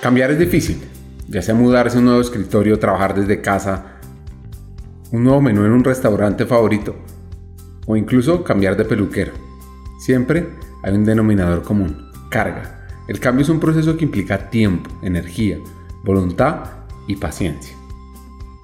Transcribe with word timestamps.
Cambiar 0.00 0.30
es 0.30 0.38
difícil, 0.38 0.80
ya 1.28 1.42
sea 1.42 1.54
mudarse 1.54 1.96
a 1.96 2.00
un 2.00 2.06
nuevo 2.06 2.22
escritorio, 2.22 2.78
trabajar 2.78 3.14
desde 3.14 3.42
casa, 3.42 3.98
un 5.12 5.24
nuevo 5.24 5.42
menú 5.42 5.66
en 5.66 5.72
un 5.72 5.84
restaurante 5.84 6.46
favorito 6.46 6.96
o 7.86 7.96
incluso 7.96 8.42
cambiar 8.42 8.78
de 8.78 8.86
peluquero. 8.86 9.32
Siempre 9.98 10.48
hay 10.82 10.94
un 10.94 11.04
denominador 11.04 11.62
común, 11.62 12.10
carga. 12.30 12.86
El 13.08 13.20
cambio 13.20 13.42
es 13.42 13.50
un 13.50 13.60
proceso 13.60 13.98
que 13.98 14.06
implica 14.06 14.48
tiempo, 14.48 14.88
energía, 15.02 15.58
voluntad 16.02 16.64
y 17.06 17.16
paciencia. 17.16 17.76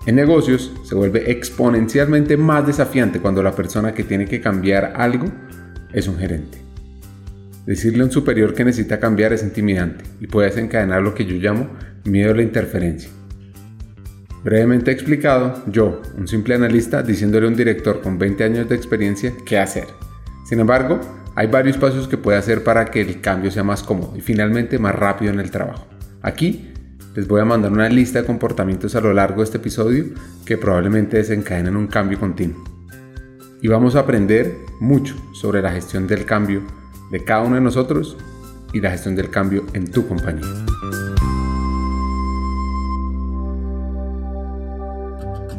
En 0.07 0.15
negocios 0.15 0.73
se 0.85 0.95
vuelve 0.95 1.31
exponencialmente 1.31 2.39
más 2.39 2.67
desafiante 2.67 3.21
cuando 3.21 3.43
la 3.43 3.55
persona 3.55 3.93
que 3.93 4.05
tiene 4.05 4.25
que 4.25 4.41
cambiar 4.41 4.95
algo 4.97 5.27
es 5.93 6.09
un 6.09 6.17
gerente. 6.17 6.66
Decirle 7.67 8.03
a 8.03 8.07
un 8.07 8.13
superior 8.13 8.55
que 8.55 8.65
necesita 8.65 9.01
cambiar 9.01 9.33
es 9.33 9.43
intimidante 9.43 10.05
y 10.21 10.29
puede 10.29 10.49
desencadenar 10.49 11.03
lo 11.03 11.15
que 11.15 11.27
yo 11.27 11.35
llamo 11.35 11.69
miedo 12.05 12.31
a 12.31 12.37
la 12.37 12.43
interferencia. 12.43 13.11
Brevemente 14.45 14.93
explicado, 14.93 15.65
yo, 15.67 16.01
un 16.17 16.29
simple 16.29 16.55
analista, 16.55 17.03
diciéndole 17.03 17.47
a 17.47 17.49
un 17.49 17.57
director 17.57 18.01
con 18.01 18.19
20 18.19 18.45
años 18.45 18.69
de 18.69 18.77
experiencia 18.77 19.33
qué 19.45 19.59
hacer. 19.59 19.89
Sin 20.49 20.61
embargo, 20.61 21.01
hay 21.35 21.49
varios 21.49 21.77
pasos 21.77 22.07
que 22.07 22.17
puede 22.17 22.39
hacer 22.39 22.63
para 22.63 22.85
que 22.85 23.01
el 23.01 23.21
cambio 23.21 23.51
sea 23.51 23.65
más 23.65 23.83
cómodo 23.83 24.17
y 24.17 24.21
finalmente 24.21 24.79
más 24.79 24.95
rápido 24.95 25.33
en 25.33 25.41
el 25.41 25.51
trabajo. 25.51 25.89
Aquí 26.23 26.73
les 27.17 27.27
voy 27.27 27.41
a 27.41 27.45
mandar 27.45 27.73
una 27.73 27.89
lista 27.89 28.21
de 28.21 28.27
comportamientos 28.27 28.95
a 28.95 29.01
lo 29.01 29.13
largo 29.13 29.39
de 29.39 29.45
este 29.45 29.57
episodio 29.57 30.05
que 30.45 30.57
probablemente 30.57 31.17
desencadenen 31.17 31.77
un 31.77 31.89
cambio 31.89 32.21
continuo. 32.21 32.63
Y 33.61 33.67
vamos 33.67 33.97
a 33.97 34.01
aprender 34.01 34.55
mucho 34.79 35.17
sobre 35.33 35.63
la 35.63 35.73
gestión 35.73 36.07
del 36.07 36.25
cambio 36.25 36.63
de 37.11 37.25
cada 37.25 37.43
uno 37.43 37.57
de 37.57 37.61
nosotros 37.61 38.17
y 38.73 38.81
la 38.81 38.91
gestión 38.91 39.17
del 39.17 39.31
cambio 39.31 39.65
en 39.73 39.91
tu 39.91 40.07
compañía. 40.07 40.47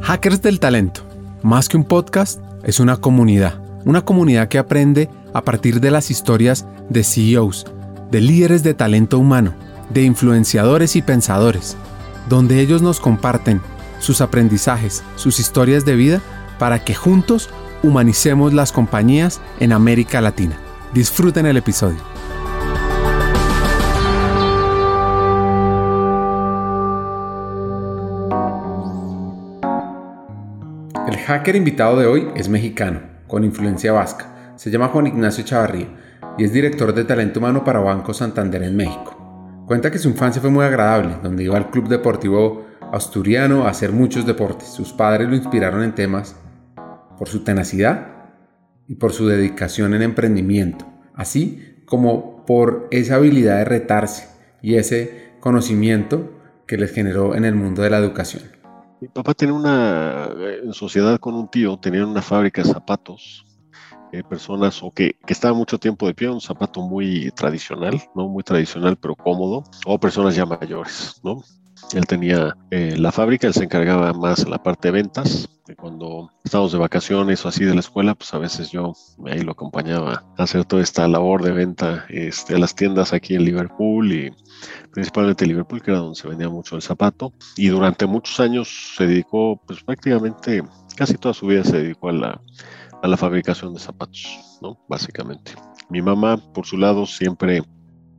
Hackers 0.02 0.42
del 0.42 0.60
Talento, 0.60 1.02
más 1.44 1.68
que 1.68 1.78
un 1.78 1.84
podcast, 1.84 2.40
es 2.64 2.80
una 2.80 2.98
comunidad. 2.98 3.62
Una 3.86 4.04
comunidad 4.04 4.48
que 4.48 4.58
aprende 4.58 5.10
a 5.34 5.42
partir 5.42 5.80
de 5.82 5.92
las 5.92 6.12
historias 6.12 6.66
de 6.90 7.04
CEOs, 7.04 7.66
de 8.12 8.22
líderes 8.22 8.64
de 8.64 8.74
talento 8.74 9.20
humano, 9.20 9.54
de 9.90 10.04
influenciadores 10.04 10.96
y 10.96 11.02
pensadores, 11.02 11.78
donde 12.30 12.60
ellos 12.60 12.82
nos 12.82 13.00
comparten 13.00 13.62
sus 14.00 14.22
aprendizajes, 14.22 15.04
sus 15.16 15.40
historias 15.40 15.86
de 15.86 15.96
vida, 15.96 16.22
para 16.60 16.84
que 16.84 16.96
juntos 16.96 17.50
humanicemos 17.84 18.54
las 18.54 18.72
compañías 18.72 19.42
en 19.60 19.72
América 19.72 20.22
Latina. 20.22 20.58
Disfruten 20.98 21.46
el 21.46 21.58
episodio. 21.58 22.00
El 31.08 31.18
hacker 31.18 31.56
invitado 31.56 32.00
de 32.00 32.08
hoy 32.08 32.30
es 32.36 32.50
mexicano, 32.50 33.02
con 33.28 33.44
influencia 33.44 33.92
vasca. 33.92 34.56
Se 34.56 34.72
llama 34.72 34.88
Juan 34.88 35.06
Ignacio 35.06 35.44
Chavarría 35.44 35.88
y 36.36 36.46
es 36.46 36.52
director 36.52 36.92
de 36.92 37.04
talento 37.04 37.42
humano 37.42 37.64
para 37.64 37.80
Banco 37.80 38.16
Santander 38.16 38.64
en 38.64 38.76
México. 38.76 39.64
Cuenta 39.68 39.92
que 39.92 40.00
su 40.00 40.10
infancia 40.10 40.42
fue 40.42 40.50
muy 40.50 40.66
agradable, 40.66 41.18
donde 41.22 41.44
iba 41.44 41.58
al 41.58 41.70
club 41.70 41.90
deportivo 41.90 42.66
asturiano 42.92 43.66
a 43.66 43.70
hacer 43.70 43.92
muchos 43.92 44.26
deportes. 44.26 44.70
Sus 44.70 44.94
padres 44.94 45.30
lo 45.30 45.36
inspiraron 45.36 45.84
en 45.84 45.94
temas 45.94 46.36
por 47.20 47.28
su 47.28 47.44
tenacidad 47.44 48.17
y 48.88 48.96
por 48.96 49.14
su 49.14 49.28
dedicación 49.28 49.94
en 49.94 50.02
emprendimiento, 50.02 50.86
así 51.14 51.76
como 51.86 52.46
por 52.46 52.88
esa 52.92 53.16
habilidad 53.16 53.58
de 53.58 53.66
retarse 53.66 54.30
y 54.62 54.76
ese 54.76 55.34
conocimiento 55.40 56.32
que 56.66 56.78
les 56.78 56.92
generó 56.92 57.36
en 57.36 57.46
el 57.46 57.56
mundo 57.56 57.82
de 57.82 57.90
la 57.90 57.98
educación. 57.98 58.44
Mi 59.00 59.08
papá 59.08 59.34
tenía 59.34 59.54
una, 59.54 60.30
en 60.64 60.74
sociedad 60.74 61.20
con 61.20 61.36
un 61.36 61.50
tío, 61.50 61.78
tenían 61.78 62.06
una 62.06 62.22
fábrica 62.22 62.64
de 62.64 62.70
zapatos, 62.70 63.46
eh, 64.12 64.24
personas 64.24 64.82
o 64.82 64.92
que, 64.92 65.18
que 65.26 65.34
estaban 65.34 65.58
mucho 65.58 65.78
tiempo 65.78 66.08
de 66.08 66.14
pie, 66.14 66.30
un 66.30 66.42
zapato 66.42 66.82
muy 66.82 67.30
tradicional, 67.32 68.02
¿no? 68.16 68.28
Muy 68.28 68.44
tradicional 68.44 68.98
pero 68.98 69.16
cómodo, 69.16 69.66
o 69.86 70.00
personas 70.00 70.36
ya 70.36 70.46
mayores, 70.46 71.20
¿no? 71.24 71.44
Él 71.94 72.06
tenía 72.06 72.56
eh, 72.72 72.96
la 72.98 73.12
fábrica, 73.12 73.48
él 73.48 73.54
se 73.54 73.64
encargaba 73.64 74.14
más 74.14 74.44
de 74.44 74.50
la 74.50 74.62
parte 74.62 74.90
de 74.90 74.92
ventas. 74.94 75.50
cuando 75.78 76.32
estábamos 76.44 76.72
de 76.72 76.78
vacaciones 76.78 77.44
o 77.46 77.50
así 77.50 77.66
de 77.66 77.74
la 77.74 77.82
escuela, 77.82 78.16
pues 78.16 78.34
a 78.34 78.38
veces 78.38 78.72
yo 78.72 78.94
ahí 79.26 79.42
lo 79.42 79.52
acompañaba 79.52 80.24
a 80.38 80.44
hacer 80.44 80.66
toda 80.66 80.82
esta 80.82 81.08
labor 81.08 81.44
de 81.44 81.52
venta 81.52 82.06
este, 82.10 82.56
a 82.56 82.60
las 82.60 82.76
tiendas 82.76 83.14
aquí 83.14 83.36
en 83.36 83.46
Liverpool 83.46 84.12
y 84.12 84.32
principalmente 84.92 85.44
en 85.44 85.50
Liverpool, 85.50 85.82
que 85.82 85.92
era 85.92 86.00
donde 86.00 86.20
se 86.20 86.28
vendía 86.28 86.50
mucho 86.50 86.76
el 86.76 86.82
zapato. 86.82 87.34
Y 87.56 87.68
durante 87.68 88.06
muchos 88.06 88.40
años 88.40 88.94
se 88.96 89.08
dedicó, 89.08 89.62
pues 89.66 89.84
prácticamente 89.84 90.64
casi 90.96 91.16
toda 91.16 91.34
su 91.34 91.48
vida 91.48 91.64
se 91.64 91.78
dedicó 91.78 92.10
a 92.10 92.14
la, 92.14 92.42
a 93.02 93.08
la 93.08 93.18
fabricación 93.18 93.74
de 93.74 93.80
zapatos, 93.80 94.58
¿no? 94.62 94.78
Básicamente. 94.88 95.54
Mi 95.90 96.02
mamá, 96.02 96.38
por 96.38 96.66
su 96.66 96.78
lado, 96.78 97.06
siempre 97.06 97.64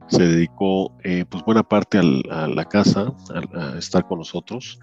se 0.08 0.26
dedicó 0.26 0.96
eh, 1.04 1.24
pues 1.28 1.44
buena 1.44 1.62
parte 1.62 1.98
a 1.98 2.46
la 2.46 2.64
casa, 2.64 3.12
a, 3.54 3.78
estar 3.78 4.06
con 4.06 4.18
nosotros. 4.18 4.78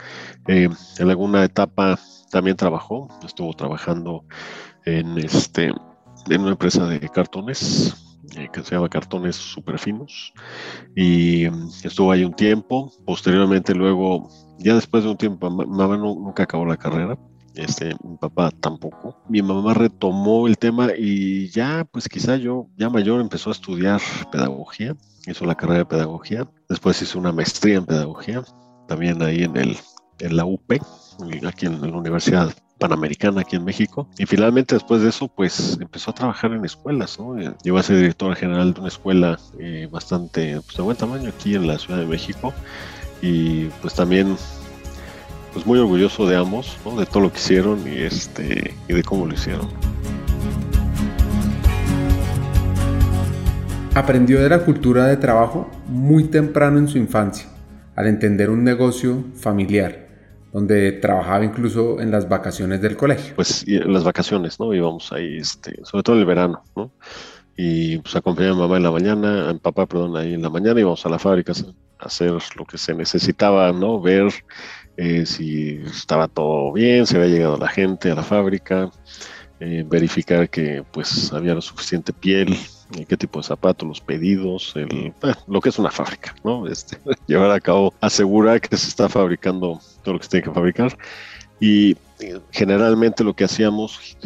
Eh, 0.48 0.70
en 1.00 1.10
alguna 1.10 1.44
etapa 1.44 2.00
también 2.32 2.58
trabajó, 2.58 3.08
estuvo 3.26 3.54
trabajando 3.54 4.26
en, 4.86 5.18
este, 5.18 5.74
en 6.30 6.42
una 6.42 6.52
empresa 6.52 6.88
de 6.88 7.00
cartones 7.10 7.96
eh, 8.36 8.50
que 8.52 8.64
se 8.64 8.76
llama 8.76 8.90
Cartones 8.90 9.36
Superfinos 9.36 10.34
y 10.96 11.48
mm, 11.50 11.70
estuvo 11.84 12.12
ahí 12.12 12.24
un 12.24 12.34
tiempo. 12.34 12.92
Posteriormente 13.06 13.74
luego, 13.76 14.30
ya 14.60 14.76
después 14.76 15.04
de 15.04 15.12
un 15.12 15.18
tiempo, 15.18 15.50
mamá 15.50 15.98
nunca 15.98 16.44
acabó 16.44 16.66
la 16.66 16.78
carrera, 16.78 17.18
este, 17.56 17.96
mi 18.04 18.18
papá 18.18 18.52
tampoco. 18.52 19.18
Mi 19.30 19.42
mamá 19.42 19.74
retomó 19.74 20.48
el 20.48 20.58
tema 20.58 20.90
y 20.98 21.50
ya, 21.50 21.86
pues 21.92 22.08
quizá 22.08 22.36
yo, 22.38 22.68
ya 22.78 22.90
mayor, 22.90 23.22
empezó 23.22 23.50
a 23.50 23.54
estudiar 23.54 24.02
pedagogía, 24.32 24.96
hizo 25.28 25.46
la 25.46 25.56
carrera 25.56 25.80
de 25.80 25.86
pedagogía, 25.86 26.48
después 26.70 27.02
hizo 27.02 27.20
una 27.20 27.32
maestría 27.32 27.78
en 27.78 27.86
pedagogía, 27.86 28.44
también 28.88 29.22
ahí 29.22 29.44
en, 29.44 29.58
el, 29.58 29.78
en 30.20 30.36
la 30.36 30.46
UP, 30.46 30.74
aquí 31.46 31.66
en 31.66 31.82
la 31.82 31.98
Universidad 31.98 32.54
Panamericana 32.78 33.42
aquí 33.42 33.56
en 33.56 33.64
México. 33.64 34.10
Y 34.18 34.26
finalmente 34.26 34.76
después 34.76 35.02
de 35.02 35.10
eso, 35.10 35.28
pues 35.28 35.78
empezó 35.80 36.12
a 36.12 36.16
trabajar 36.16 36.52
en 36.52 36.66
escuelas, 36.66 37.18
¿no? 37.20 37.40
Eh, 37.40 37.54
llegó 37.64 37.78
a 37.78 37.84
ser 37.84 37.98
directora 37.98 38.36
general 38.36 38.74
de 38.74 38.82
una 38.82 38.90
escuela 38.90 39.40
eh, 39.60 39.88
bastante 39.90 40.60
pues, 40.62 40.76
de 40.76 40.84
buen 40.84 40.98
tamaño 40.98 41.30
aquí 41.30 41.56
en 41.56 41.68
la 41.68 41.80
Ciudad 41.80 42.00
de 42.00 42.06
México. 42.06 42.54
Y 43.22 43.66
pues 43.82 43.94
también 43.96 44.36
pues 45.56 45.66
muy 45.66 45.80
orgulloso 45.80 46.28
de 46.28 46.36
ambos, 46.36 46.78
de 46.98 47.06
todo 47.06 47.22
lo 47.22 47.32
que 47.32 47.38
hicieron 47.38 47.88
y, 47.88 48.00
este, 48.00 48.74
y 48.90 48.94
de 48.94 49.04
cómo 49.04 49.26
lo 49.26 49.34
hicieron. 49.34 49.70
Aprendió 53.94 54.42
de 54.42 54.50
la 54.50 54.66
cultura 54.66 55.06
de 55.08 55.16
trabajo 55.16 55.72
muy 55.88 56.26
temprano 56.26 56.78
en 56.78 56.90
su 56.90 56.98
infancia, 56.98 57.48
al 57.96 58.08
entender 58.08 58.50
un 58.50 58.66
negocio 58.66 59.24
familiar, 59.34 60.10
donde 60.52 60.92
trabajaba 60.92 61.46
incluso 61.46 62.02
en 62.02 62.12
las 62.12 62.28
vacaciones 62.28 62.82
del 62.82 62.98
colegio. 62.98 63.34
Pues 63.38 63.64
en 63.66 63.94
las 63.94 64.04
vacaciones, 64.04 64.60
¿no? 64.60 64.74
Íbamos 64.74 65.14
ahí, 65.14 65.38
este, 65.38 65.80
sobre 65.86 66.04
todo 66.04 66.18
en 66.18 66.20
el 66.20 66.26
verano, 66.26 66.64
¿no? 66.76 66.92
Y 67.56 68.00
pues 68.00 68.14
acompañaba 68.18 68.56
a 68.56 68.60
mamá 68.60 68.76
en 68.76 68.84
la 68.84 68.92
mañana, 68.92 69.50
a 69.50 69.54
mi 69.54 69.60
papá, 69.60 69.86
perdón, 69.86 70.18
ahí 70.18 70.34
en 70.34 70.42
la 70.42 70.50
mañana 70.50 70.78
íbamos 70.78 71.06
a 71.06 71.10
la 71.10 71.18
fábrica 71.18 71.54
a 72.00 72.06
hacer 72.08 72.34
lo 72.58 72.66
que 72.66 72.78
se 72.78 72.94
necesitaba, 72.94 73.72
¿no? 73.72 74.02
Ver 74.02 74.28
eh, 74.98 75.26
si 75.26 75.82
estaba 75.86 76.28
todo 76.28 76.72
bien, 76.72 77.06
si 77.06 77.18
había 77.18 77.28
llegado 77.28 77.58
la 77.58 77.68
gente 77.68 78.12
a 78.12 78.16
la 78.16 78.24
fábrica, 78.24 78.90
eh, 79.60 79.84
verificar 79.86 80.50
que 80.50 80.84
pues 80.92 81.34
había 81.34 81.54
lo 81.54 81.62
suficiente 81.62 82.14
piel, 82.14 82.58
eh, 82.98 83.06
qué 83.06 83.18
tipo 83.18 83.40
de 83.40 83.48
zapatos, 83.48 83.88
los 83.88 84.00
pedidos, 84.00 84.74
el, 84.76 85.14
lo 85.48 85.60
que 85.60 85.70
es 85.70 85.80
una 85.80 85.92
fábrica, 85.92 86.34
¿no? 86.46 86.68
Este, 86.68 86.98
llevar 87.28 87.52
a 87.52 87.60
cabo, 87.60 87.94
asegurar 88.00 88.62
que 88.62 88.78
se 88.78 88.88
está 88.88 89.10
fabricando 89.10 89.82
todo 90.02 90.14
lo 90.14 90.20
que 90.20 90.26
se 90.26 90.32
tiene 90.32 90.46
que 90.46 90.54
fabricar. 90.54 90.98
Y 91.60 91.98
generalmente 92.52 93.24
lo 93.24 93.34
que 93.34 93.46
hacíamos 93.46 94.18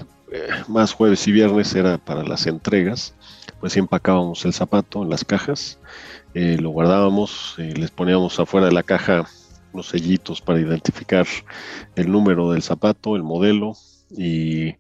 más 0.68 0.94
jueves 0.94 1.28
y 1.28 1.32
viernes 1.32 1.74
era 1.74 1.98
para 1.98 2.24
las 2.24 2.48
entregas, 2.48 3.14
pues 3.60 3.78
empacábamos 3.78 4.46
el 4.46 4.54
zapato 4.54 5.04
en 5.04 5.10
las 5.10 5.24
cajas, 5.24 5.80
lo 6.34 6.70
guardábamos, 6.70 7.56
les 7.58 7.92
poníamos 7.92 8.40
afuera 8.40 8.68
de 8.68 8.74
la 8.74 8.84
caja 8.84 9.28
unos 9.74 9.88
sellitos 9.88 10.42
para 10.42 10.60
identificar 10.60 11.28
el 11.96 12.12
número 12.12 12.52
del 12.52 12.62
zapato, 12.62 13.16
el 13.16 13.24
modelo, 13.24 13.74
y 14.12 14.76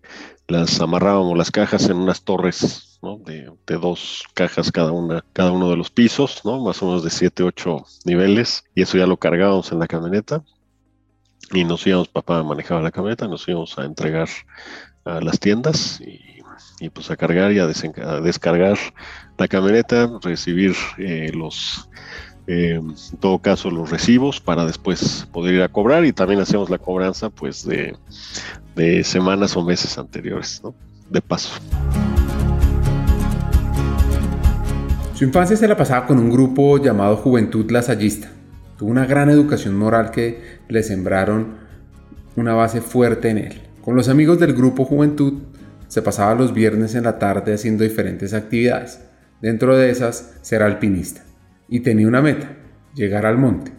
las 0.47 0.79
amarrábamos 0.81 1.37
las 1.37 1.51
cajas 1.51 1.89
en 1.89 1.97
unas 1.97 2.23
torres 2.23 2.99
de, 3.25 3.51
dos 3.77 4.23
cajas 4.33 4.71
cada 4.71 4.91
una, 4.91 5.23
cada 5.33 5.51
uno 5.51 5.69
de 5.69 5.77
los 5.77 5.89
pisos, 5.89 6.41
¿no? 6.43 6.63
más 6.63 6.81
o 6.81 6.87
menos 6.87 7.03
de 7.03 7.09
7, 7.09 7.43
8 7.43 7.85
niveles, 8.05 8.63
y 8.75 8.81
eso 8.81 8.97
ya 8.97 9.07
lo 9.07 9.17
cargábamos 9.17 9.71
en 9.71 9.79
la 9.79 9.87
camioneta. 9.87 10.43
Y 11.51 11.63
nos 11.63 11.85
íbamos, 11.87 12.09
papá 12.09 12.43
manejaba 12.43 12.81
la 12.81 12.91
camioneta, 12.91 13.27
nos 13.27 13.47
íbamos 13.47 13.77
a 13.79 13.85
entregar 13.85 14.27
a 15.05 15.21
las 15.21 15.39
tiendas 15.39 16.01
y, 16.01 16.89
pues 16.89 17.09
a 17.09 17.15
cargar 17.15 17.51
y 17.53 17.59
a, 17.59 17.67
descargar 17.67 18.77
la 19.37 19.47
camioneta, 19.47 20.11
recibir 20.21 20.75
eh, 20.97 21.31
los 21.33 21.89
eh, 22.51 22.81
en 22.81 23.17
todo 23.19 23.37
caso 23.37 23.69
los 23.69 23.91
recibos 23.91 24.41
para 24.41 24.65
después 24.65 25.27
poder 25.31 25.53
ir 25.53 25.61
a 25.61 25.69
cobrar 25.69 26.03
y 26.03 26.13
también 26.13 26.39
hacemos 26.39 26.67
la 26.71 26.79
cobranza 26.79 27.29
pues 27.29 27.63
de, 27.63 27.95
de 28.75 29.03
semanas 29.03 29.55
o 29.55 29.63
meses 29.63 29.99
anteriores, 29.99 30.59
¿no? 30.63 30.73
de 31.11 31.21
paso. 31.21 31.51
Su 35.13 35.25
infancia 35.25 35.55
se 35.55 35.67
la 35.67 35.77
pasaba 35.77 36.07
con 36.07 36.17
un 36.17 36.31
grupo 36.31 36.79
llamado 36.79 37.17
Juventud 37.17 37.69
Lasallista. 37.69 38.31
Tuvo 38.79 38.89
una 38.89 39.05
gran 39.05 39.29
educación 39.29 39.77
moral 39.77 40.09
que 40.09 40.59
le 40.69 40.81
sembraron 40.81 41.57
una 42.35 42.55
base 42.55 42.81
fuerte 42.81 43.29
en 43.29 43.37
él. 43.37 43.61
Con 43.83 43.95
los 43.95 44.09
amigos 44.09 44.39
del 44.39 44.53
grupo 44.53 44.85
Juventud 44.85 45.33
se 45.87 46.01
pasaba 46.01 46.33
los 46.33 46.51
viernes 46.51 46.95
en 46.95 47.03
la 47.03 47.19
tarde 47.19 47.53
haciendo 47.53 47.83
diferentes 47.83 48.33
actividades. 48.33 49.01
Dentro 49.39 49.77
de 49.77 49.91
esas, 49.91 50.33
ser 50.41 50.63
alpinista. 50.63 51.28
Y 51.69 51.81
tenía 51.81 52.07
una 52.07 52.21
meta, 52.21 52.55
llegar 52.95 53.25
al 53.25 53.37
monte. 53.37 53.71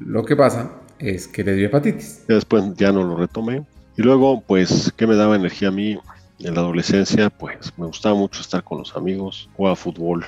Lo 0.00 0.24
que 0.24 0.36
pasa 0.36 0.80
es 0.98 1.26
que 1.28 1.44
le 1.44 1.54
dio 1.54 1.66
hepatitis. 1.66 2.24
Después 2.26 2.74
ya 2.74 2.92
no 2.92 3.02
lo 3.04 3.16
retomé. 3.16 3.64
Y 3.96 4.02
luego, 4.02 4.42
pues, 4.42 4.92
¿qué 4.96 5.06
me 5.06 5.16
daba 5.16 5.36
energía 5.36 5.68
a 5.68 5.72
mí? 5.72 5.98
En 6.38 6.54
la 6.54 6.60
adolescencia, 6.60 7.30
pues, 7.30 7.72
me 7.78 7.86
gustaba 7.86 8.14
mucho 8.14 8.40
estar 8.42 8.62
con 8.62 8.78
los 8.78 8.94
amigos, 8.94 9.48
jugaba 9.56 9.74
fútbol, 9.74 10.24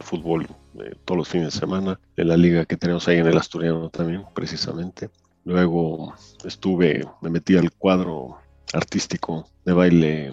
fútbol 0.00 0.46
eh, 0.78 0.94
todos 1.04 1.18
los 1.18 1.28
fines 1.28 1.52
de 1.52 1.60
semana, 1.60 1.98
en 2.16 2.28
la 2.28 2.36
liga 2.36 2.64
que 2.64 2.76
tenemos 2.76 3.08
ahí 3.08 3.18
en 3.18 3.26
el 3.26 3.36
Asturiano 3.36 3.90
también, 3.90 4.22
precisamente. 4.32 5.10
Luego 5.44 6.14
estuve, 6.44 7.04
me 7.20 7.30
metí 7.30 7.56
al 7.56 7.72
cuadro 7.72 8.38
artístico 8.72 9.48
de 9.64 9.72
baile 9.72 10.32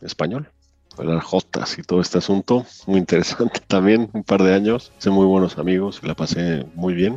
español, 0.00 0.48
bailar 0.96 1.20
jotas 1.20 1.78
y 1.78 1.82
todo 1.82 2.00
este 2.00 2.18
asunto, 2.18 2.64
muy 2.86 2.98
interesante 2.98 3.60
también, 3.66 4.10
un 4.12 4.24
par 4.24 4.42
de 4.42 4.54
años, 4.54 4.92
hice 4.98 5.10
muy 5.10 5.26
buenos 5.26 5.58
amigos 5.58 6.00
y 6.02 6.06
la 6.06 6.14
pasé 6.14 6.66
muy 6.74 6.94
bien. 6.94 7.16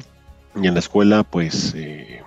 Y 0.56 0.68
en 0.68 0.74
la 0.74 0.80
escuela, 0.80 1.24
pues, 1.24 1.74
eh, 1.76 2.22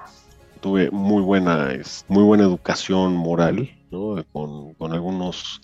tuve 0.61 0.91
muy 0.91 1.23
buena, 1.23 1.69
muy 2.09 2.23
buena 2.23 2.45
educación 2.45 3.15
moral, 3.15 3.71
¿no? 3.91 4.23
con, 4.33 4.75
con, 4.75 4.93
algunos 4.93 5.61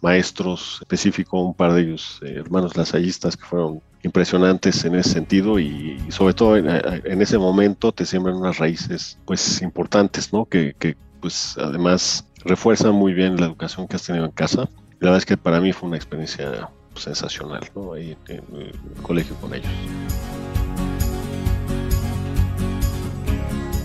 maestros 0.00 0.78
específicos, 0.80 1.44
un 1.44 1.54
par 1.54 1.74
de 1.74 1.82
ellos, 1.82 2.20
eh, 2.22 2.34
hermanos 2.38 2.76
lasallistas, 2.76 3.36
que 3.36 3.44
fueron 3.44 3.80
impresionantes 4.02 4.84
en 4.84 4.94
ese 4.94 5.10
sentido 5.10 5.58
y, 5.58 5.98
sobre 6.08 6.34
todo 6.34 6.56
en, 6.56 6.68
en, 6.68 7.22
ese 7.22 7.38
momento 7.38 7.92
te 7.92 8.06
siembran 8.06 8.36
unas 8.36 8.58
raíces 8.58 9.18
pues 9.24 9.60
importantes, 9.62 10.32
¿no? 10.32 10.44
Que, 10.44 10.74
que 10.78 10.96
pues 11.20 11.56
además 11.58 12.24
refuerzan 12.44 12.94
muy 12.94 13.12
bien 13.12 13.36
la 13.36 13.46
educación 13.46 13.88
que 13.88 13.96
has 13.96 14.04
tenido 14.04 14.24
en 14.24 14.30
casa. 14.30 14.68
La 15.00 15.10
verdad 15.10 15.18
es 15.18 15.26
que 15.26 15.36
para 15.36 15.60
mí 15.60 15.72
fue 15.72 15.88
una 15.88 15.96
experiencia 15.96 16.68
sensacional, 16.96 17.60
¿no? 17.76 17.92
Ahí 17.92 18.16
en 18.26 18.42
el 18.56 18.72
colegio 19.02 19.36
con 19.36 19.54
ellos. 19.54 19.70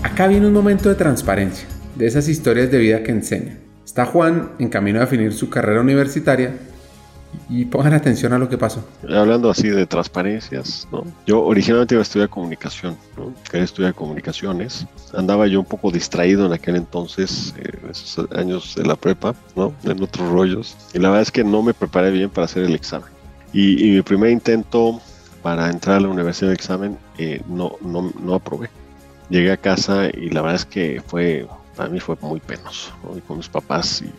Acá 0.02 0.28
viene 0.28 0.48
un 0.48 0.54
momento 0.54 0.90
de 0.90 0.96
transparencia, 0.96 1.68
de 1.96 2.08
esas 2.08 2.28
historias 2.28 2.72
de 2.72 2.80
vida 2.80 3.04
que 3.04 3.12
enseñan. 3.12 3.60
Está 3.86 4.06
Juan 4.06 4.54
en 4.58 4.70
camino 4.70 4.98
a 4.98 5.02
definir 5.02 5.34
su 5.34 5.52
carrera 5.52 5.82
universitaria 5.82 6.56
y 7.50 7.66
pongan 7.66 7.94
atención 7.94 8.34
a 8.34 8.38
lo 8.38 8.50
que 8.50 8.58
pasó. 8.58 8.84
Hablando 9.04 9.50
así 9.50 9.70
de 9.70 9.86
transparencias, 9.86 10.88
¿no? 10.92 11.04
Yo 11.26 11.44
originalmente 11.44 11.96
iba 11.96 12.02
a 12.02 12.04
estudiar 12.04 12.30
comunicación, 12.30 12.98
¿no? 13.18 13.34
Quería 13.50 13.66
estudiar 13.66 13.94
comunicaciones. 13.94 14.86
Andaba 15.14 15.48
yo 15.48 15.60
un 15.60 15.66
poco 15.66 15.92
distraído 15.92 16.46
en 16.46 16.54
aquel 16.54 16.76
entonces, 16.76 17.54
eh, 17.58 17.72
esos 17.90 18.32
años 18.32 18.76
de 18.76 18.86
la 18.86 18.96
prepa, 18.96 19.36
¿no? 19.56 19.74
En 19.84 20.02
otros 20.02 20.30
rollos. 20.32 20.76
Y 20.94 21.00
la 21.00 21.10
verdad 21.10 21.24
es 21.24 21.32
que 21.32 21.44
no 21.44 21.62
me 21.62 21.74
preparé 21.74 22.12
bien 22.12 22.30
para 22.30 22.46
hacer 22.46 22.64
el 22.64 22.76
examen. 22.76 23.10
Y, 23.52 23.88
y 23.88 23.92
mi 23.92 24.02
primer 24.02 24.32
intento 24.32 25.00
para 25.42 25.70
entrar 25.70 25.98
a 25.98 26.00
la 26.00 26.08
universidad 26.08 26.50
de 26.50 26.56
examen 26.56 26.98
eh, 27.18 27.42
no, 27.48 27.76
no, 27.82 28.12
no 28.24 28.36
aprobé 28.36 28.70
llegué 29.30 29.52
a 29.52 29.58
casa 29.58 30.10
y 30.14 30.30
la 30.30 30.42
verdad 30.42 30.56
es 30.56 30.66
que 30.66 31.02
fue, 31.06 31.48
para 31.76 31.90
mí 31.90 32.00
fue 32.00 32.16
muy 32.22 32.40
penoso. 32.40 32.94
Y 33.16 33.22
con 33.22 33.38
mis 33.38 33.50
papás 33.50 34.02
y, 34.02 34.12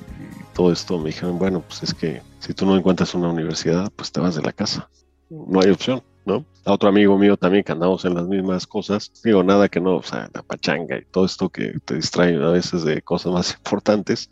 todo 0.54 0.72
esto 0.72 0.98
me 0.98 1.06
dijeron, 1.06 1.38
bueno, 1.38 1.60
pues 1.60 1.82
es 1.82 1.92
que 1.92 2.22
si 2.38 2.54
tú 2.54 2.64
no 2.64 2.76
encuentras 2.76 3.14
una 3.14 3.28
universidad, 3.28 3.90
pues 3.94 4.12
te 4.12 4.20
vas 4.20 4.36
de 4.36 4.42
la 4.42 4.52
casa. 4.52 4.88
No 5.28 5.60
hay 5.60 5.70
opción, 5.70 6.02
¿no? 6.24 6.44
A 6.64 6.72
otro 6.72 6.88
amigo 6.88 7.18
mío 7.18 7.36
también 7.36 7.64
que 7.64 7.72
andamos 7.72 8.04
en 8.04 8.14
las 8.14 8.26
mismas 8.26 8.66
cosas, 8.66 9.12
digo, 9.22 9.42
nada 9.42 9.68
que 9.68 9.80
no, 9.80 9.96
o 9.96 10.02
sea, 10.02 10.30
la 10.32 10.42
pachanga 10.42 10.98
y 10.98 11.04
todo 11.10 11.26
esto 11.26 11.48
que 11.48 11.74
te 11.84 11.96
distrae 11.96 12.36
a 12.36 12.50
veces 12.50 12.84
de 12.84 13.02
cosas 13.02 13.32
más 13.32 13.52
importantes, 13.52 14.30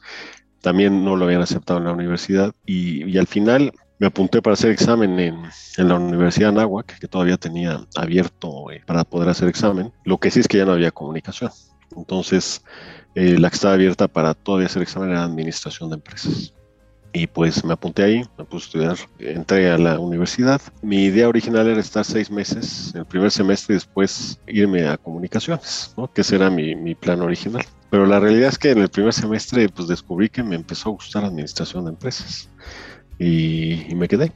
también 0.61 1.05
no 1.05 1.17
lo 1.17 1.25
habían 1.25 1.43
aceptado 1.43 1.81
en 1.81 1.87
la 1.87 1.93
universidad 1.93 2.55
y, 2.65 3.19
al 3.19 3.27
final 3.27 3.73
me 3.99 4.07
apunté 4.09 4.43
para 4.43 4.55
hacer 4.55 4.71
examen 4.71 5.19
en, 5.21 5.43
la 5.77 5.95
Universidad 5.95 6.53
de 6.53 6.61
Anáhuac, 6.61 6.99
que 6.99 7.07
todavía 7.07 7.37
tenía 7.37 7.87
abierto 7.95 8.71
eh, 8.73 8.83
para 8.85 9.05
poder 9.05 9.29
hacer 9.29 9.49
examen. 9.49 9.93
Lo 10.05 10.19
que 10.19 10.33
sí 10.33 10.41
es 10.41 10.49
que 10.49 10.59
ya 10.59 10.65
no 10.65 10.73
había 10.73 10.91
comunicación. 10.91 11.53
Entonces, 11.97 12.65
eh, 13.15 13.39
la 13.39 13.51
que 13.51 13.55
estaba 13.55 13.75
abierta 13.75 14.09
para 14.09 14.35
todavía 14.35 14.67
hacer 14.67 14.83
examen 14.83 15.11
era 15.11 15.25
Administración 15.25 15.91
de 15.91 15.97
Empresas. 15.97 16.55
Y 17.15 17.27
pues 17.27 17.63
me 17.63 17.75
apunté 17.75 18.03
ahí, 18.05 18.25
me 18.39 18.45
puse 18.45 18.65
a 18.65 18.67
estudiar, 18.67 18.97
entré 19.19 19.71
a 19.71 19.77
la 19.77 19.99
universidad. 19.99 20.63
Mi 20.81 21.05
idea 21.05 21.29
original 21.29 21.67
era 21.67 21.79
estar 21.79 22.07
seis 22.07 22.31
meses, 22.31 22.95
el 22.95 23.05
primer 23.05 23.31
semestre 23.31 23.75
y 23.75 23.77
después 23.77 24.39
irme 24.47 24.89
a 24.89 24.97
comunicaciones, 24.97 25.93
¿no? 25.99 26.11
que 26.11 26.23
ese 26.23 26.37
era 26.37 26.49
mi, 26.49 26.75
mi 26.75 26.95
plan 26.95 27.21
original. 27.21 27.65
Pero 27.91 28.07
la 28.07 28.19
realidad 28.19 28.49
es 28.49 28.57
que 28.57 28.71
en 28.71 28.79
el 28.79 28.89
primer 28.89 29.13
semestre 29.13 29.69
pues 29.69 29.89
descubrí 29.89 30.31
que 30.31 30.43
me 30.43 30.57
empezó 30.57 30.89
a 30.89 30.93
gustar 30.93 31.27
administración 31.27 31.85
de 31.85 31.91
empresas 31.91 32.49
y, 33.19 33.95
me 33.95 34.09
quedé. 34.09 34.33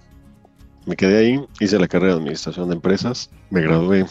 Me 0.85 0.95
quedé 0.95 1.19
ahí, 1.19 1.41
hice 1.59 1.79
la 1.79 1.89
carrera 1.89 2.13
de 2.13 2.21
administración 2.21 2.69
de 2.69 2.75
empresas, 2.75 3.31
me 3.49 3.63
gradué 3.63 4.01
en 4.01 4.07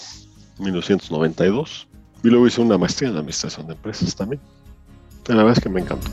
1992 0.57 1.87
y 2.25 2.29
luego 2.31 2.47
hice 2.47 2.59
una 2.59 2.77
maestría 2.77 3.09
en 3.09 3.17
administración 3.17 3.67
de 3.67 3.73
empresas 3.73 4.15
también. 4.15 4.41
La 5.27 5.35
verdad 5.37 5.53
es 5.53 5.59
que 5.59 5.69
me 5.69 5.81
encantó. 5.81 6.07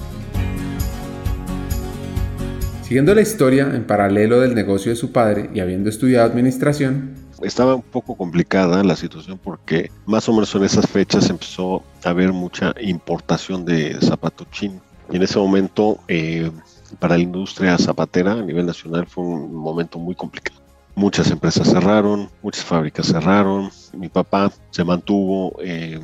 Siguiendo 2.82 3.14
la 3.14 3.22
historia 3.22 3.70
en 3.74 3.86
paralelo 3.86 4.40
del 4.40 4.54
negocio 4.54 4.90
de 4.90 4.96
su 4.96 5.12
padre 5.12 5.48
y 5.54 5.60
habiendo 5.60 5.88
estudiado 5.88 6.26
administración, 6.26 7.14
estaba 7.42 7.74
un 7.74 7.82
poco 7.82 8.14
complicada 8.14 8.84
la 8.84 8.94
situación 8.94 9.38
porque 9.42 9.90
más 10.04 10.28
o 10.28 10.32
menos 10.32 10.54
en 10.54 10.64
esas 10.64 10.86
fechas 10.86 11.30
empezó 11.30 11.82
a 12.04 12.10
haber 12.10 12.32
mucha 12.32 12.74
importación 12.80 13.64
de 13.64 13.96
zapato 14.02 14.46
chino. 14.50 14.82
Y 15.10 15.16
en 15.16 15.22
ese 15.22 15.38
momento 15.38 15.98
eh, 16.08 16.50
para 16.98 17.16
la 17.16 17.22
industria 17.22 17.78
zapatera 17.78 18.32
a 18.32 18.42
nivel 18.42 18.66
nacional 18.66 19.06
fue 19.06 19.24
un 19.24 19.54
momento 19.54 19.98
muy 19.98 20.14
complicado. 20.14 20.61
Muchas 20.94 21.30
empresas 21.30 21.68
cerraron, 21.70 22.30
muchas 22.42 22.64
fábricas 22.64 23.06
cerraron. 23.06 23.70
Mi 23.94 24.08
papá 24.08 24.52
se 24.70 24.84
mantuvo 24.84 25.56
eh, 25.62 26.00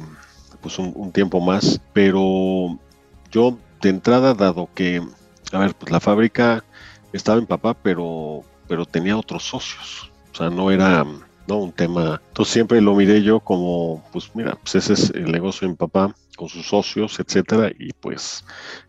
pues 0.61 0.78
un, 0.78 1.12
tiempo 1.12 1.40
más, 1.40 1.80
pero 1.92 2.78
yo 3.30 3.59
de 3.83 3.90
entrada, 3.90 4.35
dado 4.35 4.68
que, 4.75 5.02
a 5.52 5.59
ver, 5.59 5.75
pues 5.75 5.92
la 5.92 6.00
fábrica 6.00 6.64
estaba 7.12 7.38
en 7.38 7.47
papá, 7.47 7.75
pero, 7.75 8.42
pero 8.66 8.87
tenía 8.87 9.16
otros 9.16 9.45
socios. 9.45 10.11
O 10.33 10.37
sea, 10.37 10.50
no 10.50 10.71
era 10.71 11.04
¿no? 11.47 11.57
un 11.59 11.73
tema. 11.73 12.21
Entonces 12.28 12.52
siempre 12.52 12.80
lo 12.80 12.95
miré 12.95 13.23
yo 13.23 13.40
como, 13.40 14.04
pues 14.12 14.30
mira, 14.35 14.57
pues 14.57 14.75
ese 14.76 14.95
es 14.95 15.11
el 15.11 15.30
negocio 15.30 15.66
de 15.66 15.73
mi 15.73 15.76
papá 15.76 16.14
con 16.37 16.49
sus 16.49 16.68
socios, 16.68 17.18
etcétera, 17.18 17.73
y 17.76 17.92
pues 17.95 18.45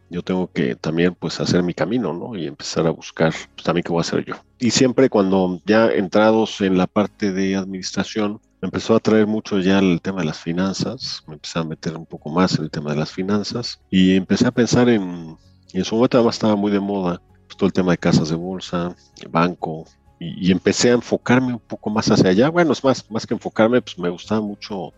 yo 0.09 0.21
tengo 0.21 0.51
que 0.51 0.75
también 0.75 1.15
pues 1.15 1.39
hacer 1.39 1.63
mi 1.63 1.73
camino, 1.73 2.13
¿no? 2.13 2.35
Y 2.35 2.45
empezar 2.45 2.85
a 2.85 2.91
buscar 2.91 3.33
pues, 3.55 3.63
también 3.63 3.83
qué 3.83 3.91
voy 3.91 3.99
a 3.99 4.01
hacer 4.01 4.23
yo. 4.23 4.35
Y 4.59 4.71
siempre 4.71 5.09
cuando 5.09 5.61
ya 5.65 5.87
entrados 5.87 6.61
en 6.61 6.77
la 6.77 6.85
parte 6.85 7.31
de 7.31 7.55
administración, 7.55 8.41
me 8.61 8.67
empezó 8.67 8.95
a 8.95 8.99
traer 8.99 9.25
mucho 9.25 9.59
ya 9.59 9.79
el 9.79 10.01
tema 10.01 10.19
de 10.19 10.27
las 10.27 10.39
finanzas, 10.39 11.23
me 11.27 11.35
empecé 11.35 11.59
a 11.59 11.63
meter 11.63 11.95
un 11.95 12.05
poco 12.05 12.29
más 12.29 12.57
en 12.57 12.65
el 12.65 12.71
tema 12.71 12.91
de 12.91 12.97
las 12.97 13.11
finanzas 13.11 13.79
y 13.89 14.15
empecé 14.15 14.47
a 14.47 14.51
pensar 14.51 14.89
en, 14.89 15.37
y 15.71 15.77
en 15.77 15.85
su 15.85 15.95
momento 15.95 16.17
además 16.17 16.35
estaba 16.35 16.57
muy 16.57 16.71
de 16.71 16.81
moda, 16.81 17.21
pues, 17.47 17.55
todo 17.55 17.67
el 17.67 17.73
tema 17.73 17.91
de 17.91 17.97
casas 17.97 18.29
de 18.29 18.35
bolsa, 18.35 18.95
banco, 19.29 19.85
y, 20.19 20.49
y, 20.49 20.51
empecé 20.51 20.89
a 20.89 20.95
enfocarme 20.95 21.53
un 21.53 21.59
poco 21.59 21.89
más 21.89 22.11
hacia 22.11 22.29
allá. 22.29 22.49
Bueno, 22.49 22.73
es 22.73 22.83
más, 22.83 23.09
más 23.09 23.25
que 23.25 23.33
enfocarme, 23.33 23.81
pues 23.81 23.97
me 23.97 24.09
gustaba 24.09 24.41
mucho 24.41 24.91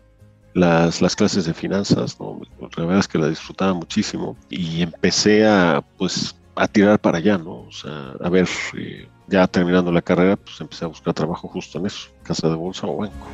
las, 0.54 1.00
las 1.00 1.16
clases 1.16 1.44
de 1.44 1.54
finanzas, 1.54 2.18
¿no? 2.20 2.40
la 2.60 2.84
verdad 2.84 2.98
es 2.98 3.08
que 3.08 3.18
la 3.18 3.28
disfrutaba 3.28 3.72
muchísimo 3.74 4.36
y 4.50 4.82
empecé 4.82 5.46
a, 5.46 5.84
pues, 5.96 6.34
a 6.54 6.68
tirar 6.68 6.98
para 7.00 7.18
allá, 7.18 7.38
¿no? 7.38 7.62
O 7.62 7.72
sea, 7.72 8.14
a 8.20 8.28
ver, 8.28 8.48
eh, 8.76 9.08
ya 9.28 9.46
terminando 9.46 9.90
la 9.90 10.02
carrera, 10.02 10.36
pues 10.36 10.60
empecé 10.60 10.84
a 10.84 10.88
buscar 10.88 11.14
trabajo 11.14 11.48
justo 11.48 11.78
en 11.78 11.86
eso, 11.86 12.08
casa 12.22 12.48
de 12.48 12.54
bolsa 12.54 12.86
o 12.86 12.96
banco. 12.96 13.26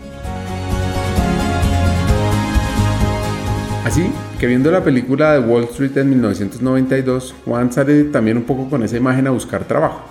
Así 3.85 4.11
que 4.39 4.47
viendo 4.47 4.71
la 4.71 4.85
película 4.85 5.33
de 5.33 5.41
Wall 5.41 5.65
Street 5.65 5.97
en 5.97 6.11
1992, 6.11 7.35
Juan 7.45 7.73
sale 7.73 8.05
también 8.05 8.37
un 8.37 8.45
poco 8.45 8.69
con 8.69 8.83
esa 8.83 8.97
imagen 8.97 9.27
a 9.27 9.31
buscar 9.31 9.65
trabajo. 9.65 10.03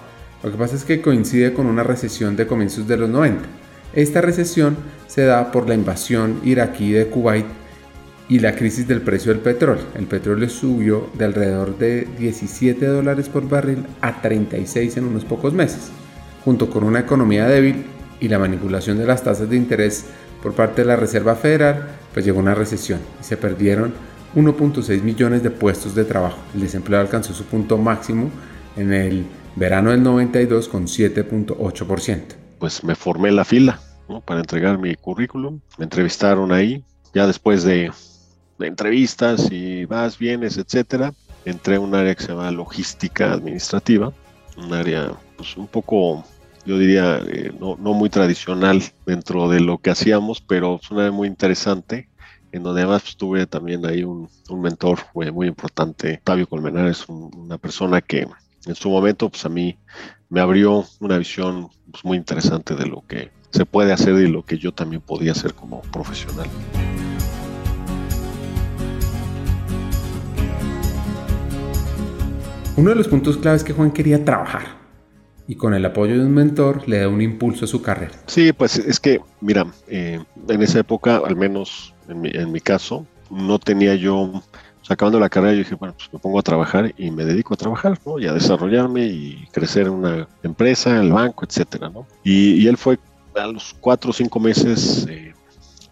Lo 0.43 0.51
que 0.51 0.57
pasa 0.57 0.75
es 0.75 0.83
que 0.83 1.01
coincide 1.01 1.53
con 1.53 1.67
una 1.67 1.83
recesión 1.83 2.35
de 2.35 2.47
comienzos 2.47 2.87
de 2.87 2.97
los 2.97 3.09
90 3.09 3.47
esta 3.93 4.21
recesión 4.21 4.77
se 5.07 5.23
da 5.23 5.51
por 5.51 5.67
la 5.67 5.73
invasión 5.73 6.41
iraquí 6.43 6.91
de 6.91 7.07
Kuwait 7.07 7.45
y 8.29 8.39
la 8.39 8.55
crisis 8.55 8.87
del 8.87 9.01
precio 9.01 9.31
del 9.31 9.41
petróleo. 9.41 9.85
El 9.95 10.05
petróleo 10.05 10.49
subió 10.49 11.09
de 11.17 11.25
alrededor 11.25 11.77
de 11.77 12.07
17 12.17 12.85
dólares 12.85 13.29
por 13.29 13.47
barril 13.47 13.85
a 14.01 14.21
36 14.21 14.97
en 14.97 15.05
unos 15.05 15.25
pocos 15.25 15.53
meses. 15.53 15.91
Junto 16.43 16.69
con 16.69 16.83
una 16.83 16.99
economía 16.99 17.47
débil, 17.47 17.85
y 18.19 18.27
la 18.27 18.39
manipulación 18.39 18.97
de 18.97 19.05
las 19.05 19.23
tasas 19.23 19.49
de 19.49 19.57
interés 19.57 20.05
por 20.41 20.53
parte 20.53 20.81
de 20.81 20.87
la 20.87 20.95
Reserva 20.95 21.35
Federal, 21.35 21.87
pues 22.13 22.25
llegó 22.25 22.39
una 22.39 22.55
recesión 22.55 22.99
y 23.19 23.23
se 23.23 23.37
perdieron 23.37 23.93
1.6 24.35 25.01
millones 25.01 25.43
de 25.43 25.51
puestos 25.51 25.95
de 25.95 26.05
trabajo. 26.05 26.37
El 26.53 26.61
desempleo 26.61 26.99
alcanzó 26.99 27.33
su 27.33 27.45
punto 27.45 27.77
máximo 27.77 28.29
en 28.75 28.93
el 28.93 29.25
verano 29.55 29.91
del 29.91 30.03
92 30.03 30.67
con 30.67 30.85
7.8%. 30.85 32.21
Pues 32.59 32.83
me 32.83 32.95
formé 32.95 33.31
la 33.31 33.45
fila 33.45 33.79
para 34.25 34.39
entregar 34.39 34.77
mi 34.77 34.95
currículum, 34.95 35.59
me 35.77 35.83
entrevistaron 35.83 36.51
ahí, 36.51 36.83
ya 37.13 37.27
después 37.27 37.63
de, 37.63 37.91
entrevistas 38.59 39.51
y 39.51 39.85
vas, 39.85 40.17
vienes, 40.17 40.57
etcétera, 40.57 41.13
entré 41.45 41.75
a 41.75 41.79
un 41.79 41.93
área 41.95 42.15
que 42.15 42.23
se 42.23 42.29
llama 42.29 42.51
logística 42.51 43.31
administrativa, 43.31 44.11
un 44.57 44.73
área 44.73 45.11
pues 45.35 45.55
un 45.55 45.67
poco 45.67 46.25
yo 46.67 46.77
diría, 46.77 47.21
eh, 47.25 47.53
no, 47.57 47.77
no, 47.79 47.93
muy 47.93 48.09
tradicional 48.09 48.83
dentro 49.05 49.47
de 49.47 49.61
lo 49.61 49.77
que 49.77 49.89
hacíamos, 49.89 50.41
pero 50.41 50.81
es 50.83 50.91
una 50.91 51.09
muy 51.11 51.29
interesante, 51.29 52.09
en 52.51 52.61
donde 52.61 52.81
además 52.81 53.03
pues, 53.03 53.15
tuve 53.15 53.45
también 53.47 53.85
ahí 53.85 54.03
un, 54.03 54.29
un 54.49 54.61
mentor 54.61 54.99
muy, 55.13 55.31
muy, 55.31 55.47
importante, 55.47 56.21
Fabio 56.25 56.45
Colmenares, 56.45 57.07
una 57.07 57.57
persona 57.57 58.01
que 58.01 58.27
en 58.65 58.75
su 58.75 58.89
momento 58.89 59.29
pues 59.29 59.45
a 59.45 59.49
mí 59.49 59.77
me 60.29 60.41
abrió 60.41 60.83
una 60.99 61.17
visión 61.17 61.69
pues, 61.89 62.03
muy 62.03 62.17
interesante 62.17 62.75
de 62.75 62.85
lo 62.85 63.01
que 63.07 63.31
se 63.49 63.65
puede 63.65 63.93
hacer 63.93 64.15
y 64.15 64.27
lo 64.27 64.43
que 64.43 64.57
yo 64.57 64.73
también 64.73 65.01
podía 65.01 65.31
hacer 65.31 65.53
como 65.53 65.81
profesional. 65.83 66.47
Uno 72.77 72.91
de 72.91 72.95
los 72.95 73.07
puntos 73.07 73.37
claves 73.37 73.61
es 73.61 73.65
que 73.65 73.73
Juan 73.73 73.89
quería 73.89 74.23
trabajar 74.23 74.61
y 75.47 75.55
con 75.55 75.73
el 75.73 75.83
apoyo 75.83 76.13
de 76.13 76.23
un 76.23 76.31
mentor 76.31 76.87
le 76.87 76.99
da 76.99 77.07
un 77.07 77.23
impulso 77.23 77.65
a 77.65 77.67
su 77.67 77.81
carrera. 77.81 78.13
Sí, 78.27 78.53
pues 78.53 78.77
es 78.77 78.99
que, 78.99 79.19
mira, 79.41 79.65
eh, 79.87 80.23
en 80.47 80.61
esa 80.61 80.81
época, 80.81 81.17
al 81.25 81.35
menos 81.35 81.95
en 82.07 82.51
mi, 82.51 82.59
caso, 82.59 83.07
no 83.31 83.57
tenía 83.57 83.95
yo, 83.95 84.43
acabando 84.87 85.19
la 85.19 85.27
carrera, 85.27 85.53
yo 85.53 85.59
dije, 85.59 85.73
bueno, 85.73 85.95
pues 85.97 86.13
me 86.13 86.19
pongo 86.19 86.37
a 86.37 86.43
trabajar 86.43 86.93
y 86.97 87.09
me 87.09 87.25
dedico 87.25 87.55
a 87.55 87.57
trabajar, 87.57 87.97
¿no? 88.05 88.19
Y 88.19 88.27
a 88.27 88.33
desarrollarme 88.33 89.07
y 89.07 89.47
crecer 89.51 89.87
en 89.87 89.93
una 89.93 90.27
empresa, 90.43 91.01
el 91.01 91.11
banco, 91.11 91.45
etcétera, 91.45 91.89
¿no? 91.89 92.05
Y, 92.23 92.67
él 92.67 92.77
fue 92.77 92.99
a 93.35 93.47
los 93.47 93.75
cuatro 93.79 94.11
o 94.11 94.13
cinco 94.13 94.39
meses, 94.39 95.07
eh, 95.09 95.33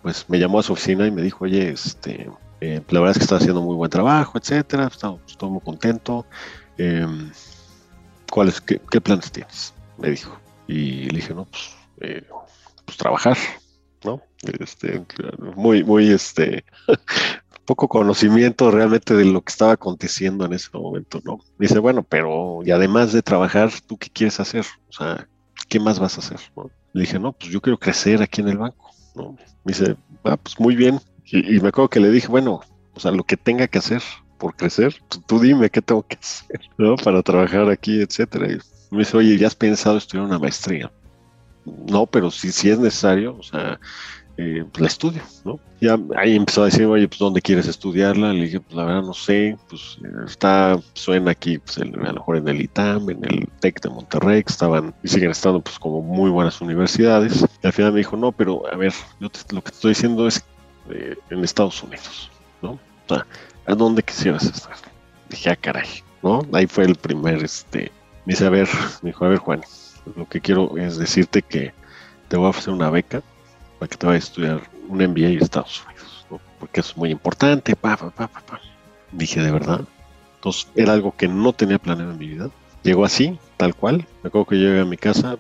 pues 0.04 0.26
me 0.28 0.38
llamó 0.38 0.60
a 0.60 0.64
su 0.64 0.74
oficina 0.74 1.08
y 1.08 1.12
me 1.12 1.24
dijo, 1.24 1.46
oye, 1.46 1.70
este, 1.70 2.30
eh, 2.62 2.82
la 2.90 3.00
verdad 3.00 3.14
es 3.14 3.18
que 3.18 3.24
está 3.24 3.38
haciendo 3.38 3.64
muy 3.64 3.76
buen 3.76 3.90
trabajo, 3.90 4.38
etcétera, 4.38 4.86
estoy, 4.86 5.18
estoy 5.28 5.50
muy 5.50 5.62
contento. 5.62 6.28
Eh, 6.78 7.08
¿cuáles, 8.32 8.62
qué, 8.62 8.80
planes 9.02 9.32
tienes? 9.32 9.74
Me 9.98 10.12
dijo. 10.12 10.38
Y 10.68 11.10
le 11.10 11.18
dije, 11.18 11.34
no, 11.34 11.46
pues, 11.46 11.76
eh, 12.02 12.24
pues 12.86 12.98
trabajar, 12.98 13.38
¿no? 14.04 14.22
Este, 14.60 15.04
muy, 15.56 15.84
muy, 15.84 16.12
este, 16.12 16.66
poco 17.66 17.88
conocimiento 17.88 18.72
realmente 18.72 19.16
de 19.16 19.26
lo 19.26 19.42
que 19.42 19.52
estaba 19.52 19.74
aconteciendo 19.74 20.46
en 20.46 20.54
ese 20.54 20.70
momento, 20.74 21.22
¿no? 21.24 21.40
dice, 21.58 21.80
bueno, 21.80 22.04
pero, 22.04 22.60
y 22.64 22.72
además 22.72 23.12
de 23.12 23.22
trabajar, 23.22 23.72
¿tú 23.88 23.98
qué 23.98 24.10
quieres 24.10 24.40
hacer? 24.40 24.66
O 24.90 24.94
sea, 24.94 25.28
¿qué 25.68 25.80
más 25.80 26.00
vas 26.00 26.18
a 26.18 26.20
hacer? 26.22 26.40
Le 26.94 27.02
dije, 27.02 27.20
no, 27.20 27.34
pues 27.34 27.52
yo 27.52 27.62
quiero 27.62 27.78
crecer 27.78 28.22
aquí 28.22 28.42
en 28.42 28.50
el 28.50 28.58
banco, 28.58 28.92
¿no? 29.16 29.32
Me 29.64 29.74
dice, 29.74 29.96
ah, 30.24 30.38
pues 30.38 30.60
muy 30.60 30.76
bien. 30.76 31.00
Y, 31.26 31.56
y 31.56 31.60
me 31.60 31.70
acuerdo 31.70 31.90
que 31.90 32.00
le 32.00 32.12
dije, 32.12 32.28
bueno, 32.28 32.62
o 32.94 33.00
sea, 33.00 33.12
lo 33.12 33.24
que 33.24 33.36
tenga 33.36 33.68
que 33.68 33.80
hacer, 33.80 34.02
por 34.38 34.56
crecer, 34.56 34.96
tú, 35.28 35.40
dime 35.40 35.70
qué 35.70 35.82
tengo 35.82 36.04
que 36.04 36.18
hacer, 36.18 36.62
¿no? 36.78 36.96
Para 36.96 37.22
trabajar 37.22 37.70
aquí, 37.70 38.02
etcétera. 38.02 38.52
Y 38.52 38.58
me 38.92 39.00
dice, 39.00 39.18
oye, 39.18 39.38
¿ya 39.38 39.48
has 39.48 39.56
pensado 39.56 39.98
estudiar 39.98 40.26
una 40.26 40.40
maestría? 40.40 40.92
No, 41.66 42.06
pero 42.06 42.30
si, 42.30 42.52
si 42.52 42.70
es 42.70 42.78
necesario, 42.78 43.38
o 43.38 43.44
sea, 43.44 43.80
eh, 44.38 44.66
pues 44.70 44.82
la 44.82 44.88
estudio, 44.88 45.22
¿no? 45.46 45.60
Ya 45.80 45.98
ahí 46.18 46.36
empezó 46.36 46.64
a 46.64 46.66
decir, 46.66 46.86
oye, 46.86 47.08
pues 47.08 47.20
¿dónde 47.20 47.42
quieres 47.42 47.68
estudiarla? 47.68 48.34
Le 48.34 48.46
dije, 48.46 48.60
pues 48.60 48.76
la 48.76 48.84
verdad 48.84 49.02
no 49.02 49.14
sé, 49.14 49.58
pues 49.70 49.98
está, 50.28 50.78
suena 50.94 51.32
aquí, 51.32 51.58
pues 51.58 51.78
a 51.78 51.86
lo 51.86 52.14
mejor 52.14 52.38
en 52.38 52.48
el 52.50 52.62
ITAM, 52.62 53.10
en 53.10 53.24
el 53.24 53.48
TEC 53.62 53.82
de 53.82 53.90
Monterrey, 53.90 54.44
que 54.44 54.52
estaban 54.52 54.94
y 55.04 55.08
siguen 55.08 55.32
estando 55.32 55.62
pues 55.62 55.80
como 55.80 56.02
muy 56.02 56.30
buenas 56.30 56.60
universidades. 56.60 57.46
Y 57.64 57.68
al 57.68 57.72
final 57.72 57.94
me 57.94 58.00
dijo, 58.00 58.18
no, 58.18 58.34
pero 58.34 58.64
a 58.72 58.76
ver, 58.76 58.94
yo 59.22 59.30
lo 59.52 59.64
que 59.64 59.72
te 59.72 59.76
estoy 59.76 59.92
diciendo 59.92 60.28
es 60.28 60.44
eh, 60.90 61.16
en 61.30 61.44
Estados 61.44 61.82
Unidos, 61.82 62.30
¿no? 62.62 62.72
O 62.72 62.80
sea, 63.08 63.26
¿a 63.66 63.76
dónde 63.76 64.04
quisieras 64.04 64.44
estar? 64.44 64.76
Dije, 65.30 65.50
ah, 65.50 65.56
caray, 65.56 65.88
¿no? 66.22 66.46
Ahí 66.54 66.68
fue 66.68 66.86
el 66.86 66.96
primer, 66.96 67.44
este, 67.44 67.92
me 68.26 68.34
dice, 68.34 68.46
a 68.46 68.50
ver, 68.50 68.68
me 69.02 69.10
dijo, 69.10 69.26
a 69.26 69.30
ver, 69.30 69.40
Juan, 69.40 69.62
lo 70.16 70.28
que 70.28 70.42
quiero 70.42 70.78
es 70.78 70.98
decirte 70.98 71.42
que 71.42 71.74
te 72.28 72.38
voy 72.38 72.48
a 72.48 72.50
ofrecer 72.50 72.74
una 72.74 72.90
beca 72.90 73.22
para 73.80 73.90
que 73.90 73.98
te 73.98 74.06
vayas 74.06 74.24
a 74.24 74.28
estudiar 74.28 74.62
un 74.88 74.98
MBA 74.98 75.28
en 75.28 75.42
Estados 75.42 75.84
Unidos, 75.86 76.26
¿no? 76.30 76.40
porque 76.60 76.82
es 76.82 76.96
muy 76.96 77.12
importante, 77.12 77.76
pa, 77.76 77.98
pa, 77.98 78.10
pa, 78.12 78.28
pa, 78.28 78.62
Dije, 79.12 79.42
¿de 79.42 79.52
verdad? 79.52 79.82
Entonces, 80.36 80.68
era 80.76 80.94
algo 80.94 81.16
que 81.16 81.28
no 81.28 81.54
tenía 81.54 81.80
planeado 81.80 82.12
en 82.12 82.18
mi 82.18 82.28
vida. 82.28 82.50
Llegó 82.84 83.06
así, 83.06 83.40
tal 83.58 83.74
cual. 83.74 84.06
Me 84.22 84.28
acuerdo 84.28 84.46
que 84.46 84.56
llegué 84.58 84.82
a 84.82 84.86
mi 84.86 84.98
casa, 84.98 85.38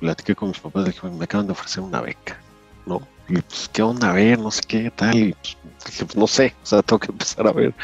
platiqué 0.00 0.34
con 0.34 0.48
mis 0.48 0.60
papás, 0.60 0.86
dije, 0.86 1.08
me 1.08 1.24
acaban 1.24 1.46
de 1.46 1.52
ofrecer 1.52 1.82
una 1.82 2.00
beca, 2.00 2.38
¿no? 2.86 3.00
Pues, 3.28 3.70
¿qué 3.72 3.82
onda? 3.82 4.10
A 4.10 4.14
ver, 4.14 4.38
no 4.38 4.50
sé 4.50 4.62
qué 4.66 4.90
tal. 4.90 5.14
Y 5.14 5.34
pues, 5.34 5.56
pues 6.00 6.16
no 6.16 6.26
sé, 6.26 6.54
o 6.62 6.66
sea, 6.66 6.82
tengo 6.82 6.98
que 6.98 7.12
empezar 7.12 7.46
a 7.46 7.52
ver 7.52 7.74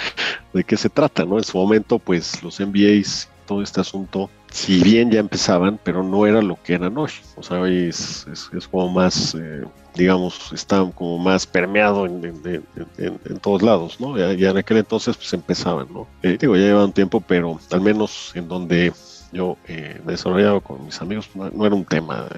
de 0.52 0.64
qué 0.64 0.76
se 0.76 0.88
trata, 0.88 1.24
¿no? 1.24 1.38
En 1.38 1.44
su 1.44 1.58
momento, 1.58 1.98
pues 1.98 2.42
los 2.42 2.60
MBAs, 2.60 3.28
todo 3.46 3.62
este 3.62 3.80
asunto, 3.80 4.30
si 4.50 4.82
bien 4.82 5.10
ya 5.10 5.20
empezaban, 5.20 5.78
pero 5.82 6.02
no 6.02 6.26
era 6.26 6.40
lo 6.40 6.60
que 6.62 6.74
eran 6.74 6.96
hoy. 6.96 7.10
O 7.36 7.42
sea, 7.42 7.60
hoy 7.60 7.88
es, 7.88 8.26
es, 8.32 8.68
como 8.68 8.88
más, 8.88 9.34
eh, 9.34 9.64
digamos, 9.94 10.52
está 10.52 10.88
como 10.94 11.18
más 11.18 11.46
permeado 11.46 12.06
en, 12.06 12.62
en, 12.96 13.38
todos 13.40 13.62
lados, 13.62 14.00
¿no? 14.00 14.16
Ya, 14.16 14.50
en 14.50 14.56
aquel 14.56 14.78
entonces, 14.78 15.16
pues 15.16 15.32
empezaban, 15.34 15.88
¿no? 15.92 16.06
Eh, 16.22 16.38
digo, 16.40 16.56
ya 16.56 16.62
lleva 16.62 16.84
un 16.84 16.92
tiempo, 16.92 17.20
pero 17.20 17.60
al 17.70 17.80
menos 17.80 18.32
en 18.34 18.48
donde 18.48 18.92
yo 19.32 19.58
eh, 19.66 20.00
desarrollaba 20.06 20.60
con 20.60 20.86
mis 20.86 21.00
amigos, 21.02 21.28
no, 21.34 21.66
era 21.66 21.74
un 21.74 21.84
tema 21.84 22.28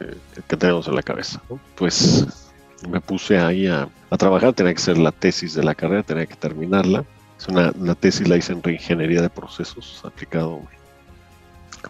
que 0.48 0.56
tenemos 0.56 0.88
en 0.88 0.94
la 0.94 1.02
cabeza, 1.02 1.42
¿no? 1.50 1.60
Pues 1.76 2.45
me 2.88 3.00
puse 3.00 3.38
ahí 3.38 3.66
a, 3.66 3.88
trabajar, 4.18 4.54
tenía 4.54 4.72
que 4.72 4.80
ser 4.80 4.96
la 4.96 5.12
tesis 5.12 5.54
de 5.54 5.62
la 5.62 5.74
carrera, 5.74 6.02
tenía 6.02 6.26
que 6.26 6.36
terminarla. 6.36 7.04
Es 7.38 7.48
una, 7.48 7.72
tesis 7.94 8.26
la 8.28 8.36
hice 8.36 8.52
en 8.52 8.62
reingeniería 8.62 9.20
de 9.20 9.28
procesos, 9.28 10.00
aplicado 10.04 10.62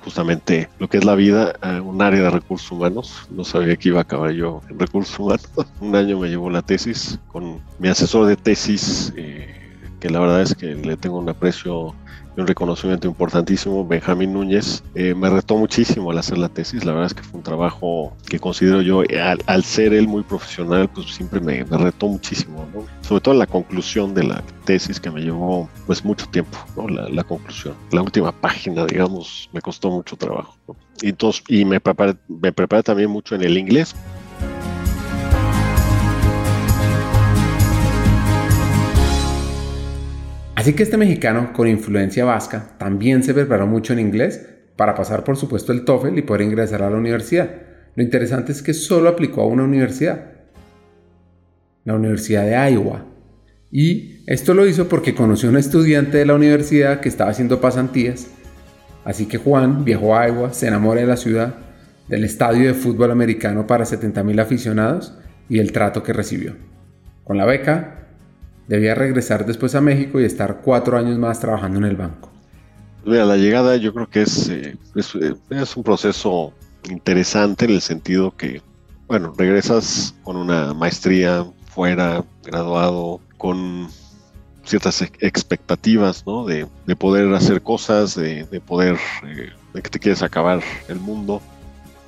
justamente 0.02 0.68
lo 0.78 0.88
que 0.88 0.98
es 0.98 1.04
la 1.04 1.14
vida 1.14 1.54
a 1.62 1.80
un 1.80 2.02
área 2.02 2.22
de 2.22 2.30
recursos 2.30 2.70
humanos. 2.72 3.28
No 3.30 3.44
sabía 3.44 3.76
que 3.76 3.90
iba 3.90 4.00
a 4.00 4.02
acabar 4.02 4.32
yo 4.32 4.60
en 4.68 4.78
recursos 4.78 5.16
humanos. 5.18 5.48
un 5.80 5.94
año 5.94 6.18
me 6.18 6.28
llevó 6.28 6.50
la 6.50 6.62
tesis 6.62 7.18
con 7.28 7.60
mi 7.78 7.88
asesor 7.88 8.26
de 8.26 8.36
tesis, 8.36 9.12
eh, 9.16 9.54
que 10.00 10.10
la 10.10 10.20
verdad 10.20 10.42
es 10.42 10.54
que 10.54 10.74
le 10.74 10.96
tengo 10.96 11.18
un 11.18 11.28
aprecio 11.28 11.94
un 12.36 12.46
reconocimiento 12.46 13.06
importantísimo, 13.06 13.86
Benjamín 13.86 14.32
Núñez. 14.32 14.82
Eh, 14.94 15.14
me 15.14 15.30
retó 15.30 15.56
muchísimo 15.56 16.10
al 16.10 16.18
hacer 16.18 16.38
la 16.38 16.48
tesis, 16.48 16.84
la 16.84 16.92
verdad 16.92 17.06
es 17.06 17.14
que 17.14 17.22
fue 17.22 17.38
un 17.38 17.42
trabajo 17.42 18.16
que 18.28 18.38
considero 18.38 18.82
yo, 18.82 19.02
al, 19.46 19.64
ser 19.64 19.94
él 19.94 20.06
muy 20.06 20.22
profesional, 20.22 20.88
pues 20.88 21.14
siempre 21.14 21.40
me, 21.40 21.64
retó 21.64 22.08
muchísimo, 22.08 22.66
sobre 23.00 23.20
todo 23.20 23.34
la 23.34 23.46
conclusión 23.46 24.14
de 24.14 24.24
la 24.24 24.42
tesis 24.64 25.00
que 25.00 25.10
me 25.10 25.20
llevó 25.20 25.68
pues 25.86 26.04
mucho 26.04 26.26
tiempo, 26.26 26.58
¿no? 26.76 26.88
la, 26.88 27.24
conclusión. 27.24 27.74
La 27.90 28.02
última 28.02 28.32
página, 28.32 28.86
digamos, 28.86 29.48
me 29.52 29.60
costó 29.60 29.90
mucho 29.90 30.16
trabajo. 30.16 30.56
Y, 31.02 31.10
entonces, 31.10 31.42
y 31.48 31.64
me 31.64 31.80
preparé, 31.80 32.16
me 32.28 32.52
preparé 32.52 32.82
también 32.82 33.10
mucho 33.10 33.34
en 33.34 33.42
el 33.42 33.58
inglés, 33.58 33.94
Así 40.66 40.74
que 40.74 40.82
este 40.82 40.96
mexicano 40.96 41.52
con 41.52 41.68
influencia 41.68 42.24
vasca 42.24 42.70
también 42.76 43.22
se 43.22 43.32
preparó 43.32 43.68
mucho 43.68 43.92
en 43.92 44.00
inglés 44.00 44.44
para 44.74 44.96
pasar 44.96 45.22
por 45.22 45.36
supuesto 45.36 45.70
el 45.70 45.84
TOEFL 45.84 46.18
y 46.18 46.22
poder 46.22 46.42
ingresar 46.42 46.82
a 46.82 46.90
la 46.90 46.96
universidad. 46.96 47.48
Lo 47.94 48.02
interesante 48.02 48.50
es 48.50 48.62
que 48.62 48.74
solo 48.74 49.08
aplicó 49.08 49.42
a 49.42 49.46
una 49.46 49.62
universidad, 49.62 50.24
la 51.84 51.94
Universidad 51.94 52.46
de 52.46 52.72
Iowa. 52.72 53.04
Y 53.70 54.24
esto 54.26 54.54
lo 54.54 54.66
hizo 54.66 54.88
porque 54.88 55.14
conoció 55.14 55.48
a 55.48 55.52
un 55.52 55.58
estudiante 55.58 56.18
de 56.18 56.26
la 56.26 56.34
universidad 56.34 56.98
que 56.98 57.10
estaba 57.10 57.30
haciendo 57.30 57.60
pasantías. 57.60 58.26
Así 59.04 59.26
que 59.26 59.38
Juan 59.38 59.84
viajó 59.84 60.16
a 60.16 60.26
Iowa, 60.26 60.52
se 60.52 60.66
enamora 60.66 61.00
de 61.00 61.06
la 61.06 61.16
ciudad, 61.16 61.54
del 62.08 62.24
estadio 62.24 62.66
de 62.66 62.74
fútbol 62.74 63.12
americano 63.12 63.68
para 63.68 63.84
70.000 63.84 64.40
aficionados 64.40 65.16
y 65.48 65.60
el 65.60 65.70
trato 65.70 66.02
que 66.02 66.12
recibió. 66.12 66.56
Con 67.22 67.36
la 67.36 67.44
beca, 67.44 68.05
Debía 68.68 68.94
regresar 68.94 69.46
después 69.46 69.74
a 69.74 69.80
México 69.80 70.20
y 70.20 70.24
estar 70.24 70.60
cuatro 70.62 70.98
años 70.98 71.18
más 71.18 71.40
trabajando 71.40 71.78
en 71.78 71.84
el 71.84 71.96
banco. 71.96 72.30
Mira, 73.04 73.24
la 73.24 73.36
llegada 73.36 73.76
yo 73.76 73.94
creo 73.94 74.10
que 74.10 74.22
es, 74.22 74.48
eh, 74.48 74.76
eh, 74.96 75.34
es, 75.50 75.76
un 75.76 75.84
proceso 75.84 76.52
interesante 76.90 77.66
en 77.66 77.70
el 77.72 77.80
sentido 77.80 78.36
que, 78.36 78.60
bueno, 79.06 79.32
regresas 79.38 80.16
con 80.24 80.36
una 80.36 80.74
maestría 80.74 81.46
fuera, 81.72 82.24
graduado, 82.44 83.20
con 83.38 83.88
ciertas 84.64 85.02
expectativas, 85.20 86.26
¿no? 86.26 86.44
De, 86.44 86.66
poder 86.96 87.32
hacer 87.34 87.62
cosas, 87.62 88.16
de, 88.16 88.44
poder, 88.66 88.98
eh, 89.24 89.50
de 89.72 89.82
que 89.82 89.90
te 89.90 90.00
quieres 90.00 90.22
acabar 90.22 90.60
el 90.88 90.98
mundo. 90.98 91.40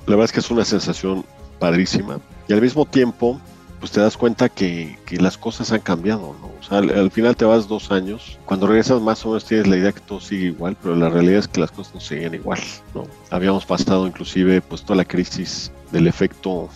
La 0.05 0.15
verdad 0.15 0.25
es 0.25 0.31
que 0.33 0.39
es 0.41 0.51
una 0.51 0.65
sensación 0.65 1.23
padrísima. 1.59 2.19
Y 2.49 2.53
al 2.53 2.61
mismo 2.61 2.85
tiempo, 2.85 3.39
pues 3.79 3.91
te 3.91 4.01
das 4.01 4.17
cuenta 4.17 4.49
que, 4.49 4.97
las 5.11 5.37
cosas 5.37 5.71
han 5.71 5.81
cambiado, 5.81 6.35
¿no? 6.41 6.47
O 6.59 6.63
sea, 6.63 6.79
al, 6.79 7.11
final 7.11 7.35
te 7.35 7.45
vas 7.45 7.67
dos 7.67 7.91
años, 7.91 8.37
cuando 8.45 8.67
regresas 8.67 9.01
más 9.01 9.25
o 9.25 9.29
menos 9.29 9.45
tienes 9.45 9.67
la 9.67 9.77
idea 9.77 9.91
que 9.91 10.01
todo 10.01 10.19
sigue 10.19 10.47
igual, 10.47 10.77
pero 10.81 10.95
la 10.95 11.09
realidad 11.09 11.39
es 11.39 11.47
que 11.47 11.61
las 11.61 11.71
cosas 11.71 11.95
no 11.95 11.99
siguen 11.99 12.33
igual, 12.33 12.59
¿no? 12.93 13.05
Habíamos 13.29 13.65
pasado 13.65 14.05
inclusive 14.05 14.61
pues 14.61 14.83
toda 14.83 14.97
la 14.97 15.05
crisis 15.05 15.71
del 15.91 16.07
efecto 16.07 16.69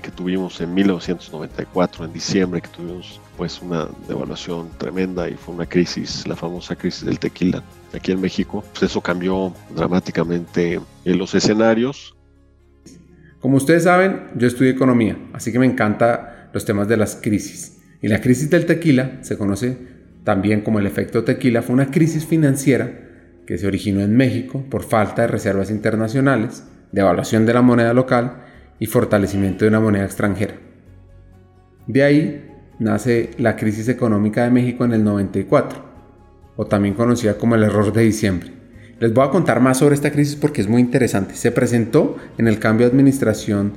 que 0.00 0.10
tuvimos 0.10 0.60
en 0.60 0.74
1994, 0.74 2.04
en 2.04 2.12
diciembre, 2.12 2.60
que 2.60 2.68
tuvimos 2.68 3.20
pues 3.36 3.60
una 3.62 3.88
devaluación 4.08 4.70
tremenda 4.78 5.28
y 5.28 5.34
fue 5.34 5.54
una 5.54 5.66
crisis, 5.66 6.26
la 6.26 6.36
famosa 6.36 6.76
crisis 6.76 7.04
del 7.04 7.18
tequila 7.18 7.62
aquí 7.92 8.12
en 8.12 8.20
México, 8.20 8.64
pues 8.72 8.90
eso 8.90 9.00
cambió 9.00 9.52
dramáticamente 9.74 10.80
en 11.04 11.18
los 11.18 11.34
escenarios. 11.34 12.16
Como 13.40 13.56
ustedes 13.56 13.84
saben, 13.84 14.30
yo 14.36 14.46
estudio 14.46 14.70
economía, 14.70 15.18
así 15.32 15.52
que 15.52 15.58
me 15.58 15.66
encanta 15.66 16.33
los 16.54 16.64
temas 16.64 16.88
de 16.88 16.96
las 16.96 17.16
crisis. 17.16 17.78
Y 18.00 18.08
la 18.08 18.20
crisis 18.22 18.48
del 18.48 18.64
tequila 18.64 19.18
se 19.20 19.36
conoce 19.36 19.76
también 20.24 20.62
como 20.62 20.78
el 20.78 20.86
efecto 20.86 21.22
tequila, 21.24 21.60
fue 21.60 21.74
una 21.74 21.90
crisis 21.90 22.24
financiera 22.24 23.00
que 23.46 23.58
se 23.58 23.66
originó 23.66 24.00
en 24.00 24.16
México 24.16 24.64
por 24.70 24.82
falta 24.82 25.22
de 25.22 25.28
reservas 25.28 25.70
internacionales, 25.70 26.64
devaluación 26.92 27.44
de 27.44 27.52
la 27.52 27.60
moneda 27.60 27.92
local 27.92 28.44
y 28.78 28.86
fortalecimiento 28.86 29.64
de 29.64 29.68
una 29.68 29.80
moneda 29.80 30.04
extranjera. 30.04 30.54
De 31.86 32.02
ahí 32.02 32.50
nace 32.78 33.30
la 33.36 33.56
crisis 33.56 33.88
económica 33.88 34.44
de 34.44 34.50
México 34.50 34.84
en 34.84 34.94
el 34.94 35.04
94, 35.04 35.84
o 36.56 36.66
también 36.66 36.94
conocida 36.94 37.36
como 37.36 37.56
el 37.56 37.64
error 37.64 37.92
de 37.92 38.02
diciembre. 38.02 38.50
Les 39.00 39.12
voy 39.12 39.26
a 39.26 39.30
contar 39.30 39.60
más 39.60 39.78
sobre 39.78 39.94
esta 39.96 40.12
crisis 40.12 40.36
porque 40.36 40.60
es 40.60 40.68
muy 40.68 40.80
interesante. 40.80 41.34
Se 41.34 41.50
presentó 41.50 42.16
en 42.38 42.48
el 42.48 42.58
cambio 42.58 42.86
de 42.86 42.92
administración 42.92 43.72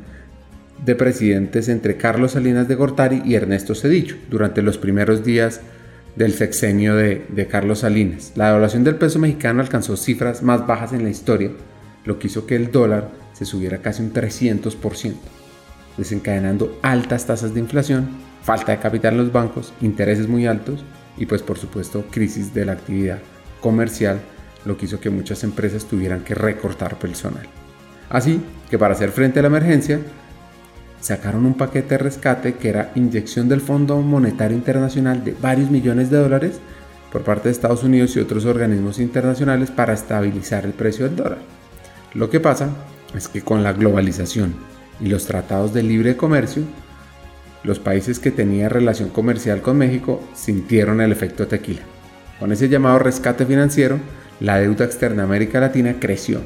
de 0.85 0.95
presidentes 0.95 1.69
entre 1.69 1.97
Carlos 1.97 2.31
Salinas 2.33 2.67
de 2.67 2.75
Gortari 2.75 3.21
y 3.25 3.35
Ernesto 3.35 3.75
Cedillo 3.75 4.15
durante 4.29 4.61
los 4.61 4.77
primeros 4.77 5.23
días 5.23 5.61
del 6.15 6.33
sexenio 6.33 6.95
de, 6.95 7.25
de 7.29 7.47
Carlos 7.47 7.79
Salinas. 7.79 8.33
La 8.35 8.47
devaluación 8.47 8.83
del 8.83 8.95
peso 8.95 9.19
mexicano 9.19 9.61
alcanzó 9.61 9.97
cifras 9.97 10.41
más 10.41 10.65
bajas 10.65 10.93
en 10.93 11.03
la 11.03 11.09
historia, 11.09 11.51
lo 12.05 12.17
que 12.17 12.27
hizo 12.27 12.45
que 12.45 12.55
el 12.55 12.71
dólar 12.71 13.11
se 13.33 13.45
subiera 13.45 13.79
casi 13.79 14.01
un 14.01 14.13
300%, 14.13 15.13
desencadenando 15.97 16.79
altas 16.81 17.27
tasas 17.27 17.53
de 17.53 17.59
inflación, 17.59 18.07
falta 18.41 18.71
de 18.71 18.79
capital 18.79 19.13
en 19.13 19.19
los 19.19 19.31
bancos, 19.31 19.73
intereses 19.81 20.27
muy 20.27 20.47
altos 20.47 20.83
y 21.17 21.25
pues 21.25 21.41
por 21.41 21.57
supuesto 21.57 22.05
crisis 22.09 22.53
de 22.53 22.65
la 22.65 22.73
actividad 22.73 23.19
comercial, 23.61 24.19
lo 24.65 24.77
que 24.77 24.85
hizo 24.85 24.99
que 24.99 25.09
muchas 25.09 25.43
empresas 25.43 25.85
tuvieran 25.85 26.21
que 26.21 26.33
recortar 26.33 26.97
personal. 26.97 27.45
Así 28.09 28.41
que 28.69 28.77
para 28.77 28.93
hacer 28.93 29.11
frente 29.11 29.39
a 29.39 29.41
la 29.41 29.49
emergencia, 29.49 29.99
sacaron 31.01 31.45
un 31.45 31.53
paquete 31.53 31.89
de 31.89 31.97
rescate 31.99 32.55
que 32.55 32.69
era 32.69 32.91
inyección 32.95 33.47
del 33.49 33.61
Fondo 33.61 33.97
Monetario 34.01 34.57
Internacional 34.57 35.23
de 35.23 35.35
varios 35.39 35.69
millones 35.69 36.09
de 36.09 36.17
dólares 36.17 36.59
por 37.11 37.23
parte 37.23 37.49
de 37.49 37.53
Estados 37.53 37.83
Unidos 37.83 38.15
y 38.15 38.19
otros 38.19 38.45
organismos 38.45 38.99
internacionales 38.99 39.71
para 39.71 39.93
estabilizar 39.93 40.65
el 40.65 40.73
precio 40.73 41.05
del 41.05 41.15
dólar. 41.15 41.39
Lo 42.13 42.29
que 42.29 42.39
pasa 42.39 42.69
es 43.15 43.27
que 43.27 43.41
con 43.41 43.63
la 43.63 43.73
globalización 43.73 44.55
y 44.99 45.07
los 45.07 45.25
tratados 45.25 45.73
de 45.73 45.83
libre 45.83 46.17
comercio, 46.17 46.63
los 47.63 47.79
países 47.79 48.19
que 48.19 48.31
tenían 48.31 48.69
relación 48.69 49.09
comercial 49.09 49.61
con 49.61 49.77
México 49.77 50.21
sintieron 50.33 51.01
el 51.01 51.11
efecto 51.11 51.47
tequila. 51.47 51.81
Con 52.39 52.51
ese 52.51 52.69
llamado 52.69 52.99
rescate 52.99 53.45
financiero, 53.45 53.99
la 54.39 54.59
deuda 54.59 54.85
externa 54.85 55.23
de 55.23 55.27
América 55.27 55.59
Latina 55.59 55.95
creció. 55.99 56.41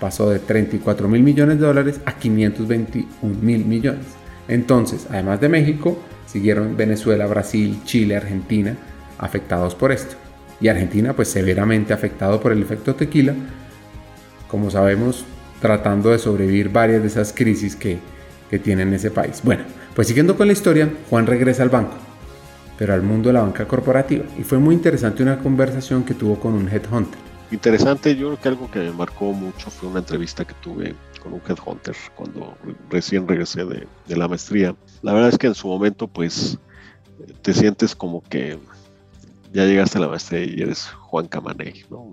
Pasó 0.00 0.30
de 0.30 0.38
34 0.38 1.08
mil 1.08 1.22
millones 1.22 1.60
de 1.60 1.66
dólares 1.66 2.00
a 2.06 2.14
521 2.14 3.06
mil 3.42 3.64
millones. 3.66 4.06
Entonces, 4.48 5.06
además 5.10 5.40
de 5.40 5.48
México, 5.48 5.98
siguieron 6.26 6.76
Venezuela, 6.76 7.26
Brasil, 7.26 7.80
Chile, 7.84 8.16
Argentina 8.16 8.76
afectados 9.20 9.74
por 9.74 9.92
esto. 9.92 10.16
Y 10.60 10.68
Argentina 10.68 11.14
pues 11.14 11.28
severamente 11.28 11.92
afectado 11.92 12.40
por 12.40 12.52
el 12.52 12.62
efecto 12.62 12.94
tequila. 12.94 13.34
Como 14.48 14.70
sabemos, 14.70 15.24
tratando 15.60 16.10
de 16.10 16.18
sobrevivir 16.18 16.70
varias 16.70 17.02
de 17.02 17.08
esas 17.08 17.32
crisis 17.32 17.76
que, 17.76 17.98
que 18.50 18.58
tiene 18.58 18.94
ese 18.94 19.10
país. 19.10 19.40
Bueno, 19.44 19.62
pues 19.94 20.08
siguiendo 20.08 20.36
con 20.36 20.48
la 20.48 20.52
historia, 20.52 20.90
Juan 21.08 21.26
regresa 21.26 21.62
al 21.62 21.68
banco, 21.68 21.94
pero 22.78 22.94
al 22.94 23.02
mundo 23.02 23.28
de 23.28 23.34
la 23.34 23.42
banca 23.42 23.66
corporativa. 23.68 24.24
Y 24.38 24.42
fue 24.42 24.58
muy 24.58 24.74
interesante 24.74 25.22
una 25.22 25.38
conversación 25.38 26.04
que 26.04 26.14
tuvo 26.14 26.40
con 26.40 26.54
un 26.54 26.68
headhunter. 26.68 27.29
Interesante, 27.50 28.14
yo 28.14 28.28
creo 28.28 28.40
que 28.40 28.48
algo 28.48 28.70
que 28.70 28.78
me 28.78 28.92
marcó 28.92 29.32
mucho 29.32 29.70
fue 29.70 29.88
una 29.88 29.98
entrevista 29.98 30.44
que 30.44 30.54
tuve 30.54 30.94
con 31.20 31.32
un 31.32 31.42
headhunter 31.46 31.96
cuando 32.14 32.56
recién 32.88 33.26
regresé 33.26 33.64
de, 33.64 33.86
la 34.16 34.28
maestría. 34.28 34.74
La 35.02 35.12
verdad 35.12 35.30
es 35.30 35.38
que 35.38 35.48
en 35.48 35.54
su 35.54 35.66
momento, 35.66 36.06
pues, 36.06 36.58
te 37.42 37.52
sientes 37.52 37.96
como 37.96 38.22
que 38.22 38.58
ya 39.52 39.64
llegaste 39.64 39.98
a 39.98 40.02
la 40.02 40.08
maestría 40.08 40.44
y 40.44 40.62
eres 40.62 40.86
Juan 40.86 41.26
Camaney, 41.26 41.84
¿no? 41.90 42.08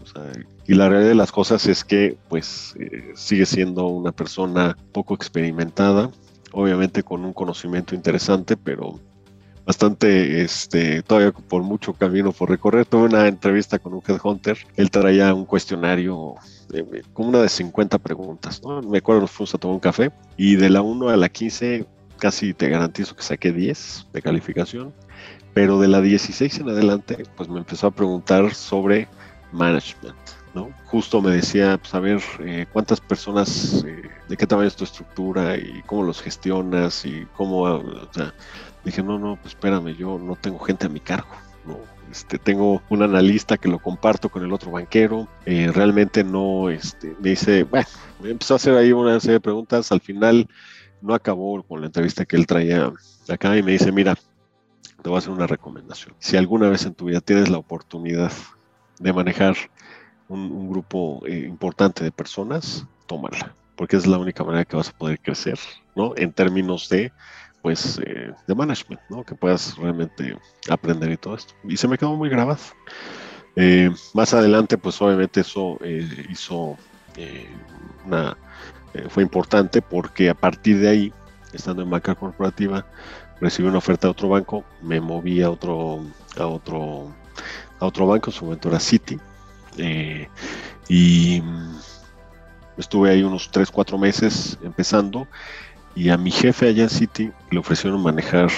y 0.66 0.74
la 0.74 0.90
realidad 0.90 1.10
de 1.10 1.16
las 1.16 1.32
cosas 1.32 1.68
es 1.68 1.84
que, 1.84 2.18
pues, 2.30 2.76
eh, 2.80 3.14
sigue 3.16 3.46
siendo 3.46 3.88
una 3.88 4.12
persona 4.12 4.76
poco 4.92 5.14
experimentada, 5.14 6.10
obviamente 6.52 7.04
con 7.04 7.24
un 7.24 7.34
conocimiento 7.34 7.94
interesante, 7.94 8.58
pero 8.58 9.00
bastante, 9.68 10.42
este, 10.42 11.04
todavía 11.04 11.32
por 11.32 11.62
mucho 11.62 11.94
camino 11.94 12.32
por 12.32 12.50
recorrer. 12.50 12.86
Tuve 12.86 13.04
una 13.04 13.28
entrevista 13.28 13.78
con 13.78 13.94
un 13.94 14.02
headhunter, 14.08 14.58
él 14.76 14.90
traía 14.90 15.34
un 15.34 15.46
cuestionario 15.46 16.36
eh, 16.74 17.04
con 17.14 17.28
una 17.28 17.42
de 17.42 17.50
50 17.50 18.00
preguntas, 18.00 18.62
¿no? 18.64 18.82
Me 18.82 18.98
acuerdo, 18.98 19.22
nos 19.22 19.32
fuimos 19.32 19.54
a 19.54 19.58
tomar 19.60 19.76
un 19.76 19.80
café 19.80 20.12
y 20.38 20.56
de 20.56 20.70
la 20.70 20.82
1 20.82 21.10
a 21.10 21.18
la 21.18 21.30
15 21.30 21.86
casi 22.18 22.56
te 22.56 22.70
garantizo 22.70 23.16
que 23.16 23.22
saqué 23.22 23.52
10 23.52 24.08
de 24.12 24.22
calificación 24.24 24.92
pero 25.58 25.80
de 25.80 25.88
la 25.88 26.02
16 26.02 26.60
en 26.60 26.70
adelante, 26.70 27.26
pues 27.36 27.50
me 27.50 27.58
empezó 27.58 27.88
a 27.88 27.92
preguntar 27.92 28.54
sobre 28.54 29.08
management, 29.52 30.16
¿no? 30.54 30.70
Justo 30.86 31.20
me 31.20 31.32
decía, 31.32 31.80
pues 31.80 31.96
a 31.96 32.00
ver, 32.00 32.22
eh, 32.42 32.68
cuántas 32.72 33.02
personas, 33.02 33.84
eh, 33.84 34.04
de 34.30 34.38
qué 34.38 34.46
tamaño 34.46 34.68
es 34.68 34.76
tu 34.76 34.84
estructura 34.84 35.58
y 35.58 35.82
cómo 35.88 36.04
los 36.04 36.22
gestionas 36.22 37.04
y 37.06 37.26
cómo, 37.36 37.62
o 37.62 38.14
sea, 38.14 38.36
dije, 38.88 39.04
no, 39.04 39.18
no, 39.20 39.36
pues 39.36 39.54
espérame, 39.54 39.96
yo 39.96 40.18
no 40.18 40.36
tengo 40.36 40.60
gente 40.60 40.86
a 40.86 40.90
mi 40.90 41.00
cargo, 41.00 41.30
¿no? 41.66 41.78
Este, 42.12 42.38
tengo 42.38 42.82
un 42.90 43.04
analista 43.04 43.58
que 43.58 43.68
lo 43.68 43.80
comparto 43.80 44.30
con 44.30 44.44
el 44.44 44.54
otro 44.54 44.72
banquero, 44.72 45.28
eh, 45.46 45.70
realmente 45.74 46.24
no, 46.24 46.70
este, 46.70 47.16
me 47.20 47.32
dice, 47.32 47.64
bueno, 47.64 47.88
me 48.22 48.30
empezó 48.30 48.54
a 48.54 48.58
hacer 48.58 48.76
ahí 48.76 48.92
una 48.94 49.20
serie 49.20 49.34
de 49.34 49.40
preguntas, 49.42 49.92
al 49.92 50.00
final 50.00 50.48
no 51.02 51.14
acabó 51.14 51.62
con 51.64 51.82
la 51.82 51.88
entrevista 51.88 52.26
que 52.26 52.38
él 52.38 52.48
traía 52.48 52.92
acá 53.30 53.58
y 53.58 53.64
me 53.64 53.74
dice, 53.74 53.92
mira, 53.92 54.16
te 55.02 55.10
voy 55.10 55.16
a 55.16 55.20
hacer 55.20 55.32
una 55.32 55.48
recomendación. 55.48 56.16
Si 56.20 56.38
alguna 56.38 56.70
vez 56.70 56.86
en 56.86 56.94
tu 56.94 57.06
vida 57.06 57.22
tienes 57.22 57.50
la 57.50 57.58
oportunidad 57.58 58.32
de 59.00 59.14
manejar 59.14 59.56
un, 60.28 60.70
grupo 60.70 61.22
eh, 61.26 61.46
importante 61.48 62.04
de 62.04 62.12
personas, 62.12 62.86
tómala, 63.06 63.54
porque 63.76 63.96
es 63.96 64.08
la 64.08 64.18
única 64.18 64.44
manera 64.44 64.66
que 64.66 64.76
vas 64.76 64.90
a 64.90 64.98
poder 64.98 65.20
crecer, 65.20 65.60
¿no? 65.96 66.14
En 66.18 66.34
términos 66.34 66.90
de, 66.90 67.12
pues, 67.68 68.00
eh, 68.06 68.32
de 68.48 68.56
management, 68.56 69.02
¿no? 69.10 69.26
Que 69.26 69.36
puedas 69.36 69.76
realmente 69.76 70.38
aprender 70.70 71.12
y 71.12 71.18
todo 71.18 71.36
esto. 71.36 71.54
Y 71.66 71.76
se 71.76 71.86
me 71.90 71.98
quedó 71.98 72.16
muy 72.16 72.30
grabado. 72.30 72.62
Eh, 73.58 73.92
más 74.14 74.34
adelante, 74.34 74.78
pues, 74.78 75.02
obviamente 75.02 75.42
eso 75.42 75.78
hizo 76.30 76.78
una, 78.06 78.38
fue 79.10 79.22
importante 79.22 79.82
porque 79.82 80.30
a 80.30 80.34
partir 80.34 80.80
de 80.80 80.88
ahí, 80.88 81.14
estando 81.52 81.82
en 81.82 81.90
banca 81.90 82.16
corporativa, 82.16 82.86
recibí 83.42 83.68
una 83.68 83.80
oferta 83.80 84.08
de 84.08 84.12
otro 84.12 84.30
banco, 84.30 84.64
me 84.82 85.02
moví 85.02 85.42
a 85.42 85.50
otro, 85.50 86.06
a 86.38 86.48
otro, 86.48 87.14
a 87.80 87.86
otro 87.86 88.08
banco, 88.08 88.30
en 88.30 88.34
su 88.34 88.46
momento 88.46 88.70
era 88.70 88.80
City, 88.80 89.20
eh, 89.78 90.30
y 90.88 91.44
estuve 92.78 93.10
ahí 93.10 93.24
unos 93.24 93.52
3, 93.52 93.70
4 93.70 93.98
meses 93.98 94.58
empezando, 94.64 95.28
y 95.98 96.10
a 96.10 96.18
mi 96.18 96.30
jefe 96.30 96.70
allá 96.70 96.84
en 96.84 96.90
City 96.90 97.32
le 97.50 97.60
ofrecieron 97.60 98.04
manejar 98.04 98.50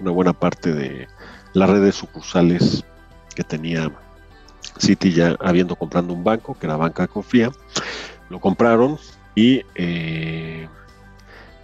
una 0.00 0.10
buena 0.10 0.32
parte 0.32 0.72
de 0.72 1.06
la 1.52 1.66
red 1.66 1.82
de 1.82 1.92
sucursales 1.92 2.84
que 3.34 3.44
tenía 3.44 3.92
City 4.76 5.12
ya 5.12 5.36
habiendo 5.40 5.76
comprando 5.76 6.12
un 6.12 6.24
banco, 6.24 6.58
que 6.58 6.66
era 6.66 6.76
Banca 6.76 7.06
Confía, 7.06 7.50
lo 8.28 8.40
compraron 8.40 8.98
y 9.36 9.62
eh, 9.76 10.68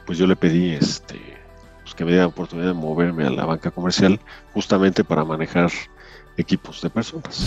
pues 0.07 0.17
yo 0.17 0.27
le 0.27 0.37
pedí 0.37 0.71
este 0.71 1.37
que 1.97 2.05
me 2.05 2.13
diera 2.13 2.27
oportunidad 2.27 2.69
de 2.69 2.75
moverme 2.75 3.27
a 3.27 3.31
la 3.31 3.47
banca 3.47 3.71
comercial 3.71 4.21
justamente 4.53 5.03
para 5.03 5.25
manejar 5.25 5.71
equipos 6.37 6.83
de 6.83 6.91
personas. 6.91 7.47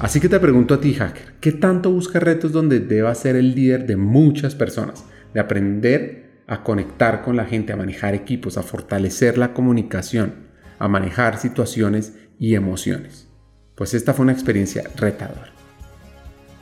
Así 0.00 0.18
que 0.18 0.28
te 0.28 0.40
pregunto 0.40 0.74
a 0.74 0.80
ti, 0.80 0.94
hacker, 0.94 1.34
¿qué 1.40 1.52
tanto 1.52 1.92
buscas 1.92 2.22
retos 2.22 2.52
donde 2.52 2.80
debas 2.80 3.18
ser 3.18 3.36
el 3.36 3.54
líder 3.54 3.86
de 3.86 3.96
muchas 3.96 4.54
personas? 4.54 5.04
De 5.32 5.40
aprender 5.40 6.42
a 6.48 6.64
conectar 6.64 7.22
con 7.22 7.36
la 7.36 7.44
gente, 7.44 7.72
a 7.72 7.76
manejar 7.76 8.14
equipos, 8.14 8.58
a 8.58 8.62
fortalecer 8.62 9.38
la 9.38 9.52
comunicación, 9.52 10.48
a 10.78 10.88
manejar 10.88 11.38
situaciones 11.38 12.14
y 12.38 12.54
emociones 12.54 13.30
pues 13.80 13.94
esta 13.94 14.12
fue 14.12 14.24
una 14.24 14.32
experiencia 14.32 14.84
retadora. 14.94 15.54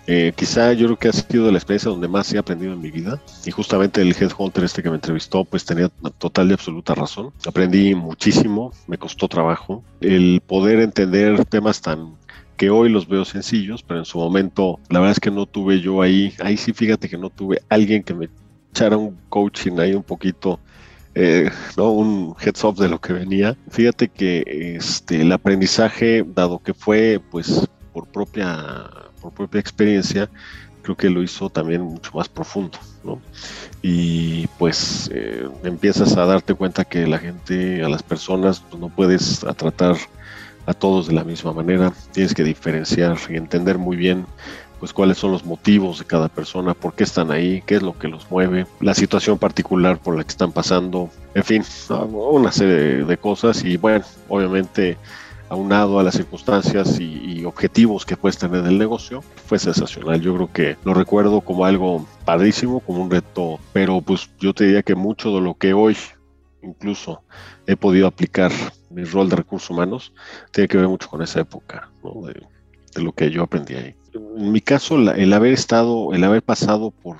Eh, 0.06 0.32
quizá 0.36 0.72
yo 0.72 0.86
creo 0.86 0.98
que 1.00 1.08
ha 1.08 1.12
sido 1.12 1.50
la 1.50 1.58
experiencia 1.58 1.90
donde 1.90 2.06
más 2.06 2.32
he 2.32 2.38
aprendido 2.38 2.74
en 2.74 2.80
mi 2.80 2.92
vida 2.92 3.20
y 3.44 3.50
justamente 3.50 4.00
el 4.00 4.14
headhunter 4.14 4.62
este 4.62 4.84
que 4.84 4.88
me 4.88 4.94
entrevistó 4.94 5.44
pues 5.44 5.64
tenía 5.64 5.88
total 6.18 6.50
y 6.50 6.52
absoluta 6.52 6.94
razón. 6.94 7.32
Aprendí 7.44 7.92
muchísimo, 7.96 8.72
me 8.86 8.98
costó 8.98 9.26
trabajo 9.26 9.82
el 10.00 10.40
poder 10.46 10.78
entender 10.78 11.44
temas 11.46 11.80
tan 11.82 12.14
que 12.58 12.68
hoy 12.68 12.90
los 12.90 13.08
veo 13.08 13.24
sencillos, 13.24 13.82
pero 13.82 14.00
en 14.00 14.04
su 14.04 14.18
momento 14.18 14.80
la 14.90 14.98
verdad 14.98 15.12
es 15.12 15.20
que 15.20 15.30
no 15.30 15.46
tuve 15.46 15.80
yo 15.80 16.02
ahí, 16.02 16.34
ahí 16.42 16.58
sí 16.58 16.74
fíjate 16.74 17.08
que 17.08 17.16
no 17.16 17.30
tuve 17.30 17.62
alguien 17.70 18.02
que 18.02 18.12
me 18.12 18.28
echara 18.70 18.98
un 18.98 19.16
coaching 19.30 19.78
ahí 19.78 19.94
un 19.94 20.02
poquito 20.02 20.60
eh, 21.14 21.50
¿no? 21.76 21.90
un 21.90 22.36
heads 22.40 22.62
up 22.64 22.76
de 22.76 22.88
lo 22.88 23.00
que 23.00 23.12
venía. 23.12 23.56
Fíjate 23.70 24.08
que 24.08 24.76
este, 24.76 25.22
el 25.22 25.32
aprendizaje, 25.32 26.24
dado 26.34 26.58
que 26.58 26.74
fue 26.74 27.20
pues 27.30 27.66
por 27.92 28.06
propia, 28.08 28.84
por 29.20 29.32
propia 29.32 29.60
experiencia, 29.60 30.28
creo 30.82 30.96
que 30.96 31.10
lo 31.10 31.22
hizo 31.22 31.50
también 31.50 31.82
mucho 31.82 32.12
más 32.14 32.28
profundo, 32.28 32.78
¿no? 33.04 33.20
Y 33.82 34.46
pues 34.58 35.10
eh, 35.12 35.48
empiezas 35.64 36.16
a 36.16 36.24
darte 36.24 36.54
cuenta 36.54 36.84
que 36.84 37.06
la 37.06 37.18
gente, 37.18 37.82
a 37.84 37.88
las 37.88 38.02
personas, 38.02 38.60
pues, 38.60 38.80
no 38.80 38.88
puedes 38.88 39.40
tratar 39.56 39.96
a 40.68 40.74
todos 40.74 41.06
de 41.06 41.14
la 41.14 41.24
misma 41.24 41.54
manera, 41.54 41.92
tienes 42.12 42.34
que 42.34 42.44
diferenciar 42.44 43.16
y 43.30 43.36
entender 43.36 43.78
muy 43.78 43.96
bien 43.96 44.26
pues 44.78 44.92
cuáles 44.92 45.18
son 45.18 45.32
los 45.32 45.44
motivos 45.44 45.98
de 45.98 46.04
cada 46.04 46.28
persona, 46.28 46.74
por 46.74 46.94
qué 46.94 47.04
están 47.04 47.32
ahí, 47.32 47.62
qué 47.66 47.76
es 47.76 47.82
lo 47.82 47.98
que 47.98 48.06
los 48.06 48.30
mueve, 48.30 48.66
la 48.80 48.94
situación 48.94 49.38
particular 49.38 49.98
por 49.98 50.16
la 50.16 50.22
que 50.22 50.30
están 50.30 50.52
pasando, 50.52 51.10
en 51.34 51.42
fin, 51.42 51.64
una 52.12 52.52
serie 52.52 53.04
de 53.04 53.16
cosas 53.16 53.64
y 53.64 53.76
bueno, 53.76 54.04
obviamente 54.28 54.98
aunado 55.48 55.98
a 55.98 56.02
las 56.02 56.14
circunstancias 56.14 57.00
y, 57.00 57.44
objetivos 57.46 58.04
que 58.04 58.16
puedes 58.16 58.36
tener 58.36 58.62
del 58.62 58.78
negocio, 58.78 59.22
fue 59.46 59.58
sensacional. 59.58 60.20
Yo 60.20 60.34
creo 60.34 60.52
que 60.52 60.76
lo 60.84 60.92
recuerdo 60.92 61.40
como 61.40 61.64
algo 61.64 62.06
padrísimo, 62.26 62.80
como 62.80 63.02
un 63.02 63.10
reto, 63.10 63.58
pero 63.72 64.02
pues 64.02 64.28
yo 64.38 64.52
te 64.52 64.64
diría 64.64 64.82
que 64.82 64.94
mucho 64.94 65.34
de 65.34 65.40
lo 65.40 65.54
que 65.54 65.72
hoy 65.72 65.96
incluso 66.62 67.22
he 67.66 67.74
podido 67.76 68.06
aplicar 68.06 68.52
mi 68.90 69.04
rol 69.04 69.28
de 69.28 69.36
recursos 69.36 69.70
humanos 69.70 70.12
tiene 70.52 70.68
que 70.68 70.78
ver 70.78 70.88
mucho 70.88 71.08
con 71.08 71.22
esa 71.22 71.40
época, 71.40 71.90
de, 72.02 73.02
lo 73.02 73.12
que 73.12 73.30
yo 73.30 73.42
aprendí 73.42 73.74
ahí. 73.74 73.94
En 74.14 74.52
mi 74.52 74.60
caso, 74.60 74.96
el 74.96 75.32
haber 75.32 75.52
estado, 75.52 76.12
el 76.12 76.24
haber 76.24 76.42
pasado 76.42 76.90
por, 76.90 77.18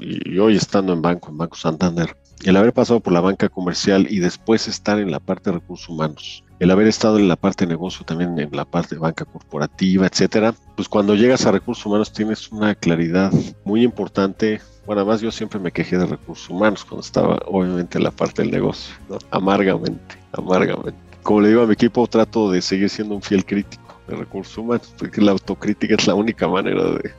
y 0.00 0.38
hoy 0.38 0.56
estando 0.56 0.92
en 0.92 1.02
banco, 1.02 1.30
en 1.30 1.38
Banco 1.38 1.56
Santander, 1.56 2.16
el 2.44 2.56
haber 2.56 2.72
pasado 2.72 3.00
por 3.00 3.12
la 3.12 3.20
banca 3.20 3.48
comercial 3.48 4.06
y 4.08 4.20
después 4.20 4.68
estar 4.68 4.98
en 4.98 5.10
la 5.10 5.20
parte 5.20 5.50
de 5.50 5.56
recursos 5.56 5.88
humanos, 5.88 6.44
el 6.60 6.70
haber 6.70 6.86
estado 6.86 7.18
en 7.18 7.26
la 7.26 7.36
parte 7.36 7.64
de 7.64 7.70
negocio, 7.70 8.04
también 8.04 8.38
en 8.38 8.50
la 8.52 8.66
parte 8.66 8.94
de 8.94 9.00
banca 9.00 9.24
corporativa, 9.24 10.06
etcétera, 10.06 10.54
pues 10.76 10.88
cuando 10.88 11.14
llegas 11.14 11.46
a 11.46 11.52
recursos 11.52 11.84
humanos 11.86 12.12
tienes 12.12 12.52
una 12.52 12.74
claridad 12.74 13.32
muy 13.64 13.82
importante. 13.82 14.60
Bueno, 14.86 15.00
además 15.00 15.22
yo 15.22 15.32
siempre 15.32 15.58
me 15.58 15.72
quejé 15.72 15.96
de 15.96 16.04
recursos 16.04 16.50
humanos 16.50 16.84
cuando 16.84 17.00
estaba 17.00 17.38
obviamente 17.46 17.96
en 17.96 18.04
la 18.04 18.10
parte 18.10 18.42
del 18.42 18.50
negocio, 18.50 18.94
amargamente, 19.30 20.16
amargamente. 20.32 20.98
Como 21.22 21.40
le 21.40 21.48
digo 21.48 21.62
a 21.62 21.66
mi 21.66 21.72
equipo, 21.72 22.06
trato 22.06 22.50
de 22.50 22.60
seguir 22.60 22.90
siendo 22.90 23.14
un 23.14 23.22
fiel 23.22 23.44
crítico 23.44 23.94
de 24.06 24.16
recursos 24.16 24.56
humanos, 24.58 24.94
porque 24.98 25.22
la 25.22 25.32
autocrítica 25.32 25.94
es 25.94 26.06
la 26.06 26.14
única 26.14 26.46
manera 26.46 26.84
de, 26.84 27.10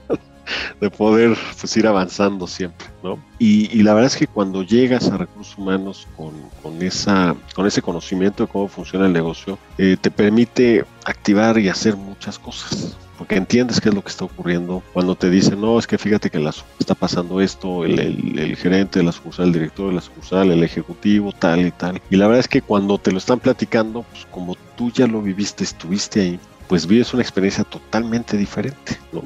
de 0.80 0.90
poder 0.90 1.38
pues, 1.60 1.78
ir 1.78 1.88
avanzando 1.88 2.48
siempre, 2.48 2.88
¿no? 3.04 3.20
Y, 3.40 3.82
la 3.84 3.94
verdad 3.94 4.12
es 4.12 4.18
que 4.18 4.28
cuando 4.28 4.64
llegas 4.64 5.10
a 5.10 5.18
recursos 5.18 5.58
humanos 5.58 6.08
con, 6.16 6.34
con, 6.62 6.82
esa, 6.82 7.36
con 7.56 7.66
ese 7.66 7.82
conocimiento 7.82 8.46
de 8.46 8.52
cómo 8.52 8.68
funciona 8.68 9.08
el 9.08 9.14
negocio, 9.14 9.58
eh, 9.78 9.98
te 10.00 10.12
permite 10.12 10.86
activar 11.06 11.58
y 11.58 11.68
hacer 11.68 11.96
muchas 11.96 12.38
cosas, 12.38 12.96
porque 13.18 13.36
entiendes 13.36 13.82
qué 13.82 13.90
es 13.90 13.96
lo 13.96 14.04
que 14.04 14.10
está 14.10 14.26
ocurriendo. 14.26 14.84
Cuando 14.94 15.16
te 15.16 15.30
dicen, 15.30 15.60
no, 15.60 15.80
es 15.80 15.88
que 15.88 15.98
fíjate 15.98 16.30
que 16.30 16.44
está 16.80 16.96
pasando 16.96 17.42
esto, 17.42 17.84
el, 17.86 18.00
el, 18.38 18.56
gerente 18.56 19.00
de 19.00 19.06
la 19.06 19.12
sucursal, 19.12 19.48
el 19.48 19.54
director 19.54 19.90
de 19.90 19.96
la 19.96 20.02
sucursal, 20.02 20.52
el 20.52 20.64
ejecutivo, 20.64 21.32
tal 21.32 21.66
y 21.66 21.72
tal. 21.72 22.02
Y 22.10 22.18
la 22.18 22.28
verdad 22.28 22.42
es 22.42 22.48
que 22.48 22.62
cuando 22.62 22.98
te 22.98 23.12
lo 23.12 23.18
están 23.18 23.40
platicando, 23.40 24.04
pues 24.12 24.28
como 24.30 24.56
tú 24.78 24.92
ya 24.92 25.08
lo 25.08 25.22
viviste, 25.22 25.64
estuviste 25.64 26.22
ahí, 26.22 26.40
pues 26.68 26.88
vives 26.88 27.14
una 27.14 27.22
experiencia 27.22 27.64
totalmente 27.64 28.38
diferente, 28.38 28.98
¿no? 29.12 29.24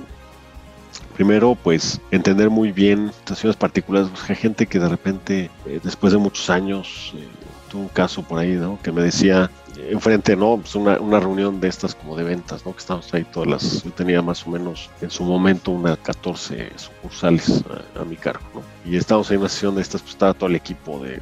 Primero, 1.15 1.55
pues 1.55 2.01
entender 2.11 2.49
muy 2.49 2.71
bien 2.71 3.11
situaciones 3.19 3.55
particulares. 3.55 4.09
Pues, 4.09 4.37
gente 4.37 4.67
que 4.67 4.79
de 4.79 4.89
repente, 4.89 5.49
eh, 5.65 5.79
después 5.83 6.11
de 6.13 6.19
muchos 6.19 6.49
años, 6.49 7.13
eh, 7.15 7.25
tuvo 7.71 7.83
un 7.83 7.87
caso 7.87 8.21
por 8.21 8.39
ahí, 8.39 8.51
¿no? 8.51 8.77
Que 8.83 8.91
me 8.91 9.01
decía, 9.01 9.49
enfrente, 9.89 10.35
¿no? 10.35 10.57
Pues 10.57 10.75
una, 10.75 11.19
reunión 11.19 11.61
de 11.61 11.69
estas 11.69 11.95
como 11.95 12.17
de 12.17 12.23
ventas, 12.23 12.65
¿no? 12.65 12.73
Que 12.73 12.79
estábamos 12.79 13.13
ahí 13.13 13.23
todas 13.23 13.49
las, 13.49 13.83
yo 13.83 13.91
tenía 13.91 14.21
más 14.21 14.45
o 14.45 14.49
menos 14.49 14.89
en 15.01 15.09
su 15.09 15.23
momento 15.23 15.71
unas 15.71 15.97
14 15.99 16.71
sucursales 16.75 17.63
a, 17.99 18.03
mi 18.03 18.17
cargo, 18.17 18.45
¿no? 18.53 18.61
Y 18.89 18.97
estábamos 18.97 19.31
en 19.31 19.39
una 19.39 19.49
sesión 19.49 19.75
de 19.75 19.81
estas, 19.81 20.01
pues 20.01 20.13
estaba 20.13 20.33
todo 20.33 20.49
el 20.49 20.55
equipo 20.55 20.99
de 20.99 21.21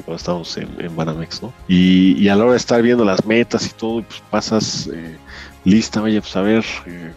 cuando 0.00 0.16
estábamos 0.16 0.56
en, 0.56 0.68
en 0.78 0.96
Banamex, 0.96 1.42
¿no? 1.42 1.52
Y, 1.68 2.28
a 2.28 2.36
la 2.36 2.44
hora 2.44 2.52
de 2.52 2.58
estar 2.58 2.80
viendo 2.80 3.04
las 3.04 3.26
metas 3.26 3.66
y 3.66 3.70
todo, 3.70 4.02
pues 4.02 4.22
pasas 4.30 4.88
eh, 4.92 5.18
lista, 5.64 6.00
oye, 6.00 6.20
pues 6.20 6.34
a 6.36 6.40
ver, 6.40 6.64
eh, 6.86 7.12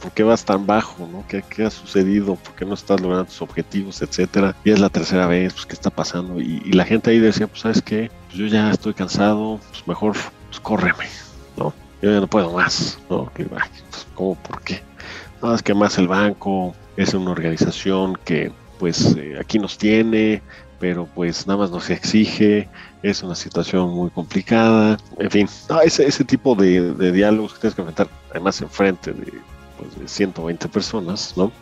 ¿por 0.00 0.12
qué 0.12 0.22
vas 0.22 0.44
tan 0.44 0.66
bajo, 0.66 1.08
no? 1.10 1.24
¿Qué, 1.28 1.42
¿Qué, 1.42 1.64
ha 1.64 1.70
sucedido? 1.70 2.36
¿Por 2.36 2.54
qué 2.54 2.64
no 2.64 2.74
estás 2.74 3.00
logrando 3.00 3.26
tus 3.26 3.42
objetivos, 3.42 4.02
etcétera? 4.02 4.54
Y 4.64 4.70
es 4.70 4.80
la 4.80 4.88
tercera 4.88 5.26
vez, 5.26 5.52
pues, 5.52 5.66
¿qué 5.66 5.74
está 5.74 5.90
pasando? 5.90 6.40
Y, 6.40 6.60
la 6.72 6.84
gente 6.84 7.10
ahí 7.10 7.18
decía, 7.18 7.46
pues, 7.46 7.60
¿sabes 7.60 7.82
qué? 7.82 8.10
Pues 8.26 8.38
yo 8.38 8.46
ya 8.46 8.70
estoy 8.70 8.94
cansado, 8.94 9.60
pues 9.70 9.86
mejor, 9.86 10.16
pues 10.48 10.60
córreme, 10.60 11.06
¿no? 11.56 11.72
Yo 12.02 12.12
ya 12.12 12.20
no 12.20 12.26
puedo 12.26 12.52
más, 12.52 12.98
¿no? 13.10 13.30
Pues, 13.34 13.48
¿Cómo? 14.14 14.34
¿Por 14.36 14.60
qué? 14.62 14.82
No, 15.42 15.54
es 15.54 15.62
que 15.62 15.74
más 15.74 15.98
el 15.98 16.08
banco 16.08 16.74
es 16.96 17.14
una 17.14 17.30
organización 17.30 18.18
que, 18.24 18.52
pues, 18.78 19.16
eh, 19.16 19.36
aquí 19.38 19.58
nos 19.58 19.78
tiene, 19.78 20.42
pero 20.78 21.08
pues 21.14 21.46
nada 21.46 21.60
más 21.60 21.70
nos 21.70 21.88
exige, 21.90 22.68
es 23.02 23.22
una 23.22 23.34
situación 23.34 23.90
muy 23.90 24.10
complicada, 24.10 24.98
en 25.18 25.30
fin, 25.30 25.48
ese, 25.84 26.06
ese 26.06 26.24
tipo 26.24 26.54
de, 26.54 27.12
diálogos 27.12 27.54
que 27.54 27.60
tienes 27.60 27.74
que 27.74 27.82
enfrentar, 27.82 28.08
además 28.30 28.60
enfrente 28.60 29.12
de, 29.12 29.32
pues, 29.78 29.98
de 29.98 30.08
120 30.08 30.68
personas, 30.68 31.34
¿no? 31.36 31.52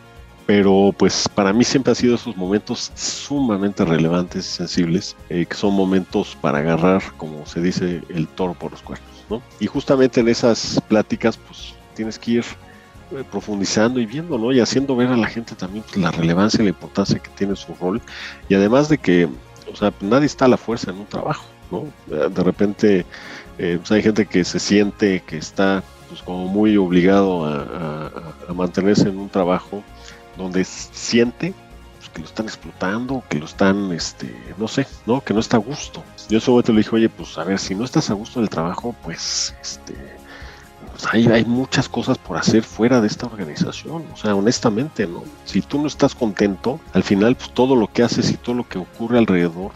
Pero 0.45 0.93
pues 0.95 1.27
para 1.27 1.51
mí 1.53 1.63
siempre 1.63 1.91
han 1.91 1.95
sido 1.95 2.15
esos 2.15 2.37
momentos 2.37 2.91
sumamente 2.95 3.83
relevantes 3.83 4.45
y 4.45 4.57
sensibles, 4.57 5.15
eh, 5.29 5.45
que 5.45 5.55
son 5.55 5.73
momentos 5.73 6.37
para 6.39 6.59
agarrar, 6.59 7.01
como 7.17 7.45
se 7.47 7.61
dice, 7.61 8.03
el 8.09 8.27
toro 8.27 8.53
por 8.53 8.71
los 8.71 8.81
cuernos, 8.81 9.25
¿no? 9.29 9.41
Y 9.59 9.65
justamente 9.65 10.19
en 10.19 10.27
esas 10.27 10.79
pláticas, 10.87 11.37
pues 11.37 11.73
tienes 11.95 12.19
que 12.19 12.31
ir 12.31 12.45
eh, 13.11 13.23
profundizando 13.31 13.99
y 13.99 14.05
viendo, 14.05 14.37
¿no? 14.37 14.51
Y 14.51 14.59
haciendo 14.59 14.95
ver 14.95 15.09
a 15.09 15.17
la 15.17 15.27
gente 15.27 15.55
también 15.55 15.83
pues, 15.83 15.97
la 15.97 16.11
relevancia 16.11 16.61
y 16.61 16.65
la 16.65 16.69
importancia 16.69 17.17
que 17.17 17.29
tiene 17.31 17.55
su 17.55 17.73
rol. 17.75 18.01
Y 18.47 18.53
además 18.53 18.87
de 18.89 18.99
que, 18.99 19.27
o 19.71 19.75
sea, 19.75 19.91
nadie 20.01 20.27
está 20.27 20.45
a 20.45 20.47
la 20.47 20.57
fuerza 20.57 20.91
en 20.91 20.97
un 20.97 21.05
trabajo, 21.05 21.45
¿no? 21.71 21.85
De 22.07 22.43
repente, 22.43 23.05
eh, 23.57 23.77
pues 23.79 23.91
hay 23.91 24.03
gente 24.03 24.25
que 24.25 24.43
se 24.43 24.59
siente 24.59 25.23
que 25.25 25.37
está, 25.37 25.83
pues, 26.09 26.21
como 26.21 26.47
muy 26.47 26.77
obligado 26.77 27.45
a, 27.45 28.11
mantenerse 28.53 29.09
en 29.09 29.17
un 29.17 29.29
trabajo 29.29 29.83
donde 30.37 30.63
siente 30.63 31.53
pues, 31.97 32.09
que 32.09 32.19
lo 32.21 32.25
están 32.25 32.45
explotando, 32.45 33.23
que 33.29 33.39
lo 33.39 33.45
están, 33.45 33.91
este, 33.91 34.33
no 34.57 34.67
sé, 34.67 34.87
¿no? 35.05 35.21
Que 35.21 35.33
no 35.33 35.39
está 35.39 35.57
a 35.57 35.59
gusto. 35.59 36.03
Yo 36.29 36.35
en 36.35 36.37
ese 36.37 36.51
momento 36.51 36.71
le 36.71 36.79
dije, 36.79 36.95
oye, 36.95 37.09
pues 37.09 37.37
a 37.37 37.43
ver, 37.43 37.59
si 37.59 37.75
no 37.75 37.83
estás 37.83 38.09
a 38.09 38.13
gusto 38.13 38.39
en 38.39 38.43
el 38.43 38.49
trabajo, 38.49 38.95
pues, 39.03 39.55
este, 39.61 39.95
pues, 40.91 41.13
hay, 41.13 41.27
hay, 41.27 41.43
muchas 41.43 41.89
cosas 41.89 42.17
por 42.17 42.37
hacer 42.37 42.63
fuera 42.63 43.01
de 43.01 43.07
esta 43.07 43.25
organización. 43.25 44.05
O 44.13 44.17
sea, 44.17 44.35
honestamente, 44.35 45.05
¿no? 45.05 45.23
Si 45.43 45.61
tú 45.61 45.81
no 45.81 45.87
estás 45.87 46.15
contento, 46.15 46.79
al 46.93 47.03
final, 47.03 47.35
pues 47.35 47.51
todo 47.51 47.75
lo 47.75 47.91
que 47.91 48.03
haces 48.03 48.31
y 48.31 48.37
todo 48.37 48.55
lo 48.55 48.67
que 48.67 48.77
ocurre 48.77 49.17
alrededor, 49.17 49.71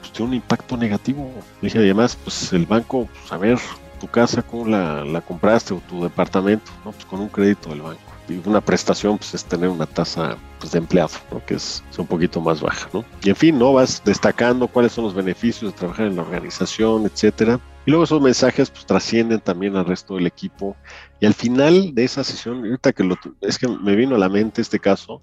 pues 0.00 0.12
tiene 0.12 0.30
un 0.30 0.34
impacto 0.34 0.76
negativo. 0.76 1.30
Dije, 1.62 1.78
además, 1.78 2.18
pues 2.22 2.52
el 2.52 2.66
banco, 2.66 3.08
pues 3.12 3.32
a 3.32 3.36
ver, 3.36 3.58
tu 3.96 4.08
casa, 4.08 4.42
¿cómo 4.42 4.66
la, 4.66 5.04
la 5.04 5.20
compraste? 5.20 5.74
O 5.74 5.78
tu 5.78 6.02
departamento, 6.02 6.70
¿no? 6.84 6.92
Pues 6.92 7.04
con 7.04 7.20
un 7.20 7.28
crédito 7.28 7.70
del 7.70 7.82
banco. 7.82 8.00
Y 8.28 8.40
una 8.44 8.60
prestación, 8.60 9.18
pues 9.18 9.34
es 9.34 9.44
tener 9.44 9.68
una 9.68 9.86
tasa 9.86 10.36
pues, 10.58 10.72
de 10.72 10.78
empleado, 10.78 11.12
¿no? 11.30 11.44
Que 11.44 11.54
es, 11.54 11.84
es, 11.90 11.98
un 11.98 12.06
poquito 12.06 12.40
más 12.40 12.60
baja, 12.60 12.88
¿no? 12.92 13.04
Y 13.22 13.30
en 13.30 13.36
fin, 13.36 13.58
¿no? 13.58 13.72
Vas 13.72 14.02
destacando 14.04 14.66
cuáles 14.66 14.92
son 14.92 15.04
los 15.04 15.14
beneficios 15.14 15.72
de 15.72 15.78
trabajar 15.78 16.06
en 16.06 16.16
la 16.16 16.22
organización, 16.22 17.06
etcétera 17.06 17.60
Y 17.86 17.90
luego 17.90 18.04
esos 18.04 18.20
mensajes 18.20 18.70
pues 18.70 18.84
trascienden 18.84 19.40
también 19.40 19.76
al 19.76 19.86
resto 19.86 20.16
del 20.16 20.26
equipo. 20.26 20.76
Y 21.20 21.26
al 21.26 21.34
final 21.34 21.94
de 21.94 22.04
esa 22.04 22.24
sesión, 22.24 22.64
ahorita 22.64 22.92
que 22.92 23.04
lo, 23.04 23.16
es 23.40 23.58
que 23.58 23.68
me 23.68 23.94
vino 23.94 24.16
a 24.16 24.18
la 24.18 24.28
mente 24.28 24.60
este 24.60 24.80
caso, 24.80 25.22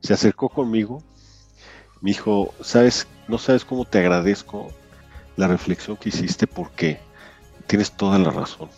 se 0.00 0.14
acercó 0.14 0.48
conmigo, 0.48 1.02
me 2.00 2.10
dijo, 2.10 2.54
sabes, 2.60 3.08
no 3.26 3.38
sabes 3.38 3.64
cómo 3.64 3.84
te 3.84 3.98
agradezco 3.98 4.68
la 5.36 5.48
reflexión 5.48 5.96
que 5.96 6.10
hiciste 6.10 6.46
porque 6.46 7.00
tienes 7.66 7.92
toda 7.92 8.18
la 8.18 8.30
razón. 8.30 8.68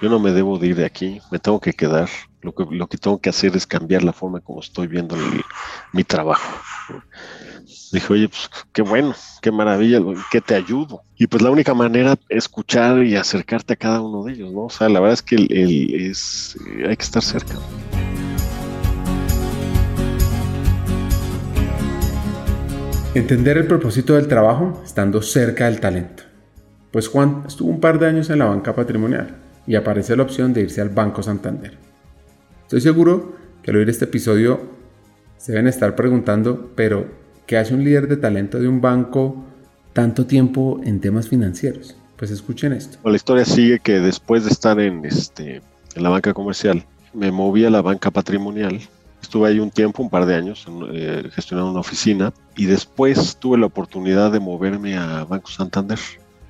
Yo 0.00 0.08
no 0.08 0.18
me 0.18 0.32
debo 0.32 0.58
de 0.58 0.68
ir 0.68 0.76
de 0.76 0.84
aquí, 0.84 1.20
me 1.30 1.38
tengo 1.38 1.60
que 1.60 1.72
quedar. 1.72 2.08
Lo 2.40 2.52
que, 2.52 2.64
lo 2.68 2.88
que 2.88 2.98
tengo 2.98 3.20
que 3.20 3.30
hacer 3.30 3.54
es 3.56 3.66
cambiar 3.68 4.02
la 4.02 4.12
forma 4.12 4.40
como 4.40 4.60
estoy 4.60 4.88
viendo 4.88 5.16
mi 5.92 6.02
trabajo. 6.02 6.60
Dije, 7.92 8.12
oye, 8.12 8.28
pues 8.28 8.50
qué 8.72 8.82
bueno, 8.82 9.14
qué 9.40 9.52
maravilla, 9.52 10.00
que 10.30 10.40
te 10.40 10.54
ayudo. 10.54 11.02
Y 11.16 11.26
pues 11.26 11.42
la 11.42 11.50
única 11.50 11.74
manera 11.74 12.14
es 12.28 12.38
escuchar 12.38 13.04
y 13.04 13.16
acercarte 13.16 13.74
a 13.74 13.76
cada 13.76 14.00
uno 14.00 14.24
de 14.24 14.32
ellos, 14.32 14.52
¿no? 14.52 14.62
O 14.62 14.70
sea, 14.70 14.88
la 14.88 14.98
verdad 14.98 15.14
es 15.14 15.22
que 15.22 15.36
el, 15.36 15.94
es, 15.94 16.56
eh, 16.66 16.86
hay 16.88 16.96
que 16.96 17.04
estar 17.04 17.22
cerca. 17.22 17.54
Entender 23.14 23.58
el 23.58 23.66
propósito 23.66 24.14
del 24.14 24.26
trabajo 24.26 24.82
estando 24.84 25.20
cerca 25.20 25.66
del 25.66 25.80
talento. 25.80 26.31
Pues 26.92 27.08
Juan 27.08 27.44
estuvo 27.46 27.70
un 27.70 27.80
par 27.80 27.98
de 27.98 28.06
años 28.06 28.28
en 28.28 28.38
la 28.38 28.44
banca 28.44 28.74
patrimonial 28.74 29.34
y 29.66 29.76
aparece 29.76 30.14
la 30.14 30.24
opción 30.24 30.52
de 30.52 30.60
irse 30.60 30.82
al 30.82 30.90
Banco 30.90 31.22
Santander. 31.22 31.78
Estoy 32.64 32.82
seguro 32.82 33.34
que 33.62 33.70
al 33.70 33.78
oír 33.78 33.88
este 33.88 34.04
episodio 34.04 34.60
se 35.38 35.52
deben 35.52 35.68
estar 35.68 35.96
preguntando, 35.96 36.70
pero 36.76 37.06
¿qué 37.46 37.56
hace 37.56 37.72
un 37.72 37.82
líder 37.82 38.08
de 38.08 38.18
talento 38.18 38.60
de 38.60 38.68
un 38.68 38.82
banco 38.82 39.42
tanto 39.94 40.26
tiempo 40.26 40.80
en 40.84 41.00
temas 41.00 41.28
financieros? 41.28 41.96
Pues 42.18 42.30
escuchen 42.30 42.74
esto. 42.74 42.98
La 43.08 43.16
historia 43.16 43.46
sigue 43.46 43.78
que 43.78 43.98
después 43.98 44.44
de 44.44 44.50
estar 44.50 44.78
en, 44.78 45.06
este, 45.06 45.62
en 45.94 46.02
la 46.02 46.10
banca 46.10 46.34
comercial, 46.34 46.84
me 47.14 47.32
moví 47.32 47.64
a 47.64 47.70
la 47.70 47.80
banca 47.80 48.10
patrimonial. 48.10 48.80
Estuve 49.22 49.48
ahí 49.48 49.60
un 49.60 49.70
tiempo, 49.70 50.02
un 50.02 50.10
par 50.10 50.26
de 50.26 50.34
años, 50.34 50.66
eh, 50.92 51.22
gestionando 51.32 51.70
una 51.70 51.80
oficina 51.80 52.34
y 52.54 52.66
después 52.66 53.36
tuve 53.36 53.56
la 53.56 53.66
oportunidad 53.66 54.30
de 54.30 54.40
moverme 54.40 54.98
a 54.98 55.24
Banco 55.24 55.48
Santander 55.48 55.98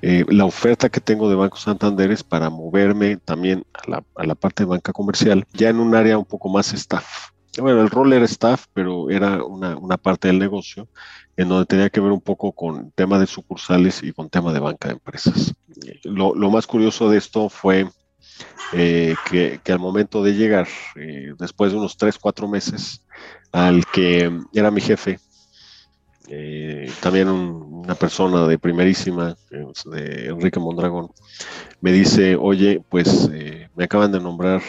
eh, 0.04 0.24
la 0.28 0.44
oferta 0.44 0.88
que 0.88 1.00
tengo 1.00 1.30
de 1.30 1.36
Banco 1.36 1.56
Santander 1.56 2.10
es 2.10 2.24
para 2.24 2.50
moverme 2.50 3.18
también 3.18 3.64
a 3.72 4.02
la, 4.24 4.34
parte 4.34 4.64
de 4.64 4.68
banca 4.68 4.92
comercial, 4.92 5.46
ya 5.52 5.68
en 5.68 5.78
un 5.78 5.94
área 5.94 6.18
un 6.18 6.24
poco 6.24 6.48
más 6.48 6.72
staff. 6.74 7.30
Bueno, 7.56 7.82
el 7.82 7.90
rol 7.90 8.12
era 8.12 8.24
staff, 8.24 8.66
pero 8.72 9.10
era 9.10 9.44
una, 9.44 9.96
parte 9.98 10.26
del 10.26 10.40
negocio 10.40 10.88
en 11.36 11.48
donde 11.48 11.66
tenía 11.66 11.88
que 11.88 12.00
ver 12.00 12.10
un 12.10 12.20
poco 12.20 12.50
con 12.50 12.90
tema 12.92 13.18
de 13.18 13.26
sucursales 13.28 14.02
y 14.02 14.12
con 14.12 14.28
tema 14.28 14.52
de 14.52 14.58
banca 14.58 14.88
de 14.88 14.94
empresas. 14.94 15.54
Lo, 16.02 16.34
más 16.50 16.66
curioso 16.66 17.08
de 17.08 17.18
esto 17.18 17.48
fue 17.48 17.88
eh, 18.72 19.14
que, 19.30 19.60
al 19.72 19.78
momento 19.78 20.24
de 20.24 20.34
llegar, 20.34 20.66
eh, 20.96 21.32
después 21.38 21.70
de 21.70 21.78
unos 21.78 21.96
3, 21.96 22.18
4 22.18 22.48
meses, 22.48 23.04
al 23.52 23.86
que 23.86 24.32
era 24.52 24.70
mi 24.72 24.80
jefe, 24.80 25.20
eh, 26.28 26.90
también 27.00 27.28
una 27.28 27.94
persona 27.94 28.46
de 28.46 28.58
primerísima, 28.58 29.36
de 29.50 30.26
Enrique 30.26 30.60
Mondragón, 30.60 31.10
me 31.80 31.92
dice, 31.92 32.36
oye, 32.36 32.82
pues 32.88 33.28
eh, 33.32 33.68
me 33.74 33.84
acaban 33.84 34.12
de 34.12 34.20
nombrar 34.20 34.62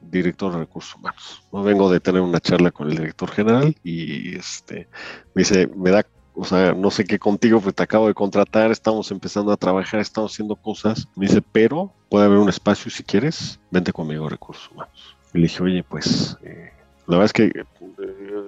director 0.00 0.52
de 0.52 0.58
recursos 0.58 0.94
humanos. 0.96 1.42
No 1.52 1.62
vengo 1.62 1.90
de 1.90 2.00
tener 2.00 2.20
una 2.20 2.40
charla 2.40 2.70
con 2.70 2.90
el 2.90 2.96
director 2.96 3.30
general 3.30 3.76
y 3.84 4.36
este 4.36 4.88
me 5.34 5.42
dice, 5.42 5.68
me 5.76 5.90
da, 5.90 6.06
o 6.34 6.44
sea, 6.44 6.72
no 6.72 6.90
sé 6.90 7.04
qué 7.04 7.18
contigo, 7.18 7.60
pues 7.60 7.74
te 7.74 7.82
acabo 7.82 8.08
de 8.08 8.14
contratar, 8.14 8.70
estamos 8.70 9.10
empezando 9.10 9.52
a 9.52 9.56
trabajar, 9.56 10.00
estamos 10.00 10.32
haciendo 10.32 10.56
cosas. 10.56 11.08
Me 11.16 11.26
dice, 11.26 11.42
pero 11.42 11.92
puede 12.08 12.26
haber 12.26 12.38
un 12.38 12.48
espacio 12.48 12.90
si 12.90 13.02
quieres, 13.02 13.60
vente 13.70 13.92
conmigo 13.92 14.26
a 14.26 14.30
recursos 14.30 14.70
humanos. 14.70 15.16
Y 15.34 15.38
le 15.38 15.42
dije, 15.44 15.62
oye, 15.62 15.84
pues 15.84 16.36
eh, 16.42 16.72
la 17.06 17.18
verdad 17.18 17.24
es 17.26 17.32
que 17.32 17.44
eh, 17.44 17.64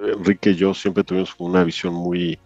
Enrique 0.02 0.50
y 0.50 0.56
yo 0.56 0.74
siempre 0.74 1.04
tuvimos 1.04 1.34
una 1.38 1.64
visión 1.64 1.94
muy, 1.94 2.38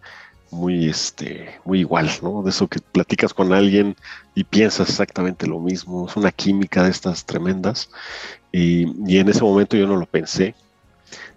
muy, 0.51 0.89
este, 0.89 1.59
muy 1.65 1.79
igual, 1.79 2.09
¿no? 2.21 2.41
De 2.43 2.49
eso 2.49 2.67
que 2.67 2.79
platicas 2.79 3.33
con 3.33 3.53
alguien 3.53 3.95
y 4.33 4.43
piensas 4.43 4.89
exactamente 4.89 5.47
lo 5.47 5.59
mismo. 5.59 6.07
Es 6.07 6.15
una 6.15 6.31
química 6.31 6.83
de 6.83 6.91
estas 6.91 7.25
tremendas. 7.25 7.89
Y, 8.51 8.83
en 9.17 9.29
ese 9.29 9.41
momento 9.41 9.77
yo 9.77 9.87
no 9.87 9.97
lo 9.97 10.05
pensé. 10.05 10.55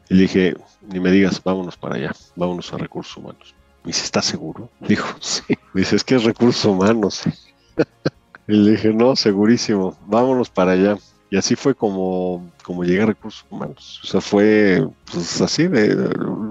Y 0.09 0.15
le 0.15 0.23
dije, 0.23 0.57
ni 0.89 1.01
me 1.01 1.11
digas, 1.11 1.43
vámonos 1.43 1.77
para 1.77 1.97
allá, 1.97 2.13
vámonos 2.37 2.73
a 2.73 2.79
recursos 2.79 3.17
humanos. 3.17 3.55
Me 3.83 3.89
dice, 3.89 4.05
¿estás 4.05 4.25
seguro? 4.25 4.71
Dijo, 4.81 5.17
sí. 5.21 5.59
Me 5.73 5.81
dice, 5.81 5.97
es 5.97 6.05
que 6.05 6.15
es 6.15 6.25
recursos 6.25 6.65
humanos. 6.65 7.23
y 8.49 8.53
le 8.53 8.71
dije, 8.73 8.93
no, 8.93 9.17
segurísimo, 9.17 9.99
vámonos 10.07 10.49
para 10.49 10.73
allá. 10.73 10.97
Y 11.31 11.37
así 11.37 11.57
fue 11.57 11.75
como, 11.75 12.51
como 12.65 12.85
llegué 12.85 13.03
a 13.03 13.07
recursos 13.07 13.45
humanos. 13.51 14.01
O 14.03 14.07
sea, 14.07 14.21
fue 14.21 14.87
pues, 15.13 15.41
así, 15.41 15.67
de, 15.67 15.95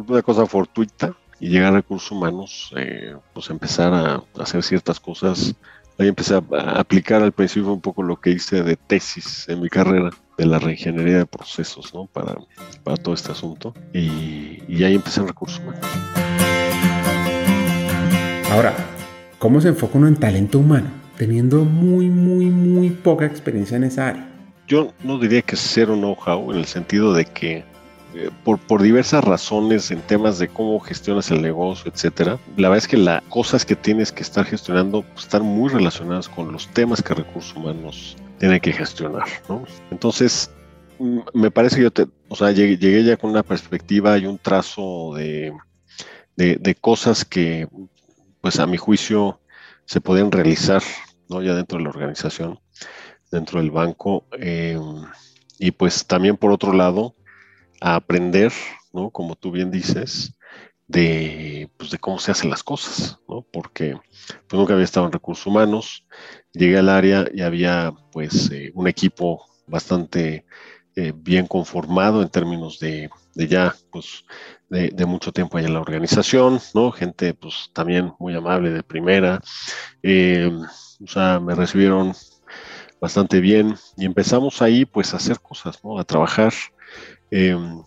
una 0.07 0.21
cosa 0.21 0.45
fortuita. 0.45 1.15
Y 1.39 1.49
llegar 1.49 1.71
a 1.73 1.77
recursos 1.77 2.11
humanos, 2.11 2.73
eh, 2.75 3.15
pues 3.33 3.49
empezar 3.51 3.93
a 3.93 4.23
hacer 4.41 4.63
ciertas 4.63 4.99
cosas. 4.99 5.55
Ahí 5.99 6.07
empecé 6.07 6.35
a, 6.35 6.41
aplicar 6.79 7.21
al 7.21 7.31
principio 7.31 7.71
un 7.71 7.81
poco 7.81 8.01
lo 8.01 8.19
que 8.19 8.31
hice 8.31 8.63
de 8.63 8.75
tesis 8.75 9.47
en 9.47 9.61
mi 9.61 9.69
carrera, 9.69 10.09
de 10.37 10.45
la 10.47 10.57
reingeniería 10.57 11.19
de 11.19 11.25
procesos, 11.27 11.93
¿no? 11.93 12.05
Para, 12.07 12.35
para 12.83 12.97
todo 12.97 13.13
este 13.13 13.31
asunto. 13.31 13.73
Y, 13.93 14.63
y 14.67 14.83
ahí 14.83 14.95
empecé 14.95 15.21
en 15.21 15.27
recursos 15.27 15.59
humanos. 15.59 15.81
Ahora, 18.51 18.73
¿cómo 19.37 19.61
se 19.61 19.67
enfoca 19.69 19.97
uno 19.97 20.07
en 20.07 20.15
talento 20.15 20.57
humano, 20.57 20.87
teniendo 21.17 21.65
muy, 21.65 22.09
muy, 22.09 22.45
muy 22.45 22.89
poca 22.89 23.25
experiencia 23.25 23.77
en 23.77 23.83
esa 23.83 24.07
área? 24.07 24.36
Yo 24.67 24.93
no 25.03 25.17
diría 25.17 25.41
que 25.41 25.55
un 25.87 26.01
know-how 26.01 26.51
en 26.51 26.57
el 26.57 26.65
sentido 26.65 27.13
de 27.13 27.25
que 27.25 27.63
eh, 28.13 28.29
por, 28.43 28.59
por, 28.59 28.81
diversas 28.81 29.23
razones 29.23 29.91
en 29.91 30.01
temas 30.01 30.39
de 30.39 30.47
cómo 30.47 30.79
gestionas 30.79 31.31
el 31.31 31.41
negocio, 31.41 31.91
etcétera, 31.91 32.37
la 32.57 32.69
verdad 32.69 32.83
es 32.83 32.87
que 32.87 32.97
las 32.97 33.21
cosas 33.23 33.65
que 33.65 33.75
tienes 33.75 34.11
que 34.11 34.23
estar 34.23 34.45
gestionando 34.45 35.03
pues, 35.03 35.25
están 35.25 35.43
muy 35.43 35.69
relacionadas 35.69 36.27
con 36.27 36.51
los 36.51 36.67
temas 36.69 37.01
que 37.01 37.13
recursos 37.13 37.55
humanos 37.55 38.17
tienen 38.39 38.59
que 38.59 38.73
gestionar. 38.73 39.25
Entonces, 39.89 40.51
me 41.33 41.51
parece 41.51 41.77
que 41.77 41.83
yo 41.83 41.91
te, 41.91 42.07
o 42.27 42.35
sea, 42.35 42.51
llegué, 42.51 43.03
ya 43.03 43.17
con 43.17 43.31
una 43.31 43.43
perspectiva 43.43 44.17
y 44.17 44.25
un 44.25 44.37
trazo 44.37 45.13
de, 45.15 45.53
de, 46.35 46.55
de, 46.55 46.75
cosas 46.75 47.23
que, 47.25 47.67
pues 48.41 48.59
a 48.59 48.67
mi 48.67 48.77
juicio, 48.77 49.39
se 49.85 50.01
pueden 50.01 50.31
realizar, 50.31 50.81
¿no? 51.29 51.41
Ya 51.41 51.55
dentro 51.55 51.77
de 51.77 51.83
la 51.83 51.89
organización 51.89 52.59
dentro 53.31 53.59
del 53.59 53.71
banco. 53.71 54.25
Eh, 54.39 54.79
y 55.59 55.71
pues 55.71 56.05
también 56.05 56.37
por 56.37 56.51
otro 56.51 56.73
lado, 56.73 57.15
a 57.81 57.95
aprender, 57.95 58.51
¿no? 58.93 59.09
Como 59.09 59.35
tú 59.35 59.51
bien 59.51 59.71
dices, 59.71 60.37
de, 60.87 61.69
pues, 61.77 61.91
de 61.91 61.97
cómo 61.99 62.19
se 62.19 62.31
hacen 62.31 62.49
las 62.49 62.63
cosas, 62.63 63.19
¿no? 63.27 63.45
Porque 63.51 63.99
pues, 64.47 64.59
nunca 64.59 64.73
había 64.73 64.85
estado 64.85 65.05
en 65.05 65.11
recursos 65.11 65.45
humanos, 65.45 66.05
llegué 66.53 66.77
al 66.77 66.89
área 66.89 67.25
y 67.33 67.41
había 67.41 67.93
pues 68.11 68.49
eh, 68.51 68.71
un 68.73 68.87
equipo 68.87 69.45
bastante 69.67 70.45
eh, 70.95 71.13
bien 71.15 71.45
conformado 71.45 72.21
en 72.21 72.29
términos 72.29 72.79
de, 72.79 73.09
ya 73.35 73.75
pues 73.91 74.25
de, 74.69 75.05
mucho 75.05 75.31
tiempo 75.31 75.57
allá 75.57 75.67
en 75.67 75.73
la 75.73 75.81
organización, 75.81 76.59
¿no? 76.73 76.91
Gente 76.91 77.33
pues 77.33 77.69
también 77.73 78.13
muy 78.19 78.33
amable 78.35 78.71
de 78.71 78.83
primera, 78.83 79.41
o 80.99 81.07
sea, 81.07 81.39
me 81.39 81.53
recibieron 81.53 82.13
bastante 82.99 83.39
bien 83.39 83.75
y 83.95 84.05
empezamos 84.05 84.61
ahí 84.61 84.85
pues 84.85 85.13
a 85.13 85.17
hacer 85.17 85.39
cosas, 85.39 85.83
¿no? 85.83 85.99
A 85.99 86.03
trabajar 86.03 86.53
em, 87.31 87.83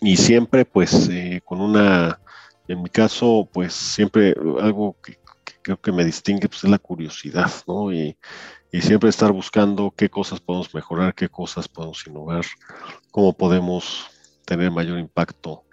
y 0.00 0.16
siempre 0.16 0.64
pues 0.64 1.08
eh, 1.08 1.40
con 1.44 1.60
una, 1.60 2.20
en 2.68 2.82
mi 2.82 2.88
caso 2.88 3.48
pues 3.52 3.72
siempre 3.74 4.34
algo 4.60 4.96
que, 5.02 5.18
creo 5.62 5.80
que 5.80 5.92
me 5.92 6.04
distingue 6.04 6.48
pues 6.48 6.64
es 6.64 6.70
la 6.70 6.78
curiosidad, 6.78 7.50
¿no? 7.66 7.92
Y, 7.92 8.16
y, 8.72 8.80
siempre 8.80 9.10
estar 9.10 9.30
buscando 9.32 9.92
qué 9.96 10.08
cosas 10.08 10.40
podemos 10.40 10.74
mejorar, 10.74 11.14
qué 11.14 11.28
cosas 11.28 11.68
podemos 11.68 12.04
innovar, 12.06 12.44
cómo 13.10 13.32
podemos 13.32 14.06
tener 14.44 14.70
mayor 14.70 14.98
impacto 14.98 15.64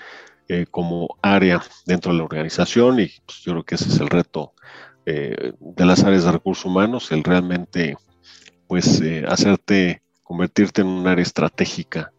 eh, 0.47 0.65
como 0.69 1.17
área 1.21 1.61
dentro 1.85 2.11
de 2.11 2.17
la 2.17 2.23
organización 2.23 2.99
y 2.99 3.11
pues, 3.25 3.41
yo 3.41 3.51
creo 3.53 3.63
que 3.63 3.75
ese 3.75 3.89
es 3.89 3.99
el 3.99 4.09
reto 4.09 4.53
eh, 5.05 5.53
de 5.59 5.85
las 5.85 6.03
áreas 6.03 6.23
de 6.23 6.31
recursos 6.31 6.65
humanos, 6.65 7.11
el 7.11 7.23
realmente 7.23 7.97
pues 8.69 9.01
eh, 9.01 9.25
hacerte 9.27 10.03
convertirte 10.21 10.81
en 10.81 10.87
un 10.87 11.07
área 11.07 11.23
estratégica 11.23 12.13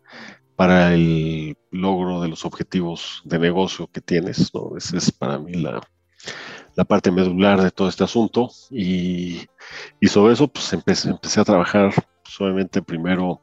para 0.56 0.92
el 0.92 1.56
logro 1.70 2.20
de 2.20 2.28
los 2.28 2.44
objetivos 2.44 3.22
de 3.24 3.38
negocio 3.38 3.86
que 3.86 4.00
tienes. 4.00 4.52
¿no? 4.52 4.76
Esa 4.76 4.96
es 4.96 5.12
para 5.12 5.38
mí 5.38 5.52
la, 5.52 5.80
parte 6.88 7.12
medular 7.12 7.62
de 7.62 7.70
todo 7.70 7.88
este 7.88 8.02
asunto. 8.02 8.50
Y, 8.68 9.46
sobre 10.08 10.32
eso, 10.32 10.48
pues 10.48 10.72
empecé, 10.72 11.10
empecé 11.10 11.40
a 11.40 11.44
trabajar. 11.44 11.94
Pues, 12.24 12.68
primero 12.84 13.40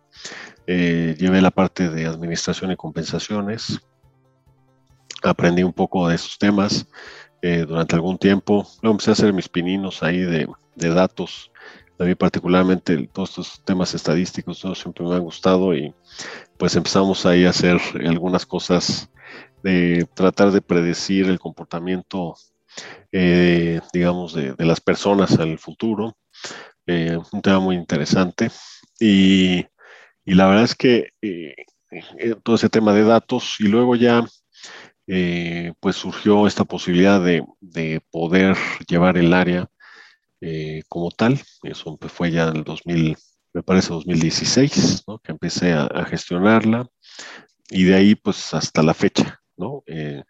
eh, 0.67 1.15
llevé 1.17 1.41
la 1.41 1.52
parte 1.52 1.89
de 1.89 2.08
administración 2.08 2.74
y 2.74 2.76
compensaciones. 2.76 3.80
Aprendí 5.24 5.63
un 5.63 5.74
poco 5.74 6.10
de 6.10 6.15
esos 6.15 6.38
temas. 6.38 6.86
eh, 7.41 7.65
durante 7.67 7.96
algún 7.96 8.17
tiempo. 8.17 8.67
Luego 8.82 8.96
empecé 8.96 9.12
a 9.12 9.13
hacer 9.13 9.34
mis 9.34 9.48
pininos 9.48 10.04
ahí 10.04 10.20
de, 10.20 10.48
datos. 10.76 11.52
A 11.99 12.03
mí 12.03 12.15
particularmente 12.15 13.07
todos 13.12 13.29
estos 13.29 13.63
temas 13.63 13.93
estadísticos 13.93 14.63
siempre 14.75 15.05
me 15.05 15.15
han 15.15 15.23
gustado 15.23 15.75
y 15.75 15.93
pues 16.57 16.75
empezamos 16.75 17.25
ahí 17.25 17.45
a 17.45 17.49
hacer 17.49 17.79
algunas 18.05 18.45
cosas 18.45 19.10
de 19.63 20.07
tratar 20.13 20.51
de 20.51 20.62
predecir 20.62 21.27
el 21.27 21.39
comportamiento, 21.39 22.36
eh, 23.12 23.79
digamos, 23.93 24.33
de, 24.33 24.53
las 24.60 24.79
personas 24.79 25.39
al 25.39 25.57
futuro. 25.57 26.17
Eh, 26.86 27.17
un 27.31 27.41
tema 27.41 27.60
muy 27.60 27.75
interesante. 27.75 28.49
Y, 28.99 29.65
y 30.23 30.33
la 30.36 30.47
verdad 30.47 30.63
es 30.63 30.75
que 30.75 31.12
todo 32.43 32.55
ese 32.55 32.69
tema 32.69 32.93
de 32.93 33.03
datos 33.03 33.55
y 33.60 33.67
luego 33.67 33.95
ya 33.95 34.23
eh, 35.10 35.71
pues 35.79 35.95
surgió 35.95 36.47
esta 36.47 36.65
posibilidad 36.65 37.21
de, 37.21 38.01
poder 38.12 38.57
llevar 38.89 39.17
el 39.17 39.33
área 39.33 39.69
eh, 40.41 40.84
como 40.88 41.12
tal. 41.12 41.39
Eso 41.63 41.97
fue 42.08 42.32
ya 42.32 42.47
en 42.50 42.58
el 42.58 42.63
2000, 42.63 43.17
me 43.54 43.63
parece 43.63 43.89
2016, 43.89 45.04
¿no? 45.08 45.19
que 45.19 45.32
empecé 45.32 45.73
a, 45.73 46.06
gestionarla 46.06 46.88
y 47.69 47.84
de 47.84 47.95
ahí 47.95 48.15
pues 48.15 48.54
hasta 48.54 48.82
la 48.82 48.93
fecha, 48.93 49.41
¿no? 49.58 49.84
Eh, 49.88 50.23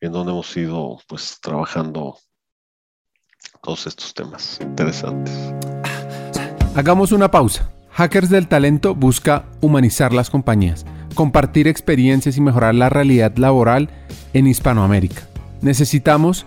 en 0.00 0.12
donde 0.12 0.32
hemos 0.32 0.56
ido 0.56 0.98
pues 1.06 1.38
trabajando 1.40 2.16
todos 3.62 3.86
estos 3.86 4.14
temas 4.14 4.58
interesantes. 4.60 5.34
Hagamos 6.74 7.12
una 7.12 7.30
pausa. 7.30 7.70
Hackers 7.90 8.30
del 8.30 8.46
Talento 8.48 8.94
busca 8.94 9.44
humanizar 9.60 10.12
las 10.12 10.30
compañías 10.30 10.86
compartir 11.18 11.66
experiencias 11.66 12.36
y 12.36 12.40
mejorar 12.40 12.76
la 12.76 12.90
realidad 12.90 13.36
laboral 13.38 13.90
en 14.34 14.46
Hispanoamérica. 14.46 15.22
Necesitamos 15.62 16.46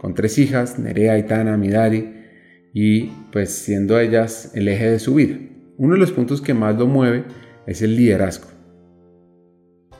con 0.00 0.14
tres 0.14 0.38
hijas, 0.38 0.78
Nerea, 0.78 1.18
Itana, 1.18 1.58
Midari, 1.58 2.14
y 2.72 3.08
pues 3.32 3.54
siendo 3.54 4.00
ellas 4.00 4.50
el 4.54 4.66
eje 4.68 4.90
de 4.90 4.98
su 4.98 5.14
vida. 5.14 5.36
Uno 5.76 5.92
de 5.92 6.00
los 6.00 6.10
puntos 6.10 6.40
que 6.40 6.54
más 6.54 6.74
lo 6.78 6.86
mueve 6.86 7.24
es 7.66 7.82
el 7.82 7.96
liderazgo. 7.96 8.48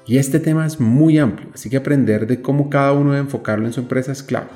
Y 0.07 0.17
este 0.17 0.41
tema 0.41 0.67
es 0.67 0.81
muy 0.81 1.19
amplio, 1.19 1.51
así 1.53 1.69
que 1.69 1.77
aprender 1.77 2.27
de 2.27 2.41
cómo 2.41 2.71
cada 2.71 2.95
uno 2.95 3.11
debe 3.11 3.25
enfocarlo 3.25 3.67
en 3.67 3.75
su 3.75 3.81
empresa 3.81 4.11
es 4.11 4.23
clave. 4.23 4.49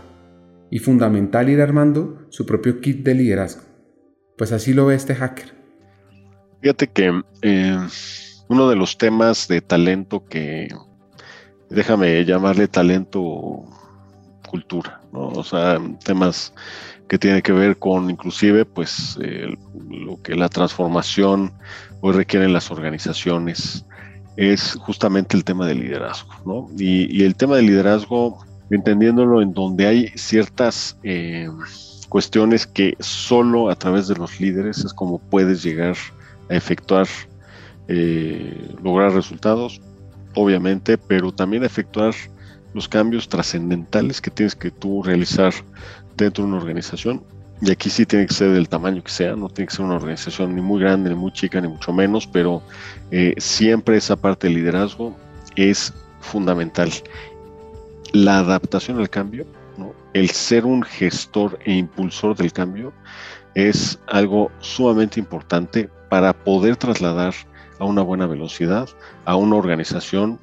Y 0.70 0.78
fundamental 0.78 1.50
ir 1.50 1.60
armando 1.60 2.26
su 2.30 2.46
propio 2.46 2.80
kit 2.80 3.04
de 3.04 3.14
liderazgo. 3.14 3.62
Pues 4.38 4.50
así 4.50 4.72
lo 4.72 4.86
ve 4.86 4.94
este 4.94 5.14
hacker. 5.14 5.52
Fíjate 6.62 6.86
que 6.86 7.20
eh, 7.42 7.78
uno 8.48 8.68
de 8.70 8.76
los 8.76 8.96
temas 8.96 9.46
de 9.46 9.60
talento 9.60 10.24
que 10.24 10.68
déjame 11.68 12.24
llamarle 12.24 12.66
talento 12.66 13.64
cultura, 14.54 15.00
¿no? 15.12 15.30
O 15.30 15.42
sea, 15.42 15.80
temas 16.04 16.52
que 17.08 17.18
tienen 17.18 17.42
que 17.42 17.50
ver 17.50 17.76
con 17.76 18.08
inclusive 18.08 18.64
pues 18.64 19.18
lo 19.90 20.22
que 20.22 20.36
la 20.36 20.48
transformación 20.48 21.52
hoy 22.00 22.12
requieren 22.12 22.52
las 22.52 22.70
organizaciones 22.70 23.84
es 24.36 24.74
justamente 24.74 25.36
el 25.36 25.42
tema 25.42 25.66
del 25.66 25.80
liderazgo, 25.80 26.32
¿no? 26.46 26.68
Y, 26.78 27.24
el 27.24 27.34
tema 27.34 27.56
del 27.56 27.66
liderazgo, 27.66 28.44
entendiéndolo 28.70 29.42
en 29.42 29.52
donde 29.54 29.88
hay 29.88 30.08
ciertas 30.14 30.96
eh, 31.02 31.48
cuestiones 32.08 32.64
que 32.64 32.94
solo 33.00 33.70
a 33.70 33.74
través 33.74 34.06
de 34.06 34.14
los 34.14 34.38
líderes 34.38 34.84
es 34.84 34.94
como 34.94 35.18
puedes 35.18 35.64
llegar 35.64 35.96
a 36.48 36.54
efectuar, 36.54 37.08
eh, 37.88 38.72
lograr 38.84 39.12
resultados, 39.14 39.80
obviamente, 40.36 40.96
pero 40.96 41.32
también 41.32 41.64
efectuar 41.64 42.14
los 42.74 42.88
cambios 42.88 43.28
trascendentales 43.28 44.20
que 44.20 44.30
tienes 44.30 44.54
que 44.54 44.70
tú 44.70 45.02
realizar 45.02 45.52
dentro 46.16 46.44
de 46.44 46.50
una 46.50 46.58
organización. 46.58 47.22
Y 47.62 47.70
aquí 47.70 47.88
sí 47.88 48.04
tiene 48.04 48.26
que 48.26 48.34
ser 48.34 48.50
del 48.50 48.68
tamaño 48.68 49.02
que 49.02 49.10
sea, 49.10 49.36
no 49.36 49.48
tiene 49.48 49.68
que 49.68 49.76
ser 49.76 49.84
una 49.84 49.94
organización 49.94 50.54
ni 50.54 50.60
muy 50.60 50.80
grande, 50.80 51.08
ni 51.08 51.16
muy 51.16 51.32
chica, 51.32 51.60
ni 51.60 51.68
mucho 51.68 51.92
menos, 51.92 52.26
pero 52.26 52.62
eh, 53.10 53.34
siempre 53.38 53.96
esa 53.96 54.16
parte 54.16 54.48
del 54.48 54.56
liderazgo 54.56 55.16
es 55.56 55.94
fundamental. 56.20 56.90
La 58.12 58.40
adaptación 58.40 58.98
al 58.98 59.08
cambio, 59.08 59.46
el 60.12 60.30
ser 60.30 60.66
un 60.66 60.82
gestor 60.82 61.58
e 61.64 61.72
impulsor 61.74 62.36
del 62.36 62.52
cambio, 62.52 62.92
es 63.54 63.98
algo 64.08 64.50
sumamente 64.58 65.20
importante 65.20 65.88
para 66.08 66.32
poder 66.32 66.76
trasladar 66.76 67.34
a 67.78 67.84
una 67.84 68.02
buena 68.02 68.26
velocidad, 68.26 68.88
a 69.24 69.36
una 69.36 69.56
organización 69.56 70.38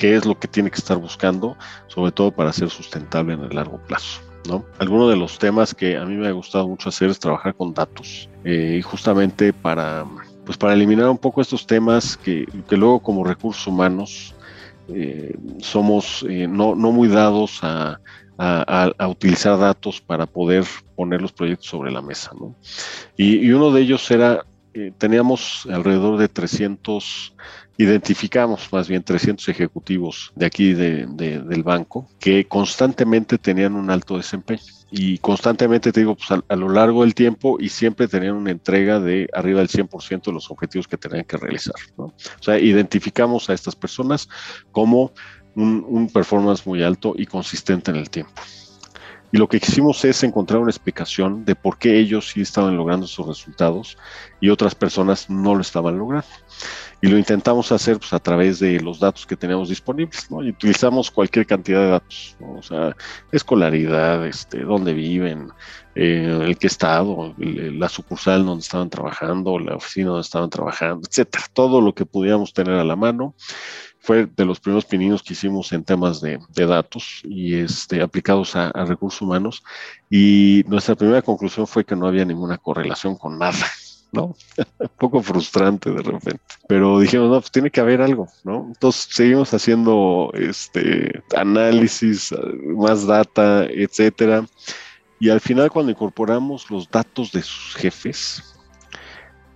que 0.00 0.16
es 0.16 0.24
lo 0.24 0.38
que 0.38 0.48
tiene 0.48 0.70
que 0.70 0.78
estar 0.78 0.96
buscando, 0.96 1.58
sobre 1.86 2.10
todo 2.10 2.30
para 2.30 2.54
ser 2.54 2.70
sustentable 2.70 3.34
en 3.34 3.44
el 3.44 3.54
largo 3.54 3.78
plazo. 3.86 4.22
¿no? 4.48 4.64
De 5.08 5.14
los 5.14 5.38
temas 5.38 5.74
que 5.74 5.98
a 5.98 6.06
mí 6.06 6.16
me 6.16 6.26
ha 6.26 6.32
gustado 6.32 6.66
mucho 6.66 6.88
hacer 6.88 7.10
es 7.10 7.18
trabajar 7.18 7.54
con 7.54 7.74
datos 7.74 8.26
eh, 8.42 8.76
y 8.78 8.82
justamente 8.82 9.52
para, 9.52 10.06
pues 10.46 10.56
para 10.56 10.72
eliminar 10.72 11.10
un 11.10 11.18
poco 11.18 11.42
estos 11.42 11.66
temas 11.66 12.16
que, 12.16 12.46
que 12.66 12.76
luego 12.78 13.00
como 13.00 13.24
recursos 13.24 13.66
humanos 13.66 14.34
eh, 14.88 15.36
somos 15.58 16.24
eh, 16.26 16.48
no, 16.48 16.74
no, 16.74 16.92
muy 16.92 17.08
dados 17.08 17.60
a, 17.62 18.00
a, 18.38 19.06
utilizar 19.06 19.58
datos 19.58 20.00
para 20.00 20.24
poder 20.24 20.64
poner 20.96 21.20
los 21.20 21.32
proyectos 21.32 21.66
sobre 21.66 21.92
la 21.92 22.00
mesa. 22.00 22.30
¿no? 22.40 22.54
Y, 23.18 23.46
y 23.46 23.52
uno 23.52 23.70
de 23.70 23.82
ellos 23.82 24.10
era 24.10 24.46
teníamos 24.98 25.66
alrededor 25.70 26.16
de 26.16 26.28
300, 26.28 27.34
identificamos 27.82 28.68
más 28.72 28.88
bien 28.88 29.02
300 29.02 29.48
ejecutivos 29.48 30.32
de 30.34 30.44
aquí 30.44 30.74
del 30.74 31.62
banco 31.62 32.06
que 32.18 32.46
constantemente 32.46 33.38
tenían 33.38 33.74
un 33.74 33.90
alto 33.90 34.18
desempeño. 34.18 34.62
Y 34.90 35.18
constantemente, 35.18 35.92
te 35.92 36.00
digo, 36.00 36.16
pues 36.16 36.42
a, 36.46 36.56
lo 36.56 36.68
largo 36.68 37.02
del 37.02 37.14
tiempo 37.14 37.58
y 37.58 37.68
siempre 37.68 38.06
tenían 38.06 38.34
una 38.34 38.50
entrega 38.50 39.00
de 39.00 39.28
arriba 39.32 39.60
del 39.60 39.68
100% 39.68 40.24
de 40.24 40.32
los 40.32 40.50
objetivos 40.50 40.88
que 40.88 40.98
tenían 40.98 41.24
que 41.24 41.36
realizar. 41.36 41.76
O 41.96 42.12
sea, 42.40 42.58
identificamos 42.58 43.48
a 43.48 43.54
estas 43.54 43.76
personas 43.76 44.28
como 44.72 45.12
un 45.54 46.10
performance 46.12 46.66
muy 46.66 46.82
alto 46.82 47.14
y 47.16 47.26
consistente 47.26 47.90
en 47.92 47.96
el 47.96 48.10
tiempo. 48.10 48.32
Y 49.32 49.38
lo 49.38 49.48
que 49.48 49.60
quisimos 49.60 50.04
es 50.04 50.22
encontrar 50.24 50.60
una 50.60 50.70
explicación 50.70 51.44
de 51.44 51.54
por 51.54 51.78
qué 51.78 51.98
ellos 51.98 52.30
sí 52.30 52.40
estaban 52.40 52.76
logrando 52.76 53.06
sus 53.06 53.26
resultados 53.26 53.96
y 54.40 54.48
otras 54.48 54.74
personas 54.74 55.30
no 55.30 55.54
lo 55.54 55.60
estaban 55.60 55.98
logrando. 55.98 56.26
Y 57.00 57.06
lo 57.08 57.16
intentamos 57.16 57.70
hacer 57.72 57.98
pues, 57.98 58.12
a 58.12 58.18
través 58.18 58.58
de 58.58 58.80
los 58.80 58.98
datos 58.98 59.24
que 59.26 59.36
teníamos 59.36 59.68
disponibles, 59.68 60.30
¿no? 60.30 60.42
Y 60.42 60.50
utilizamos 60.50 61.10
cualquier 61.10 61.46
cantidad 61.46 61.80
de 61.80 61.88
datos, 61.90 62.36
o 62.40 62.62
sea, 62.62 62.94
escolaridad, 63.32 64.26
este, 64.26 64.60
dónde 64.60 64.92
viven, 64.92 65.50
eh, 65.94 66.42
el 66.42 66.58
qué 66.58 66.66
estado, 66.66 67.34
la 67.38 67.88
sucursal 67.88 68.44
donde 68.44 68.62
estaban 68.62 68.90
trabajando, 68.90 69.58
la 69.58 69.76
oficina 69.76 70.08
donde 70.08 70.22
estaban 70.22 70.50
trabajando, 70.50 71.08
etcétera. 71.08 71.44
Todo 71.52 71.80
lo 71.80 71.94
que 71.94 72.04
pudiéramos 72.04 72.52
tener 72.52 72.74
a 72.74 72.84
la 72.84 72.96
mano 72.96 73.34
fue 74.00 74.26
de 74.26 74.44
los 74.44 74.58
primeros 74.58 74.86
pininos 74.86 75.22
que 75.22 75.34
hicimos 75.34 75.72
en 75.72 75.84
temas 75.84 76.20
de, 76.20 76.40
datos 76.54 77.20
y 77.24 77.54
este, 77.54 78.00
aplicados 78.00 78.56
a, 78.56 78.72
recursos 78.84 79.20
humanos. 79.20 79.62
Y 80.08 80.64
nuestra 80.66 80.94
primera 80.94 81.22
conclusión 81.22 81.66
fue 81.66 81.84
que 81.84 81.94
no 81.94 82.06
había 82.06 82.24
ninguna 82.24 82.58
correlación 82.58 83.16
con 83.16 83.38
nada. 83.38 83.58
¿no? 84.12 84.34
Un 84.78 84.88
poco 84.98 85.22
frustrante 85.22 85.90
de 85.90 86.02
repente. 86.02 86.40
Pero 86.66 86.98
dijimos, 86.98 87.28
no, 87.28 87.40
pues 87.40 87.52
tiene 87.52 87.70
que 87.70 87.80
haber 87.80 88.02
algo, 88.02 88.26
¿no? 88.42 88.66
Entonces 88.68 89.06
seguimos 89.10 89.52
haciendo 89.54 90.32
este 90.34 91.22
análisis, 91.36 92.34
más 92.76 93.06
data, 93.06 93.66
etcétera. 93.66 94.46
Y 95.20 95.28
al 95.28 95.40
final, 95.40 95.70
cuando 95.70 95.92
incorporamos 95.92 96.70
los 96.70 96.90
datos 96.90 97.30
de 97.30 97.42
sus 97.42 97.74
jefes, 97.76 98.59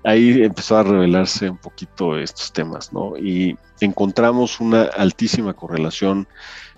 ahí 0.04 0.42
empezó 0.42 0.76
a 0.76 0.82
revelarse 0.82 1.50
un 1.50 1.56
poquito 1.56 2.18
estos 2.18 2.52
temas, 2.52 2.92
¿no? 2.92 3.16
Y 3.16 3.58
encontramos 3.80 4.60
una 4.60 4.84
altísima 4.84 5.54
correlación 5.54 6.28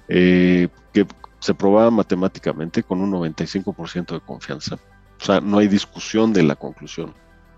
eh, 0.08 0.68
que 0.92 1.06
se 1.40 1.54
probaba 1.54 1.90
matemáticamente 1.90 2.82
con 2.82 3.00
un 3.00 3.12
95% 3.12 4.14
de 4.14 4.20
confianza. 4.20 4.76
O 5.20 5.24
sea, 5.24 5.40
no 5.40 5.58
hay 5.58 5.68
discusión 5.68 6.32
de 6.32 6.42
la 6.42 6.56
conclusión 6.56 7.12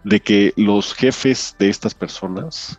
de 0.05 0.21
que 0.21 0.53
los 0.57 0.95
jefes 0.95 1.55
de 1.59 1.69
estas 1.69 1.95
personas 1.95 2.79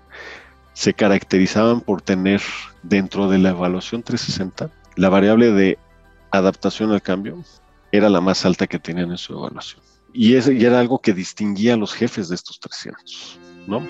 se 0.73 0.93
caracterizaban 0.93 1.81
por 1.81 2.01
tener 2.01 2.41
dentro 2.83 3.29
de 3.29 3.37
la 3.37 3.49
evaluación 3.49 4.01
360 4.01 4.69
la 4.95 5.09
variable 5.09 5.51
de 5.51 5.77
adaptación 6.31 6.91
al 6.91 7.01
cambio 7.01 7.43
era 7.91 8.09
la 8.09 8.21
más 8.21 8.45
alta 8.45 8.67
que 8.67 8.79
tenían 8.79 9.11
en 9.11 9.17
su 9.17 9.33
evaluación. 9.33 9.81
Y, 10.14 10.36
ese, 10.36 10.53
y 10.53 10.66
era 10.66 10.80
algo 10.80 10.99
que 10.99 11.14
distinguía 11.14 11.76
a 11.76 11.78
los 11.78 11.93
jefes 11.93 12.30
de 12.30 12.36
estos 12.36 12.60
300, 12.60 13.39
¿no? 13.68 13.84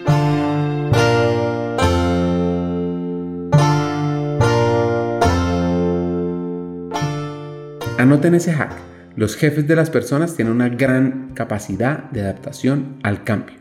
Anoten 7.97 8.35
ese 8.35 8.53
hack. 8.53 8.73
Los 9.15 9.35
jefes 9.35 9.67
de 9.67 9.75
las 9.75 9.89
personas 9.89 10.35
tienen 10.35 10.53
una 10.53 10.69
gran 10.69 11.33
capacidad 11.33 12.09
de 12.11 12.21
adaptación 12.21 12.99
al 13.03 13.23
cambio. 13.23 13.57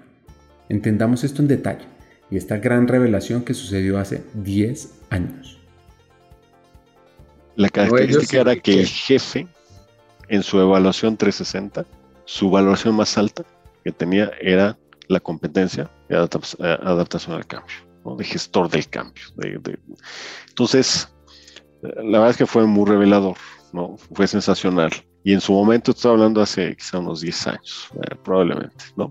Entendamos 0.68 1.24
esto 1.24 1.42
en 1.42 1.48
detalle 1.48 1.86
y 2.30 2.36
esta 2.36 2.58
gran 2.58 2.86
revelación 2.86 3.42
que 3.42 3.54
sucedió 3.54 3.98
hace 3.98 4.22
10 4.34 4.94
años. 5.10 5.58
La 7.56 7.68
característica 7.68 8.40
era 8.40 8.56
que 8.56 8.80
el 8.80 8.86
jefe, 8.86 9.48
en 10.28 10.42
su 10.44 10.60
evaluación 10.60 11.16
360, 11.16 11.84
su 12.28 12.50
valoración 12.50 12.94
más 12.94 13.16
alta 13.16 13.42
que 13.82 13.90
tenía 13.90 14.30
era 14.38 14.78
la 15.08 15.18
competencia 15.18 15.90
de 16.10 16.16
adaptación 16.18 17.34
al 17.34 17.46
cambio, 17.46 17.74
de 18.18 18.24
gestor 18.24 18.68
del 18.68 18.86
cambio. 18.86 19.24
Entonces, 20.46 21.08
la 21.82 22.18
verdad 22.18 22.30
es 22.30 22.36
que 22.36 22.44
fue 22.44 22.66
muy 22.66 22.86
revelador, 22.86 23.38
¿no? 23.72 23.96
fue 24.12 24.28
sensacional. 24.28 24.92
Y 25.24 25.32
en 25.32 25.40
su 25.40 25.54
momento, 25.54 25.92
estaba 25.92 26.14
hablando 26.16 26.42
hace 26.42 26.76
quizá 26.76 26.98
unos 26.98 27.22
10 27.22 27.46
años, 27.46 27.88
eh, 27.94 28.14
probablemente, 28.22 28.84
¿no? 28.94 29.10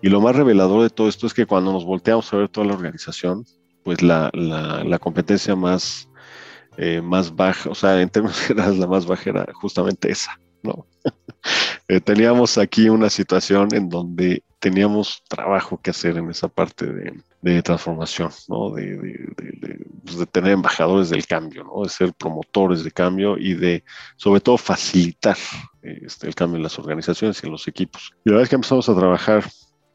Y 0.00 0.08
lo 0.08 0.22
más 0.22 0.34
revelador 0.34 0.82
de 0.82 0.90
todo 0.90 1.08
esto 1.08 1.26
es 1.26 1.34
que 1.34 1.44
cuando 1.44 1.70
nos 1.70 1.84
volteamos 1.84 2.32
a 2.32 2.38
ver 2.38 2.48
toda 2.48 2.66
la 2.66 2.74
organización, 2.74 3.44
pues 3.84 4.00
la, 4.00 4.30
la 4.32 4.98
competencia 4.98 5.54
más 5.54 6.08
eh, 6.80 7.00
más 7.02 7.34
baja, 7.34 7.68
o 7.70 7.74
sea, 7.74 8.00
en 8.00 8.08
términos 8.08 8.38
generales 8.46 8.78
la 8.78 8.86
más 8.86 9.04
baja 9.04 9.30
era 9.30 9.46
justamente 9.52 10.10
esa, 10.10 10.38
¿no? 10.62 10.86
Eh, 11.88 12.00
teníamos 12.00 12.58
aquí 12.58 12.88
una 12.88 13.08
situación 13.08 13.68
en 13.72 13.88
donde 13.88 14.42
teníamos 14.58 15.22
trabajo 15.28 15.80
que 15.80 15.90
hacer 15.90 16.18
en 16.18 16.30
esa 16.30 16.48
parte 16.48 16.86
de, 16.86 17.62
transformación, 17.62 18.30
¿no? 18.48 18.70
Pues, 18.72 20.18
de, 20.18 20.26
tener 20.26 20.52
embajadores 20.52 21.10
del 21.10 21.26
cambio, 21.26 21.64
¿no? 21.64 21.82
De 21.82 21.88
ser 21.88 22.12
promotores 22.12 22.84
de 22.84 22.90
cambio 22.90 23.38
y 23.38 23.54
de, 23.54 23.84
sobre 24.16 24.40
todo, 24.40 24.58
facilitar 24.58 25.36
este, 25.82 26.26
el 26.26 26.34
cambio 26.34 26.58
en 26.58 26.64
las 26.64 26.78
organizaciones 26.78 27.42
y 27.42 27.46
en 27.46 27.52
los 27.52 27.66
equipos. 27.68 28.12
Y 28.24 28.30
la 28.30 28.34
verdad 28.34 28.42
es 28.42 28.48
que 28.50 28.56
empezamos 28.56 28.88
a 28.88 28.94
trabajar 28.94 29.44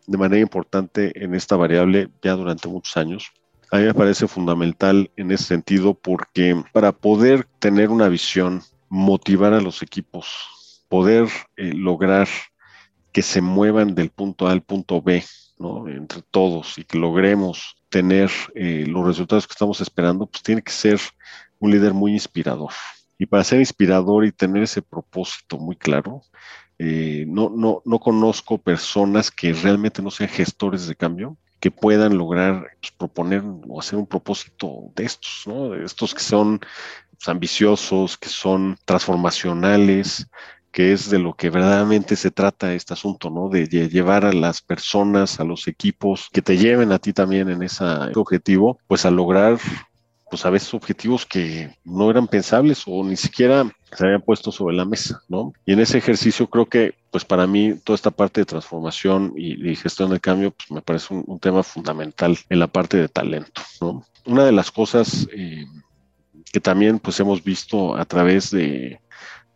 de 0.08 0.18
manera 0.18 0.42
importante 0.42 1.12
en 1.24 1.36
esta 1.36 1.56
variable 1.56 2.10
ya 2.22 2.34
durante 2.34 2.68
muchos 2.68 2.98
años 2.98 3.32
a 3.74 3.78
mí 3.78 3.86
me 3.86 3.94
parece 3.96 4.28
fundamental 4.28 5.10
en 5.18 5.32
ese 5.32 5.46
sentido 5.46 5.96
porque 5.96 6.64
para 6.74 6.92
poder 6.92 7.48
tener 7.58 7.90
una 7.90 8.08
visión, 8.08 8.62
motivar 8.88 9.52
a 9.52 9.62
los 9.62 9.82
equipos, 9.82 10.63
poder 10.94 11.28
eh, 11.58 11.74
lograr 11.74 12.28
que 13.12 13.24
se 13.24 13.42
muevan 13.42 13.96
del 13.96 14.12
punto 14.12 14.48
A 14.48 14.52
al 14.52 14.62
punto 14.62 15.02
B, 15.02 15.24
¿no? 15.58 15.88
entre 15.88 16.22
todos 16.22 16.78
y 16.78 16.84
que 16.84 17.00
logremos 17.00 17.78
tener 17.90 18.30
eh, 18.54 18.86
los 18.88 19.04
resultados 19.04 19.48
que 19.48 19.54
estamos 19.54 19.82
esperando, 19.82 20.28
pues 20.28 20.44
tiene 20.44 20.62
que 20.62 20.72
ser 20.72 21.00
un 21.58 21.72
líder 21.72 21.96
muy 21.96 22.12
inspirador. 22.12 22.74
Y 23.18 23.26
para 23.26 23.44
ser 23.44 23.60
inspirador 23.60 24.24
y 24.24 24.32
tener 24.32 24.62
ese 24.62 24.84
propósito 24.84 25.58
muy 25.58 25.76
claro, 25.76 26.22
eh, 26.78 27.26
no, 27.28 27.50
no, 27.50 27.82
no 27.86 28.00
conozco 28.00 28.60
personas 28.60 29.32
que 29.32 29.52
realmente 29.52 30.04
no 30.04 30.12
sean 30.12 30.30
gestores 30.30 30.86
de 30.86 30.96
cambio, 30.96 31.38
que 31.60 31.72
puedan 31.72 32.20
lograr 32.20 32.68
pues, 32.80 32.92
proponer 32.92 33.42
o 33.68 33.80
hacer 33.80 33.98
un 33.98 34.06
propósito 34.06 34.92
de 34.96 35.06
estos, 35.06 35.42
¿no? 35.48 35.70
De 35.70 35.86
estos 35.86 36.14
que 36.14 36.22
son 36.22 36.60
pues, 36.60 37.28
ambiciosos, 37.28 38.16
que 38.16 38.30
son 38.30 38.78
transformacionales, 38.86 40.28
que 40.74 40.92
es 40.92 41.12
de 41.12 41.20
lo 41.20 41.36
que 41.36 41.52
verdaderamente 41.52 42.16
se 42.16 42.32
trata 42.32 42.74
este 42.74 42.94
asunto, 42.94 43.30
¿no? 43.30 43.48
De, 43.48 43.68
llevar 43.68 44.26
a 44.26 44.34
las 44.34 44.62
personas, 44.62 45.40
a 45.40 45.44
los 45.44 45.68
equipos 45.68 46.30
que 46.34 46.42
te 46.42 46.58
lleven 46.58 46.92
a 46.92 46.98
ti 46.98 47.14
también 47.14 47.48
en 47.50 47.62
ese 47.62 47.86
objetivo, 48.16 48.80
pues 48.88 49.06
a 49.06 49.12
lograr 49.12 49.60
pues 50.32 50.48
a 50.48 50.50
veces 50.50 50.74
objetivos 50.74 51.28
que 51.28 51.78
no 51.84 52.10
eran 52.10 52.28
pensables 52.28 52.86
o 52.88 53.04
ni 53.04 53.16
siquiera 53.16 53.72
se 53.96 54.04
habían 54.04 54.24
puesto 54.24 54.52
sobre 54.52 54.76
la 54.76 54.84
mesa, 54.84 55.22
¿no? 55.30 55.54
Y 55.64 55.74
en 55.74 55.80
ese 55.80 56.00
ejercicio 56.00 56.48
creo 56.48 56.66
que, 56.66 56.96
pues 57.12 57.24
para 57.24 57.46
mí, 57.46 57.76
toda 57.84 57.96
esta 57.96 58.10
parte 58.10 58.42
de 58.42 58.46
transformación 58.46 59.32
y, 59.38 59.76
gestión 59.76 60.10
del 60.10 60.22
cambio, 60.22 60.50
pues 60.50 60.72
me 60.72 60.82
parece 60.82 61.14
un, 61.14 61.40
tema 61.40 61.62
fundamental 61.62 62.36
en 62.50 62.58
la 62.58 62.66
parte 62.66 62.98
de 62.98 63.10
talento, 63.10 63.62
¿no? 63.80 64.04
Una 64.26 64.44
de 64.44 64.52
las 64.52 64.72
cosas 64.72 65.28
eh, 65.38 65.68
que 66.52 66.60
también, 66.60 66.98
pues 66.98 67.20
hemos 67.20 67.44
visto 67.44 67.96
a 67.96 68.06
través 68.06 68.50
de, 68.50 69.00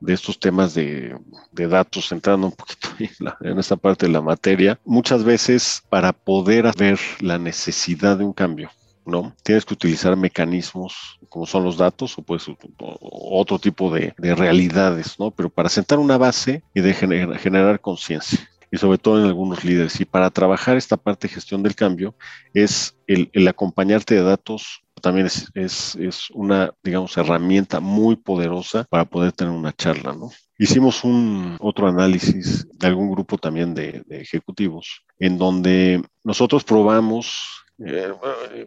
estos 0.05 0.39
temas 0.39 0.73
de, 0.73 1.17
datos, 1.51 2.11
entrando 2.11 2.47
un 2.47 2.53
poquito 2.53 2.89
en, 2.99 3.51
en, 3.51 3.59
esta 3.59 3.75
parte 3.75 4.05
de 4.05 4.11
la 4.11 4.21
materia, 4.21 4.79
muchas 4.85 5.23
veces 5.23 5.83
para 5.89 6.13
poder 6.13 6.71
ver 6.77 6.99
la 7.19 7.37
necesidad 7.37 8.17
de 8.17 8.25
un 8.25 8.33
cambio, 8.33 8.69
¿no? 9.05 9.35
Tienes 9.43 9.65
que 9.65 9.73
utilizar 9.73 10.15
mecanismos 10.15 11.17
como 11.29 11.45
son 11.45 11.63
los 11.63 11.77
datos 11.77 12.17
o 12.17 12.21
pues 12.21 12.45
otro 12.77 13.59
tipo 13.59 13.93
de, 13.93 14.13
realidades, 14.17 15.19
¿no? 15.19 15.31
Pero 15.31 15.49
para 15.49 15.69
sentar 15.69 15.99
una 15.99 16.17
base 16.17 16.63
y 16.73 16.81
de 16.81 16.93
generar, 16.93 17.79
conciencia 17.79 18.49
y 18.71 18.77
sobre 18.77 18.97
todo 18.97 19.19
en 19.19 19.25
algunos 19.25 19.63
líderes. 19.63 19.99
Y 20.01 20.05
para 20.05 20.29
trabajar 20.29 20.77
esta 20.77 20.97
parte 20.97 21.27
de 21.27 21.33
gestión 21.33 21.63
del 21.63 21.75
cambio 21.75 22.15
es 22.53 22.97
el, 23.07 23.47
acompañarte 23.47 24.15
de 24.15 24.23
datos 24.23 24.83
también 25.01 25.27
es, 25.27 25.95
es, 25.95 26.29
una, 26.33 26.71
digamos, 26.83 27.17
herramienta 27.17 27.79
muy 27.79 28.15
poderosa 28.15 28.85
para 28.89 29.05
poder 29.05 29.31
tener 29.31 29.53
una 29.53 29.73
charla, 29.73 30.13
¿no? 30.13 30.29
Hicimos 30.57 31.03
un 31.03 31.55
otro 31.59 31.87
análisis 31.87 32.67
de 32.73 32.87
algún 32.87 33.11
grupo 33.11 33.37
también 33.37 33.73
de, 33.73 34.03
de 34.07 34.21
ejecutivos 34.21 35.03
en 35.19 35.37
donde 35.37 36.01
nosotros 36.23 36.63
probamos 36.63 37.66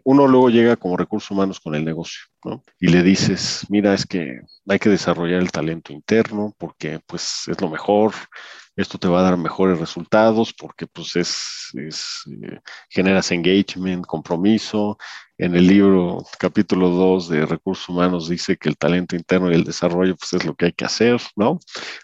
uno 0.03 0.27
luego 0.27 0.49
llega 0.49 0.77
como 0.77 0.97
recursos 0.97 1.31
humanos 1.31 1.59
con 1.59 1.75
el 1.75 1.83
negocio, 1.83 2.21
¿no? 2.45 2.63
Y 2.79 2.87
le 2.87 3.03
dices, 3.03 3.65
mira, 3.69 3.93
es 3.93 4.05
que 4.05 4.41
hay 4.67 4.79
que 4.79 4.89
desarrollar 4.89 5.41
el 5.41 5.51
talento 5.51 5.91
interno 5.91 6.55
porque 6.57 6.99
pues 7.05 7.43
es 7.47 7.59
lo 7.59 7.69
mejor, 7.69 8.13
esto 8.75 8.97
te 8.97 9.09
va 9.09 9.19
a 9.19 9.23
dar 9.23 9.37
mejores 9.37 9.79
resultados 9.79 10.53
porque 10.53 10.87
pues 10.87 11.15
es, 11.17 11.71
eh, 11.77 12.59
generas 12.89 13.31
engagement, 13.31 14.05
compromiso. 14.05 14.97
En 15.37 15.55
el 15.55 15.67
libro 15.67 16.23
capítulo 16.39 16.89
2 16.89 17.29
de 17.29 17.45
recursos 17.45 17.89
humanos 17.89 18.29
dice 18.29 18.55
que 18.55 18.69
el 18.69 18.77
talento 18.77 19.15
interno 19.15 19.51
y 19.51 19.55
el 19.55 19.65
desarrollo 19.65 20.15
pues 20.15 20.33
es 20.33 20.45
lo 20.45 20.55
que 20.55 20.67
hay 20.67 20.73
que 20.73 20.85
hacer, 20.85 21.19
¿no? 21.35 21.59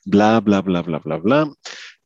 Bla, 0.05 0.41
bla, 0.41 0.61
bla, 0.61 0.81
bla, 0.81 0.99
bla, 0.99 1.17
bla 1.17 1.51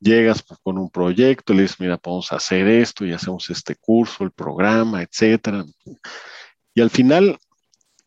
llegas 0.02 0.44
con 0.64 0.78
un 0.78 0.90
proyecto, 0.90 1.54
le 1.54 1.64
dices, 1.64 1.80
mira, 1.80 1.98
podemos 1.98 2.32
hacer 2.34 2.68
esto 2.68 3.06
y 3.06 3.14
hacemos 3.14 3.50
este 3.50 3.76
curso, 3.76 4.24
el 4.24 4.32
programa, 4.32 5.02
etcétera. 5.02 5.64
Y 6.74 6.82
al 6.82 6.90
final, 6.90 7.40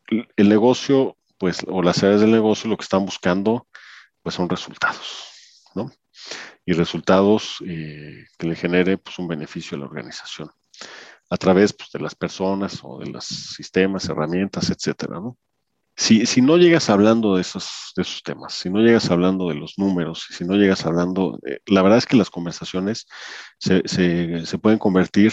el 0.08 0.48
negocio, 0.48 1.16
pues, 1.38 1.64
o 1.66 1.82
las 1.82 2.02
áreas 2.02 2.20
del 2.20 2.32
negocio, 2.32 2.68
lo 2.68 2.76
que 2.76 2.84
están 2.84 3.06
buscando, 3.06 3.66
pues, 4.22 4.34
son 4.34 4.48
resultados, 4.48 5.62
¿no? 5.74 5.90
Y 6.66 6.72
resultados 6.72 7.58
eh, 7.66 8.26
que 8.36 8.46
le 8.46 8.56
genere, 8.56 8.98
pues, 8.98 9.18
un 9.18 9.28
beneficio 9.28 9.76
a 9.76 9.80
la 9.80 9.86
organización 9.86 10.50
a 11.30 11.36
través 11.36 11.72
pues, 11.72 11.90
de 11.90 12.00
las 12.00 12.14
personas 12.14 12.80
o 12.82 12.98
de 12.98 13.10
los 13.10 13.24
sistemas, 13.24 14.08
herramientas, 14.08 14.70
etcétera, 14.70 15.20
¿no? 15.20 15.36
Si, 15.96 16.42
no 16.42 16.56
llegas 16.56 16.90
hablando 16.90 17.36
de 17.36 17.42
esos, 17.42 17.92
temas, 18.24 18.54
si 18.54 18.70
no 18.70 18.80
llegas 18.80 19.10
hablando 19.10 19.48
de 19.48 19.54
los 19.54 19.74
números, 19.78 20.26
si 20.30 20.44
no 20.44 20.54
llegas 20.54 20.86
hablando, 20.86 21.38
eh, 21.46 21.60
la 21.66 21.82
verdad 21.82 21.98
es 21.98 22.06
que 22.06 22.16
las 22.16 22.30
conversaciones 22.30 23.06
se 23.58 24.58
pueden 24.60 24.78
convertir 24.78 25.32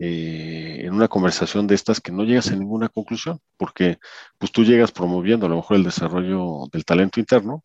eh, 0.00 0.82
en 0.84 0.94
una 0.94 1.08
conversación 1.08 1.66
de 1.66 1.74
estas 1.74 2.00
que 2.00 2.12
no 2.12 2.22
llegas 2.22 2.48
a 2.52 2.56
ninguna 2.56 2.88
conclusión, 2.88 3.40
porque 3.56 3.98
pues 4.38 4.52
tú 4.52 4.62
llegas 4.64 4.92
promoviendo 4.92 5.46
a 5.46 5.48
lo 5.48 5.56
mejor 5.56 5.76
el 5.76 5.82
desarrollo 5.82 6.68
del 6.72 6.84
talento 6.84 7.18
interno 7.18 7.64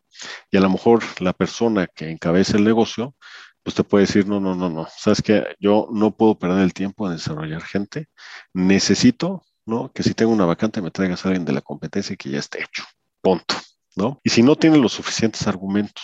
y 0.49 0.57
a 0.57 0.61
lo 0.61 0.69
mejor 0.71 1.03
la 1.19 1.34
persona 1.34 1.86
que 1.86 2.09
encabeza 2.09 2.57
el 2.57 2.63
negocio 2.63 3.15
pues 3.61 3.76
te 3.76 3.84
puede 3.84 4.05
decir, 4.05 4.28
no, 4.28 4.39
no, 4.39 4.55
no, 4.55 4.69
no, 4.69 4.88
sabes 4.97 5.21
que 5.21 5.55
yo 5.59 5.88
no 5.91 6.11
puedo 6.17 6.38
perder 6.38 6.63
el 6.63 6.74
tiempo 6.74 7.07
en 7.07 7.13
desarrollar 7.13 7.61
gente, 7.61 8.07
necesito 8.53 9.43
¿no? 9.66 9.91
Que 9.91 10.03
si 10.03 10.14
tengo 10.14 10.32
una 10.32 10.45
vacante 10.45 10.82
me 10.82 10.91
traigas 10.91 11.26
a 11.26 11.30
alguien 11.30 11.45
de 11.45 11.53
la 11.53 11.61
competencia 11.61 12.16
que 12.16 12.30
ya 12.30 12.39
esté 12.39 12.61
hecho. 12.64 12.84
Punto, 13.22 13.55
¿no? 13.95 14.20
Y 14.24 14.30
si 14.30 14.43
no 14.43 14.55
tiene 14.55 14.78
los 14.78 14.93
suficientes 14.93 15.47
argumentos 15.47 16.03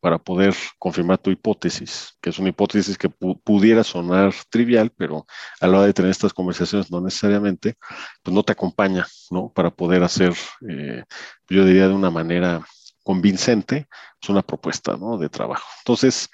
para 0.00 0.18
poder 0.18 0.54
confirmar 0.78 1.18
tu 1.18 1.30
hipótesis, 1.30 2.16
que 2.22 2.30
es 2.30 2.38
una 2.38 2.48
hipótesis 2.48 2.96
que 2.96 3.10
pudiera 3.10 3.84
sonar 3.84 4.32
trivial, 4.48 4.90
pero 4.96 5.26
a 5.60 5.66
la 5.66 5.78
hora 5.78 5.86
de 5.86 5.92
tener 5.92 6.10
estas 6.10 6.32
conversaciones 6.32 6.90
no 6.90 7.00
necesariamente, 7.00 7.76
pues 8.22 8.34
no 8.34 8.42
te 8.42 8.52
acompaña, 8.52 9.06
¿no? 9.30 9.52
Para 9.52 9.70
poder 9.70 10.02
hacer, 10.02 10.32
eh, 10.68 11.04
yo 11.48 11.64
diría 11.64 11.88
de 11.88 11.94
una 11.94 12.10
manera 12.10 12.64
convincente, 13.02 13.76
es 13.76 13.86
pues 14.20 14.30
una 14.30 14.42
propuesta, 14.42 14.96
¿no? 14.96 15.18
De 15.18 15.28
trabajo. 15.28 15.66
Entonces, 15.80 16.30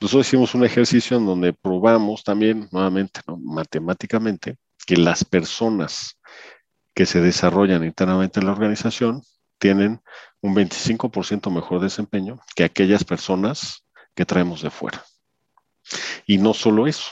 nosotros 0.00 0.26
hicimos 0.26 0.54
un 0.54 0.64
ejercicio 0.64 1.16
en 1.16 1.26
donde 1.26 1.52
probamos 1.52 2.22
también, 2.22 2.68
nuevamente, 2.70 3.20
¿no? 3.26 3.36
matemáticamente, 3.36 4.56
que 4.88 4.96
las 4.96 5.22
personas 5.22 6.18
que 6.94 7.04
se 7.04 7.20
desarrollan 7.20 7.84
internamente 7.84 8.40
en 8.40 8.46
la 8.46 8.52
organización 8.52 9.22
tienen 9.58 10.00
un 10.40 10.54
25% 10.54 11.52
mejor 11.52 11.82
desempeño 11.82 12.40
que 12.56 12.64
aquellas 12.64 13.04
personas 13.04 13.84
que 14.14 14.24
traemos 14.24 14.62
de 14.62 14.70
fuera. 14.70 15.04
Y 16.26 16.38
no 16.38 16.54
solo 16.54 16.86
eso, 16.86 17.10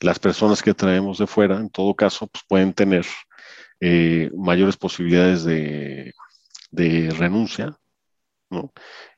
las 0.00 0.18
personas 0.18 0.60
que 0.62 0.74
traemos 0.74 1.16
de 1.16 1.26
fuera, 1.26 1.56
en 1.56 1.70
todo 1.70 1.94
caso, 1.94 2.26
pues 2.26 2.44
pueden 2.46 2.74
tener 2.74 3.06
eh, 3.80 4.30
mayores 4.36 4.76
posibilidades 4.76 5.42
de, 5.42 6.12
renuncia. 7.16 7.78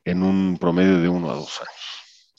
En 0.04 0.22
un 0.22 0.56
promedio 0.56 1.00
de 1.00 1.08
uno 1.08 1.32
a 1.32 1.34
dos 1.34 1.60
años. 1.60 1.95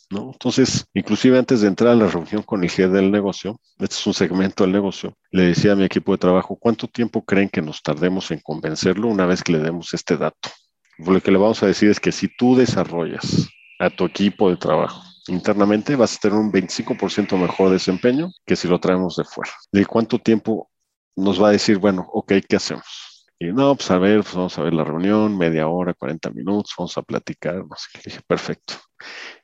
¿No? 0.10 0.32
Entonces, 0.32 0.86
inclusive 0.94 1.38
antes 1.38 1.62
de 1.62 1.68
entrar 1.68 1.92
a 1.92 1.96
la 1.96 2.08
reunión 2.08 2.44
con 2.44 2.64
el 2.64 2.70
jefe 2.70 2.90
del 2.90 3.12
negocio, 3.12 3.60
este 3.80 3.96
es 3.96 4.08
un 4.08 4.14
segmento 4.14 4.64
del 4.64 4.74
negocio, 4.74 5.14
le 5.32 5.44
decía 5.44 5.74
a 5.74 5.76
mi 5.76 5.84
equipo 5.84 6.12
de 6.12 6.18
trabajo, 6.18 6.56
¿cuánto 6.56 6.88
tiempo 6.88 7.24
creen 7.24 7.50
que 7.50 7.62
nos 7.62 7.82
tardemos 7.82 8.32
en 8.32 8.40
convencerlo 8.40 9.08
una 9.08 9.26
vez 9.26 9.44
que 9.44 9.52
le 9.52 9.60
demos 9.60 9.94
este 9.94 10.18
dato? 10.18 10.50
Lo 10.98 11.22
que 11.22 11.32
le 11.32 11.38
vamos 11.38 11.62
a 11.62 11.68
decir 11.68 11.90
es 11.90 12.00
que 12.00 12.12
si 12.12 12.28
tú 12.28 12.56
desarrollas 12.56 13.48
a 13.80 13.90
tu 13.90 14.06
equipo 14.06 14.50
de 14.50 14.58
trabajo 14.58 15.04
internamente, 15.28 15.96
vas 15.96 16.16
a 16.16 16.20
tener 16.20 16.38
un 16.38 16.52
25% 16.52 17.38
mejor 17.38 17.70
desempeño 17.70 18.32
que 18.46 18.56
si 18.56 18.68
lo 18.68 18.80
traemos 18.80 19.16
de 19.18 19.26
fuera. 19.26 19.52
¿De 19.72 19.86
cuánto 19.86 20.20
tiempo 20.20 20.70
nos 21.16 21.42
va 21.42 21.50
a 21.50 21.52
decir, 21.52 21.78
bueno, 21.78 22.08
ok, 22.14 22.34
¿qué 22.48 22.56
hacemos? 22.56 23.07
Y 23.40 23.46
no, 23.48 23.76
pues 23.76 23.92
a 23.92 24.00
ver, 24.00 24.24
pues 24.24 24.36
vamos 24.36 24.58
a 24.58 24.64
ver 24.64 24.74
la 24.74 24.84
reunión, 24.84 25.38
media 25.38 25.68
hora, 25.68 25.94
40 25.94 26.32
minutos, 26.32 26.74
vamos 26.78 26.98
a 26.98 27.04
platicar. 27.04 27.56
No 27.58 27.76
sé, 27.76 28.00
dije, 28.04 28.22
perfecto. 28.26 28.74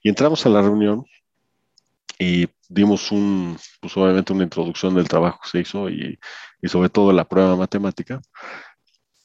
Y 0.01 0.09
entramos 0.09 0.45
a 0.45 0.49
la 0.49 0.61
reunión 0.61 1.05
y 2.17 2.47
dimos 2.69 3.11
un, 3.11 3.57
pues 3.81 3.95
obviamente 3.97 4.33
una 4.33 4.43
introducción 4.43 4.95
del 4.95 5.07
trabajo 5.07 5.39
que 5.43 5.49
se 5.49 5.59
hizo 5.59 5.89
y, 5.89 6.19
y 6.61 6.67
sobre 6.67 6.89
todo 6.89 7.11
la 7.11 7.27
prueba 7.27 7.55
matemática, 7.55 8.19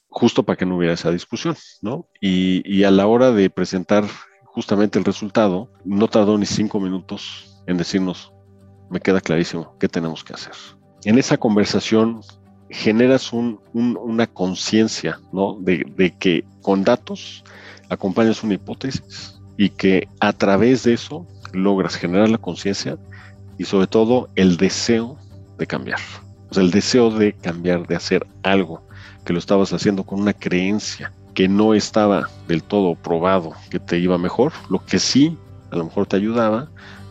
justo 0.09 0.43
para 0.43 0.57
que 0.57 0.67
no 0.67 0.77
hubiera 0.77 0.95
esa 0.95 1.11
discusión, 1.11 1.57
¿no? 1.81 2.09
Y, 2.21 2.63
y 2.71 2.85
a 2.85 2.91
la 2.91 3.07
hora 3.07 3.31
de 3.33 3.51
presentar 3.51 4.05
justamente 4.45 4.99
el 4.99 5.05
resultado, 5.05 5.73
no 5.85 6.09
tardó 6.09 6.37
ni 6.37 6.47
cinco 6.47 6.81
minutos 6.81 7.63
en 7.67 7.77
decirnos, 7.77 8.33
me 8.91 9.01
queda 9.01 9.21
clarísimo, 9.21 9.77
¿qué 9.79 9.89
tenemos 9.89 10.25
que 10.25 10.35
hacer? 10.35 10.55
En 11.05 11.19
esa 11.19 11.37
conversación 11.37 12.21
generas 12.71 13.33
una 13.33 14.27
conciencia, 14.27 15.21
¿no? 15.33 15.57
De, 15.61 15.87
de, 15.97 16.11
que 16.11 16.45
con 16.63 16.85
datos 16.85 17.45
acompañas 17.89 18.43
una 18.43 18.55
hipótesis 18.55 19.39
y 19.57 19.71
que 19.71 20.09
a 20.21 20.33
través 20.33 20.85
de 20.85 20.95
eso 20.95 21.27
logras 21.53 21.97
generar 21.97 22.29
la 22.29 22.39
conciencia 22.39 22.99
y 23.59 23.65
sobre 23.65 23.87
todo 23.87 24.29
el 24.37 24.57
deseo 24.57 25.17
de 25.59 25.67
cambiar. 25.67 26.01
O 26.51 26.55
sea, 26.55 26.63
el 26.63 26.71
deseo 26.71 27.11
de 27.11 27.33
cambiar, 27.33 27.87
de 27.87 27.97
hacer 27.97 28.27
algo 28.43 28.83
que 29.25 29.33
lo 29.33 29.39
estabas 29.39 29.73
haciendo 29.73 30.05
con 30.05 30.21
una 30.21 30.33
creencia 30.33 31.13
que 31.35 31.49
no 31.49 31.75
estaba 31.75 32.29
del 32.47 32.63
todo 32.63 32.95
probado 32.95 33.53
que 33.71 33.79
te 33.79 33.99
iba 33.99 34.19
mejor, 34.19 34.53
lo 34.71 34.85
que 34.85 34.99
sí 34.99 35.37
a 35.71 35.77
lo 35.77 35.85
mejor 35.85 36.07
te 36.07 36.17
ayudaba, 36.17 36.69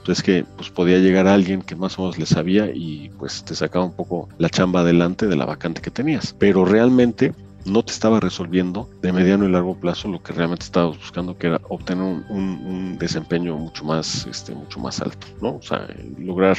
pues 0.08 0.20
es 0.20 0.24
que 0.24 0.46
pues 0.56 0.70
podía 0.70 1.00
llegar 1.00 1.28
alguien 1.28 1.62
que 1.62 1.76
más 1.76 2.00
o 2.00 2.04
menos 2.04 2.18
le 2.18 2.26
sabía 2.26 2.72
y 2.74 3.10
pues 3.20 3.44
te 3.44 3.54
sacaba 3.56 3.84
un 3.84 3.92
poco 3.92 4.30
la 4.38 4.50
chamba 4.50 4.80
adelante 4.80 5.28
de 5.28 5.36
la 5.36 5.44
vacante 5.44 5.82
que 5.82 5.92
tenías. 5.92 6.34
Pero 6.40 6.64
realmente 6.64 7.34
no 7.66 7.84
te 7.84 7.92
estaba 7.92 8.22
resolviendo 8.22 8.90
de 9.02 9.12
mediano 9.12 9.44
y 9.44 9.52
largo 9.52 9.76
plazo 9.76 10.08
lo 10.08 10.24
que 10.24 10.32
realmente 10.32 10.64
estabas 10.64 10.98
buscando, 10.98 11.38
que 11.38 11.48
era 11.48 11.60
obtener 11.68 12.24
un, 12.30 12.98
desempeño 12.98 13.58
mucho 13.58 13.84
más, 13.84 14.26
este, 14.28 14.56
mucho 14.56 14.80
más 14.80 15.02
alto, 15.02 15.28
¿no? 15.42 15.58
O 15.58 15.62
sea, 15.62 15.86
lograr 16.18 16.56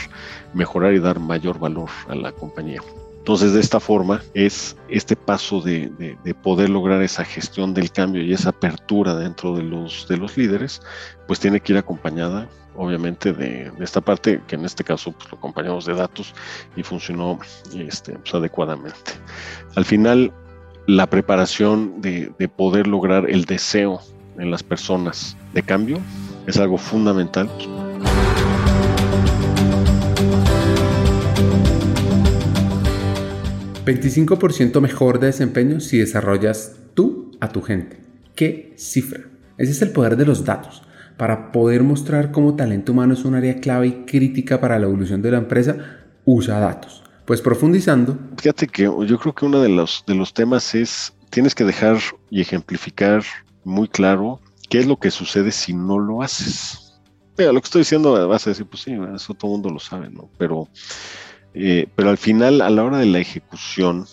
mejorar 0.53 0.92
y 0.92 0.99
dar 0.99 1.18
mayor 1.18 1.59
valor 1.59 1.88
a 2.09 2.14
la 2.14 2.32
compañía. 2.32 2.82
Entonces, 3.16 3.55
de 3.55 3.61
esta 3.61 3.80
forma 3.80 4.22
es 4.34 4.76
este 4.90 5.16
paso 5.16 5.62
de, 5.62 6.16
poder 6.42 6.68
lograr 6.68 7.03
esa 7.03 7.24
gestión 7.24 7.72
del 7.72 7.92
cambio 7.92 8.22
y 8.22 8.34
esa 8.34 8.51
apertura 8.51 9.14
dentro 9.14 9.57
de 9.57 9.62
los, 9.62 10.07
de 10.07 10.18
los 10.18 10.36
líderes, 10.36 10.82
pues 11.26 11.40
tiene 11.40 11.61
que 11.61 11.72
ir 11.72 11.78
acompañada, 11.78 12.46
obviamente, 12.78 13.32
de, 13.32 13.70
esta 13.80 14.00
parte, 14.00 14.40
que 14.46 14.56
en 14.56 14.64
este 14.64 14.84
caso 14.84 15.12
pues, 15.12 15.30
lo 15.30 15.36
acompañamos 15.36 15.84
de 15.84 15.94
datos 15.94 16.34
y 16.76 16.82
funcionó 16.82 17.38
este, 17.76 18.12
pues, 18.12 18.34
adecuadamente. 18.34 19.12
Al 19.74 19.84
final, 19.84 20.32
la 20.86 21.06
preparación 21.06 22.00
de, 22.00 22.32
de 22.38 22.48
poder 22.48 22.86
lograr 22.86 23.28
el 23.28 23.44
deseo 23.44 24.00
en 24.38 24.50
las 24.50 24.62
personas 24.62 25.36
de 25.52 25.62
cambio 25.62 25.98
es 26.46 26.56
algo 26.56 26.78
fundamental. 26.78 27.50
25% 33.84 34.80
mejor 34.82 35.18
de 35.18 35.28
desempeño 35.28 35.80
si 35.80 35.98
desarrollas 35.98 36.76
tú 36.94 37.30
a 37.40 37.48
tu 37.48 37.62
gente. 37.62 37.98
¿Qué 38.34 38.74
cifra? 38.76 39.22
Ese 39.56 39.72
es 39.72 39.82
el 39.82 39.90
poder 39.90 40.16
de 40.16 40.26
los 40.26 40.44
datos. 40.44 40.82
Para 41.18 41.52
poder 41.52 41.82
mostrar 41.82 42.32
cómo 42.32 42.56
talento 42.56 42.92
humano 42.92 43.12
es 43.12 43.26
un 43.26 43.34
área 43.34 43.60
clave 43.60 43.88
y 43.88 43.92
crítica 44.06 44.58
para 44.58 44.78
la 44.78 44.86
evolución 44.86 45.20
de 45.20 45.32
la 45.32 45.38
empresa, 45.38 45.76
usa 46.24 46.58
datos. 46.58 47.02
Pues 47.26 47.42
profundizando. 47.42 48.18
Fíjate 48.38 48.66
que 48.66 48.84
yo 48.84 49.18
creo 49.18 49.34
que 49.34 49.44
uno 49.44 49.60
de 49.60 49.68
los, 49.68 50.02
de 50.06 50.14
los 50.14 50.32
temas 50.32 50.74
es, 50.74 51.12
tienes 51.28 51.54
que 51.54 51.64
dejar 51.64 51.98
y 52.30 52.40
ejemplificar 52.40 53.22
muy 53.64 53.88
claro 53.88 54.40
qué 54.70 54.78
es 54.78 54.86
lo 54.86 54.96
que 54.96 55.10
sucede 55.10 55.50
si 55.50 55.74
no 55.74 55.98
lo 55.98 56.22
haces. 56.22 56.98
Mira, 57.36 57.52
lo 57.52 57.60
que 57.60 57.66
estoy 57.66 57.82
diciendo 57.82 58.26
vas 58.26 58.46
a 58.46 58.50
decir, 58.50 58.64
pues 58.64 58.82
sí, 58.82 58.96
eso 59.14 59.34
todo 59.34 59.50
el 59.50 59.52
mundo 59.58 59.70
lo 59.70 59.78
sabe, 59.78 60.08
¿no? 60.08 60.30
Pero 60.38 60.68
eh, 61.54 61.88
pero 61.96 62.10
al 62.10 62.18
final, 62.18 62.60
a 62.60 62.70
la 62.70 62.84
hora 62.84 62.98
de 62.98 63.06
la 63.06 63.18
ejecución, 63.18 64.06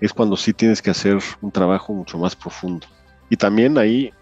es 0.00 0.12
cuando 0.12 0.36
sí 0.36 0.52
tienes 0.52 0.82
que 0.82 0.90
hacer 0.90 1.18
un 1.40 1.50
trabajo 1.50 1.92
mucho 1.92 2.18
más 2.18 2.34
profundo. 2.34 2.86
Y 3.30 3.36
también 3.36 3.78
ahí 3.78 4.12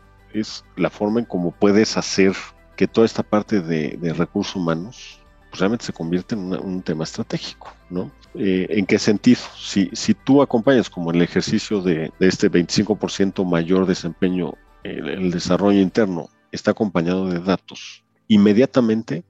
es 0.41 0.65
la 0.77 0.91
forma 0.91 1.21
en 1.21 1.27
cómo 1.27 1.51
puedes 1.53 1.97
hacer 1.97 2.35
que 2.77 2.87
toda 2.87 3.07
esta 3.07 3.23
parte 3.23 3.61
de, 3.61 3.99
recursos 4.17 4.57
humanos 4.57 5.21
pues 5.51 5.61
realmente 5.61 5.85
se 5.85 5.93
convierta 5.93 6.35
en 6.35 6.53
un 6.53 6.83
tema 6.83 7.05
estratégico, 7.05 7.73
¿no? 7.89 8.11
Eh, 8.35 8.67
¿En 8.71 8.85
qué 8.85 8.99
sentido? 8.99 9.41
Si, 9.57 9.89
si 9.93 10.13
tú 10.13 10.43
acompañas 10.43 10.91
como 10.91 11.11
el 11.11 11.23
ejercicio 11.23 11.81
de, 11.81 12.13
este 12.21 12.51
25% 12.51 13.45
mayor 13.45 13.87
desempeño, 13.87 14.55
el 14.83 15.31
desarrollo 15.31 15.81
interno 15.81 16.29
está 16.53 16.73
acompañado 16.73 17.29
de 17.29 17.41
datos, 17.41 18.05
inmediatamente 18.29 19.25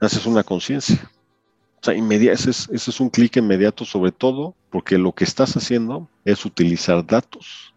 haces 0.00 0.26
una 0.26 0.42
conciencia 0.42 1.10
o 1.84 1.92
sea, 1.92 2.32
ese 2.32 2.50
es, 2.50 3.00
un 3.00 3.10
clic 3.10 3.36
inmediato 3.36 3.84
sobre 3.84 4.10
todo 4.10 4.54
porque 4.70 4.96
lo 4.96 5.12
que 5.12 5.24
estás 5.24 5.54
haciendo 5.54 6.08
es 6.24 6.46
utilizar 6.46 7.04
datos 7.04 7.74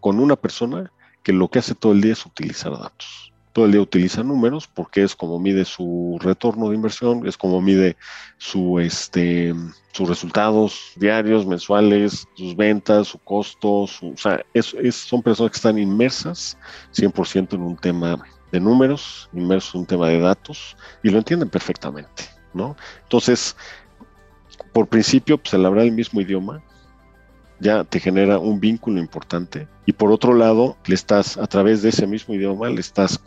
con 0.00 0.20
una 0.20 0.36
persona 0.36 0.90
que 1.24 1.32
lo 1.32 1.48
que 1.48 1.58
hace 1.58 1.74
todo 1.74 1.92
el 1.92 2.00
día 2.00 2.12
es 2.12 2.24
utilizar 2.24 2.70
datos. 2.72 3.32
Todo 3.52 3.66
el 3.66 3.72
día 3.72 3.80
utiliza 3.80 4.22
números 4.22 4.66
porque 4.66 5.02
es 5.02 5.14
como 5.16 5.38
mide 5.38 5.64
su 5.64 6.18
retorno 6.20 6.68
de 6.68 6.76
inversión, 6.76 7.26
es 7.26 7.36
como 7.36 7.60
mide 7.60 7.96
su, 8.36 8.78
este, 8.78 9.54
sus 9.92 10.08
resultados 10.08 10.92
diarios, 10.96 11.46
mensuales, 11.46 12.26
sus 12.34 12.54
ventas, 12.56 13.08
su 13.08 13.18
costo, 13.18 13.70
o 13.70 13.88
sea, 14.16 14.44
son 14.90 15.22
personas 15.22 15.52
que 15.52 15.56
están 15.56 15.78
inmersas 15.78 16.58
100% 16.94 17.54
en 17.54 17.62
un 17.62 17.76
tema 17.76 18.22
de 18.50 18.60
números, 18.60 19.28
inmersos 19.32 19.74
en 19.74 19.80
un 19.80 19.86
tema 19.86 20.08
de 20.08 20.20
datos 20.20 20.76
y 21.02 21.10
lo 21.10 21.18
entienden 21.18 21.48
perfectamente. 21.48 22.24
Entonces, 23.02 23.56
por 24.72 24.88
principio, 24.88 25.38
pues 25.38 25.54
el 25.54 25.64
hablar 25.64 25.84
el 25.84 25.92
mismo 25.92 26.20
idioma 26.20 26.62
ya 27.60 27.84
te 27.84 28.00
genera 28.00 28.38
un 28.38 28.60
vínculo 28.60 28.98
importante 28.98 29.68
y 29.86 29.92
por 29.92 30.10
otro 30.10 30.34
lado, 30.34 30.76
le 30.86 30.94
estás, 30.94 31.36
a 31.36 31.46
través 31.46 31.82
de 31.82 31.90
ese 31.90 32.06
mismo 32.06 32.34
idioma, 32.34 32.68
le 32.68 32.80
estás 32.80 33.20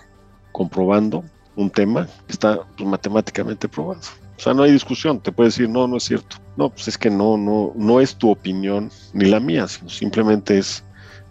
comprobando 0.52 1.24
un 1.56 1.70
tema 1.70 2.08
que 2.26 2.34
está 2.34 2.62
pues, 2.78 2.90
matemáticamente 2.90 3.68
probado. 3.68 4.02
O 4.38 4.40
sea, 4.40 4.54
no 4.54 4.64
hay 4.64 4.72
discusión, 4.72 5.20
te 5.20 5.32
puede 5.32 5.50
decir, 5.50 5.70
no, 5.70 5.88
no 5.88 5.98
es 5.98 6.04
cierto. 6.04 6.38
No, 6.56 6.70
pues 6.70 6.88
es 6.88 6.98
que 6.98 7.10
no, 7.10 7.38
no, 7.38 7.74
no 7.76 8.00
es 8.00 8.16
tu 8.16 8.30
opinión 8.30 8.92
ni 9.14 9.26
la 9.26 9.40
mía, 9.40 9.68
sino 9.68 9.90
simplemente 9.90 10.58
es, 10.58 10.84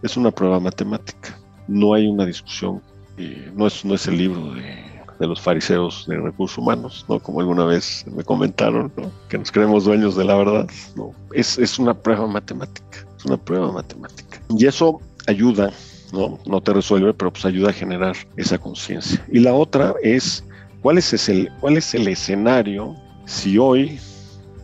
es 0.03 0.17
una 0.17 0.31
prueba 0.31 0.61
matemática. 0.61 1.39
No 1.69 1.95
hay 1.95 2.07
una 2.07 2.25
discusión, 2.25 2.83
eh, 3.17 3.51
no, 3.55 3.67
es, 3.67 3.85
no 3.85 3.95
es 3.95 4.07
el 4.07 4.19
libro 4.19 4.53
de 4.55 4.86
de 5.19 5.27
los 5.27 5.41
fariseos 5.41 6.07
de 6.07 6.17
recursos 6.17 6.59
humanos, 6.59 7.05
¿no? 7.09 7.21
Como 7.21 7.41
alguna 7.41 7.65
vez 7.65 8.05
me 8.15 8.25
comentaron, 8.25 8.93
¿no? 8.97 9.11
Que 9.29 9.39
nos 9.39 9.51
creemos 9.51 9.85
dueños 9.85 10.17
de 10.17 10.25
la 10.25 10.37
verdad, 10.37 10.69
¿no? 10.95 11.13
Es, 11.33 11.59
es 11.59 11.79
una 11.79 11.95
prueba 11.95 12.27
matemática, 12.27 13.07
es 13.17 13.25
una 13.25 13.37
prueba 13.37 13.73
matemática. 13.73 14.41
Y 14.51 14.67
eso 14.67 15.01
ayuda, 15.27 15.73
¿no? 16.13 16.39
No 16.47 16.61
te 16.61 16.73
resuelve, 16.73 17.15
pero 17.15 17.33
pues 17.33 17.45
ayuda 17.45 17.71
a 17.71 17.73
generar 17.73 18.17
esa 18.37 18.59
conciencia. 18.59 19.25
Y 19.33 19.41
la 19.41 19.55
otra 19.55 19.95
es, 20.03 20.45
¿cuál 20.83 20.99
es, 20.99 21.29
el, 21.29 21.51
¿cuál 21.61 21.77
es 21.77 21.95
el 21.95 22.09
escenario 22.09 22.95
si 23.25 23.59
hoy 23.59 23.99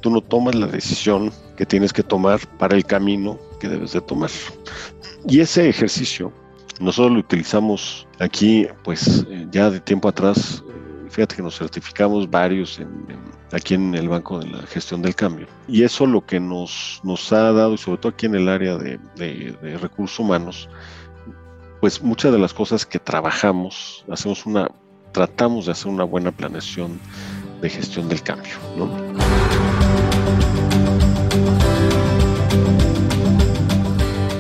tú 0.01 0.11
no 0.11 0.21
tomas 0.21 0.55
la 0.55 0.67
decisión 0.67 1.33
que 1.57 1.67
tienes 1.67 1.93
que 1.93 2.03
tomar 2.03 2.41
para 2.59 2.77
el 2.77 2.85
camino 2.85 3.39
que 3.61 3.69
debes 3.69 3.93
de 3.93 4.01
tomar? 4.01 4.31
Y 5.29 5.41
ese 5.41 5.69
ejercicio 5.69 6.33
nosotros 6.83 7.13
lo 7.13 7.21
utilizamos 7.21 8.09
aquí, 8.19 8.67
pues 8.83 9.25
eh, 9.31 9.47
ya 9.51 9.71
de 9.71 9.81
tiempo 9.81 10.09
atrás, 10.09 10.65
eh, 10.69 11.09
fíjate 11.11 11.37
que 11.37 11.43
nos 11.43 11.57
certificamos 11.57 12.29
varios 12.29 12.81
aquí 13.53 13.75
en 13.75 13.95
el 13.95 14.09
Banco 14.09 14.41
de 14.41 14.49
la 14.49 14.63
Gestión 14.63 15.01
del 15.01 15.15
Cambio. 15.15 15.47
Y 15.69 15.85
eso 15.85 16.07
lo 16.07 16.27
que 16.27 16.41
nos, 16.41 17.01
nos 17.05 17.33
ha 17.33 17.53
dado, 17.53 17.75
y 17.75 17.79
sobre 17.79 17.99
todo 17.99 18.13
aquí 18.13 18.27
en 18.27 18.35
el 18.35 18.49
área 18.49 18.77
de, 18.77 18.99
recursos 19.81 20.19
humanos, 20.19 20.69
pues 21.81 22.03
muchas 22.03 22.33
de 22.33 22.39
las 22.39 22.53
cosas 22.53 22.85
que 22.85 22.99
trabajamos, 22.99 24.05
hacemos 24.11 24.45
una, 24.45 24.69
tratamos 25.13 25.67
de 25.67 25.73
hacer 25.73 25.89
una 25.89 26.05
buena 26.05 26.33
planeación 26.33 26.99
de 27.61 27.71
gestión 27.71 28.09
del 28.09 28.23
cambio. 28.23 28.55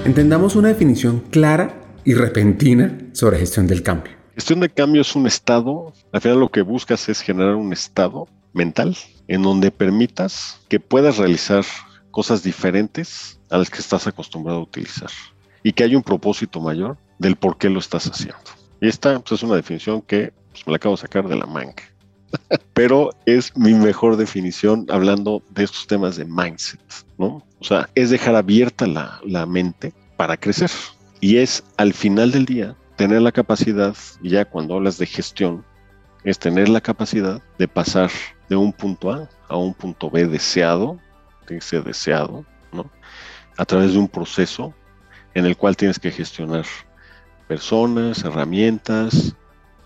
Entendamos 0.05 0.57
una 0.57 0.69
definición 0.69 1.21
clara 1.31 1.82
y 2.05 2.15
repentina 2.15 2.99
sobre 3.13 3.39
gestión 3.39 3.67
del 3.67 3.83
cambio. 3.83 4.13
Gestión 4.35 4.61
del 4.61 4.73
cambio 4.73 5.03
es 5.03 5.15
un 5.15 5.27
estado, 5.27 5.93
al 6.13 6.21
final 6.21 6.41
lo 6.41 6.51
que 6.51 6.63
buscas 6.63 7.09
es 7.09 7.21
generar 7.21 7.55
un 7.55 7.73
estado 7.73 8.29
mental 8.53 8.97
en 9.29 9.43
donde 9.43 9.71
permitas 9.71 10.61
que 10.69 10.81
puedas 10.81 11.19
realizar 11.19 11.65
cosas 12.11 12.43
diferentes 12.43 13.39
a 13.51 13.59
las 13.59 13.71
que 13.71 13.79
estás 13.79 14.07
acostumbrado 14.07 14.61
a 14.61 14.63
utilizar 14.63 15.11
y 15.63 15.73
que 15.73 15.85
haya 15.85 15.97
un 15.97 16.03
propósito 16.03 16.61
mayor 16.61 16.97
del 17.19 17.37
por 17.37 17.59
qué 17.59 17.69
lo 17.71 17.79
estás 17.79 18.07
haciendo. 18.07 18.39
Y 18.81 18.89
esta 18.89 19.21
pues, 19.21 19.33
es 19.33 19.43
una 19.43 19.57
definición 19.57 20.03
que 20.03 20.33
pues, 20.51 20.67
me 20.67 20.73
la 20.73 20.77
acabo 20.77 20.97
de 20.97 21.03
sacar 21.03 21.29
de 21.29 21.37
la 21.37 21.47
manga. 21.47 21.83
Pero 22.75 23.11
es 23.27 23.57
mi 23.57 23.75
mejor 23.75 24.17
definición 24.17 24.87
hablando 24.89 25.43
de 25.51 25.65
estos 25.65 25.87
temas 25.87 26.17
de 26.17 26.25
mindset, 26.25 26.81
¿no? 27.19 27.45
O 27.61 27.65
sea, 27.65 27.89
es 27.95 28.11
dejar 28.11 28.35
abierta 28.35 28.87
la, 28.87 29.21
la 29.25 29.47
mente 29.47 29.93
para 30.17 30.37
crecer. 30.37 30.71
Y 31.23 31.37
es 31.37 31.63
al 31.77 31.93
final 31.95 32.33
del 32.33 32.47
día 32.47 32.75
tener 32.97 33.23
la 33.23 33.31
capacidad, 33.31 33.95
ya 34.23 34.45
cuando 34.45 34.75
hablas 34.75 34.99
de 34.99 35.07
gestión, 35.07 35.65
es 36.25 36.37
tener 36.37 36.69
la 36.69 36.81
capacidad 36.81 37.41
de 37.59 37.69
pasar 37.69 38.11
de 38.49 38.57
un 38.57 38.73
punto 38.73 39.13
A 39.13 39.31
a 39.49 39.57
un 39.57 39.73
punto 39.73 40.11
B 40.11 40.27
deseado, 40.27 40.99
ser 41.61 41.85
deseado, 41.85 42.45
¿no? 42.73 42.91
A 43.57 43.65
través 43.65 43.93
de 43.93 44.01
un 44.01 44.09
proceso 44.09 44.75
en 45.35 45.47
el 45.47 45.57
cual 45.57 45.77
tienes 45.77 46.01
que 46.01 46.11
gestionar 46.11 46.65
personas, 47.47 48.25
herramientas, 48.25 49.37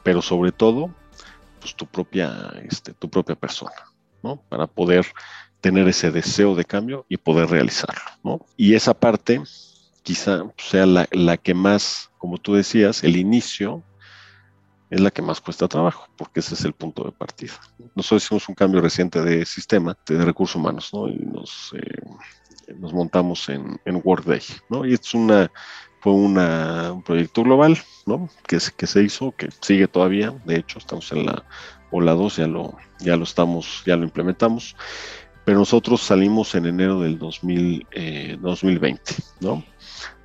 pero 0.02 0.22
sobre 0.22 0.52
todo, 0.52 0.90
pues 1.60 1.74
tu 1.74 1.84
propia, 1.84 2.50
este, 2.64 2.94
tu 2.94 3.10
propia 3.10 3.34
persona, 3.34 3.74
¿no? 4.22 4.40
Para 4.48 4.66
poder 4.66 5.04
tener 5.60 5.86
ese 5.86 6.10
deseo 6.10 6.54
de 6.54 6.64
cambio 6.64 7.04
y 7.10 7.18
poder 7.18 7.50
realizarlo, 7.50 8.00
¿no? 8.24 8.46
Y 8.56 8.74
esa 8.74 8.94
parte 8.94 9.42
quizá 10.06 10.44
sea 10.56 10.86
la, 10.86 11.08
la 11.10 11.36
que 11.36 11.52
más, 11.52 12.12
como 12.18 12.38
tú 12.38 12.54
decías, 12.54 13.02
el 13.02 13.16
inicio 13.16 13.82
es 14.88 15.00
la 15.00 15.10
que 15.10 15.20
más 15.20 15.40
cuesta 15.40 15.66
trabajo, 15.66 16.06
porque 16.16 16.38
ese 16.38 16.54
es 16.54 16.64
el 16.64 16.74
punto 16.74 17.02
de 17.02 17.10
partida. 17.10 17.54
Nosotros 17.96 18.22
hicimos 18.22 18.48
un 18.48 18.54
cambio 18.54 18.80
reciente 18.80 19.20
de 19.20 19.44
sistema 19.44 19.98
de 20.06 20.24
recursos 20.24 20.54
humanos, 20.54 20.90
¿no? 20.92 21.08
Y 21.08 21.16
nos, 21.16 21.74
eh, 21.76 22.74
nos 22.78 22.92
montamos 22.92 23.48
en, 23.48 23.80
en 23.84 24.00
Workday, 24.04 24.42
¿no? 24.68 24.86
Y 24.86 24.94
es 24.94 25.12
una, 25.12 25.50
fue 25.98 26.12
un 26.12 27.02
proyecto 27.04 27.42
global, 27.42 27.76
¿no? 28.06 28.28
Que, 28.46 28.58
que 28.76 28.86
se 28.86 29.02
hizo, 29.02 29.32
que 29.32 29.48
sigue 29.60 29.88
todavía, 29.88 30.30
de 30.44 30.58
hecho, 30.58 30.78
estamos 30.78 31.10
en 31.10 31.26
la 31.26 31.44
ola 31.90 32.12
2, 32.12 32.36
ya 32.36 32.46
lo, 32.46 32.76
ya 33.00 33.16
lo 33.16 33.24
estamos, 33.24 33.82
ya 33.84 33.96
lo 33.96 34.04
implementamos, 34.04 34.76
pero 35.44 35.58
nosotros 35.58 36.00
salimos 36.00 36.54
en 36.54 36.66
enero 36.66 37.00
del 37.00 37.18
2000, 37.18 37.86
2020, 38.40 39.12
eh, 39.12 39.14
¿no? 39.40 39.64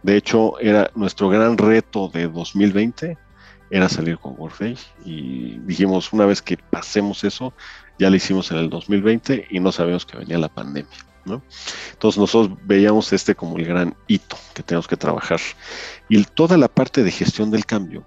De 0.03 0.17
hecho, 0.17 0.59
era 0.59 0.91
nuestro 0.95 1.29
gran 1.29 1.57
reto 1.57 2.09
de 2.09 2.27
2020 2.27 3.17
era 3.71 3.87
salir 3.87 4.17
con 4.17 4.35
Workday 4.37 4.77
y 5.05 5.57
dijimos, 5.59 6.11
una 6.11 6.25
vez 6.25 6.41
que 6.41 6.57
pasemos 6.57 7.23
eso, 7.23 7.53
ya 7.97 8.09
lo 8.09 8.17
hicimos 8.17 8.51
en 8.51 8.57
el 8.57 8.69
2020 8.69 9.47
y 9.49 9.59
no 9.61 9.71
sabíamos 9.71 10.05
que 10.05 10.17
venía 10.17 10.37
la 10.37 10.49
pandemia. 10.49 10.91
Entonces 11.93 12.19
nosotros 12.19 12.57
veíamos 12.65 13.13
este 13.13 13.33
como 13.33 13.57
el 13.57 13.65
gran 13.65 13.95
hito 14.07 14.35
que 14.53 14.63
tenemos 14.63 14.87
que 14.87 14.97
trabajar. 14.97 15.39
Y 16.09 16.21
toda 16.23 16.57
la 16.57 16.67
parte 16.67 17.03
de 17.03 17.11
gestión 17.11 17.49
del 17.49 17.65
cambio, 17.65 18.03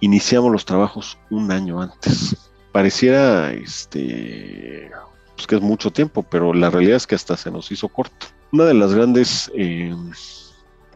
iniciamos 0.00 0.52
los 0.52 0.64
trabajos 0.64 1.18
un 1.30 1.50
año 1.50 1.82
antes. 1.82 2.36
Pareciera 2.70 3.52
este, 3.52 4.90
pues 5.34 5.46
que 5.46 5.56
es 5.56 5.62
mucho 5.62 5.90
tiempo, 5.90 6.22
pero 6.22 6.54
la 6.54 6.70
realidad 6.70 6.96
es 6.96 7.06
que 7.06 7.16
hasta 7.16 7.36
se 7.36 7.50
nos 7.50 7.72
hizo 7.72 7.88
corto. 7.88 8.26
Una 8.52 8.64
de 8.64 8.74
las 8.74 8.94
grandes 8.94 9.50
eh, 9.56 9.94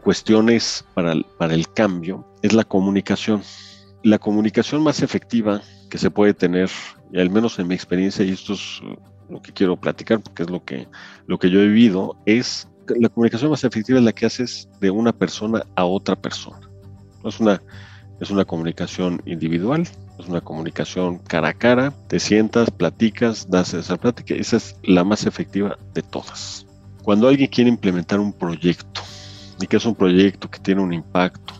cuestiones 0.07 0.85
para 0.93 1.15
para 1.37 1.53
el 1.53 1.67
cambio 1.67 2.25
es 2.41 2.53
la 2.53 2.63
comunicación. 2.63 3.41
La 4.03 4.17
comunicación 4.17 4.81
más 4.81 5.01
efectiva 5.01 5.61
que 5.89 5.97
se 5.97 6.09
puede 6.09 6.33
tener, 6.33 6.69
y 7.11 7.19
al 7.19 7.29
menos 7.29 7.59
en 7.59 7.67
mi 7.67 7.75
experiencia, 7.75 8.23
y 8.23 8.29
esto 8.29 8.53
es 8.53 8.79
lo 9.29 9.41
que 9.41 9.51
quiero 9.51 9.75
platicar, 9.75 10.21
porque 10.21 10.43
es 10.43 10.49
lo 10.49 10.63
que, 10.63 10.87
lo 11.25 11.37
que 11.37 11.49
yo 11.49 11.59
he 11.59 11.67
vivido, 11.67 12.15
es 12.25 12.69
la 12.87 13.09
comunicación 13.09 13.51
más 13.51 13.65
efectiva 13.65 13.99
es 13.99 14.05
la 14.05 14.13
que 14.13 14.25
haces 14.25 14.69
de 14.79 14.91
una 14.91 15.11
persona 15.11 15.65
a 15.75 15.83
otra 15.83 16.15
persona. 16.15 16.61
es 17.25 17.41
una, 17.41 17.61
es 18.21 18.29
una 18.29 18.45
comunicación 18.45 19.21
individual, 19.25 19.81
es 20.17 20.25
una 20.25 20.39
comunicación 20.39 21.17
cara 21.17 21.49
a 21.49 21.53
cara, 21.53 21.93
te 22.07 22.21
sientas, 22.21 22.71
platicas, 22.71 23.49
das 23.49 23.73
esa 23.73 23.97
plática, 23.97 24.35
esa 24.35 24.55
es 24.55 24.77
la 24.83 25.03
más 25.03 25.25
efectiva 25.25 25.77
de 25.93 26.01
todas. 26.01 26.65
Cuando 27.03 27.27
alguien 27.27 27.49
quiere 27.49 27.69
implementar 27.69 28.21
un 28.21 28.31
proyecto, 28.31 29.01
y 29.59 29.67
que 29.67 29.77
es 29.77 29.85
un 29.85 29.95
proyecto 29.95 30.49
que 30.49 30.59
tiene 30.59 30.81
un 30.81 30.93
impacto 30.93 31.53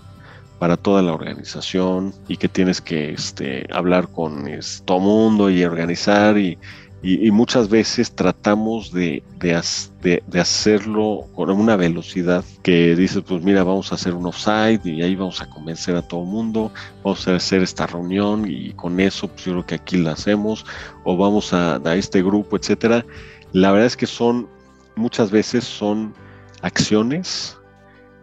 para 0.59 0.77
toda 0.77 1.01
la 1.01 1.13
organización 1.13 2.13
y 2.27 2.37
que 2.37 2.47
tienes 2.47 2.81
que 2.81 3.11
este, 3.11 3.67
hablar 3.71 4.07
con 4.09 4.47
es, 4.47 4.81
todo 4.85 4.99
mundo 4.99 5.49
y 5.49 5.63
organizar 5.63 6.37
y, 6.37 6.57
y, 7.03 7.29
muchas 7.29 7.69
veces 7.69 8.11
tratamos 8.15 8.91
de, 8.91 9.23
de, 9.39 10.39
hacerlo 10.39 11.27
con 11.35 11.51
una 11.51 11.75
velocidad 11.75 12.43
que 12.63 12.95
dices, 12.95 13.23
pues 13.25 13.43
mira, 13.43 13.63
vamos 13.63 13.91
a 13.91 13.95
hacer 13.95 14.15
un 14.15 14.25
offside 14.25 14.81
y 14.83 15.03
ahí 15.03 15.15
vamos 15.15 15.39
a 15.41 15.49
convencer 15.49 15.95
a 15.95 16.01
todo 16.01 16.21
el 16.23 16.27
mundo, 16.27 16.71
vamos 17.03 17.27
a 17.27 17.35
hacer 17.35 17.61
esta 17.61 17.85
reunión 17.85 18.45
y 18.49 18.73
con 18.73 18.99
eso 18.99 19.27
pues 19.27 19.45
yo 19.45 19.51
creo 19.53 19.65
que 19.65 19.75
aquí 19.75 19.97
la 19.97 20.13
hacemos, 20.13 20.65
o 21.03 21.15
vamos 21.15 21.53
a, 21.53 21.75
a 21.75 21.95
este 21.95 22.23
grupo, 22.23 22.57
etcétera. 22.57 23.05
La 23.53 23.71
verdad 23.71 23.87
es 23.87 23.95
que 23.95 24.07
son, 24.07 24.49
muchas 24.95 25.29
veces 25.29 25.63
son 25.63 26.15
acciones 26.61 27.57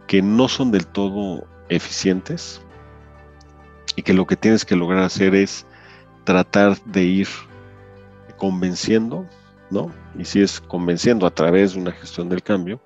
que 0.07 0.23
no 0.23 0.49
son 0.49 0.71
del 0.71 0.87
todo 0.87 1.47
eficientes 1.69 2.61
y 3.97 4.03
que 4.03 4.15
lo 4.15 4.27
que 4.27 4.37
tienes 4.37 4.65
que 4.65 4.77
lograr 4.77 5.03
hacer 5.03 5.35
es 5.35 5.67
tratar 6.25 6.83
de 6.85 7.05
ir 7.05 7.29
convenciendo, 8.37 9.29
¿no? 9.71 9.93
Y 10.19 10.25
si 10.25 10.43
es 10.43 10.61
convenciendo 10.61 11.27
a 11.27 11.35
través 11.35 11.75
de 11.75 11.81
una 11.81 11.93
gestión 11.93 12.29
del 12.29 12.43
cambio 12.43 12.81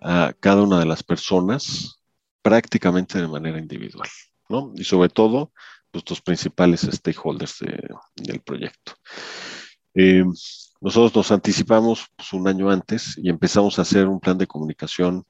a 0.00 0.32
cada 0.38 0.62
una 0.62 0.78
de 0.78 0.86
las 0.86 1.02
personas 1.02 2.00
prácticamente 2.42 3.20
de 3.20 3.28
manera 3.28 3.58
individual, 3.58 4.08
¿no? 4.48 4.72
Y 4.76 4.84
sobre 4.84 5.08
todo, 5.08 5.52
pues, 5.90 6.04
tus 6.04 6.20
principales 6.20 6.82
stakeholders 6.82 7.64
del 8.14 8.40
proyecto. 8.40 8.92
Eh, 9.94 10.24
nosotros 10.80 11.14
nos 11.16 11.32
anticipamos 11.32 12.06
pues, 12.14 12.32
un 12.32 12.46
año 12.46 12.70
antes 12.70 13.16
y 13.16 13.30
empezamos 13.30 13.78
a 13.78 13.82
hacer 13.82 14.06
un 14.06 14.20
plan 14.20 14.36
de 14.36 14.46
comunicación 14.46 15.24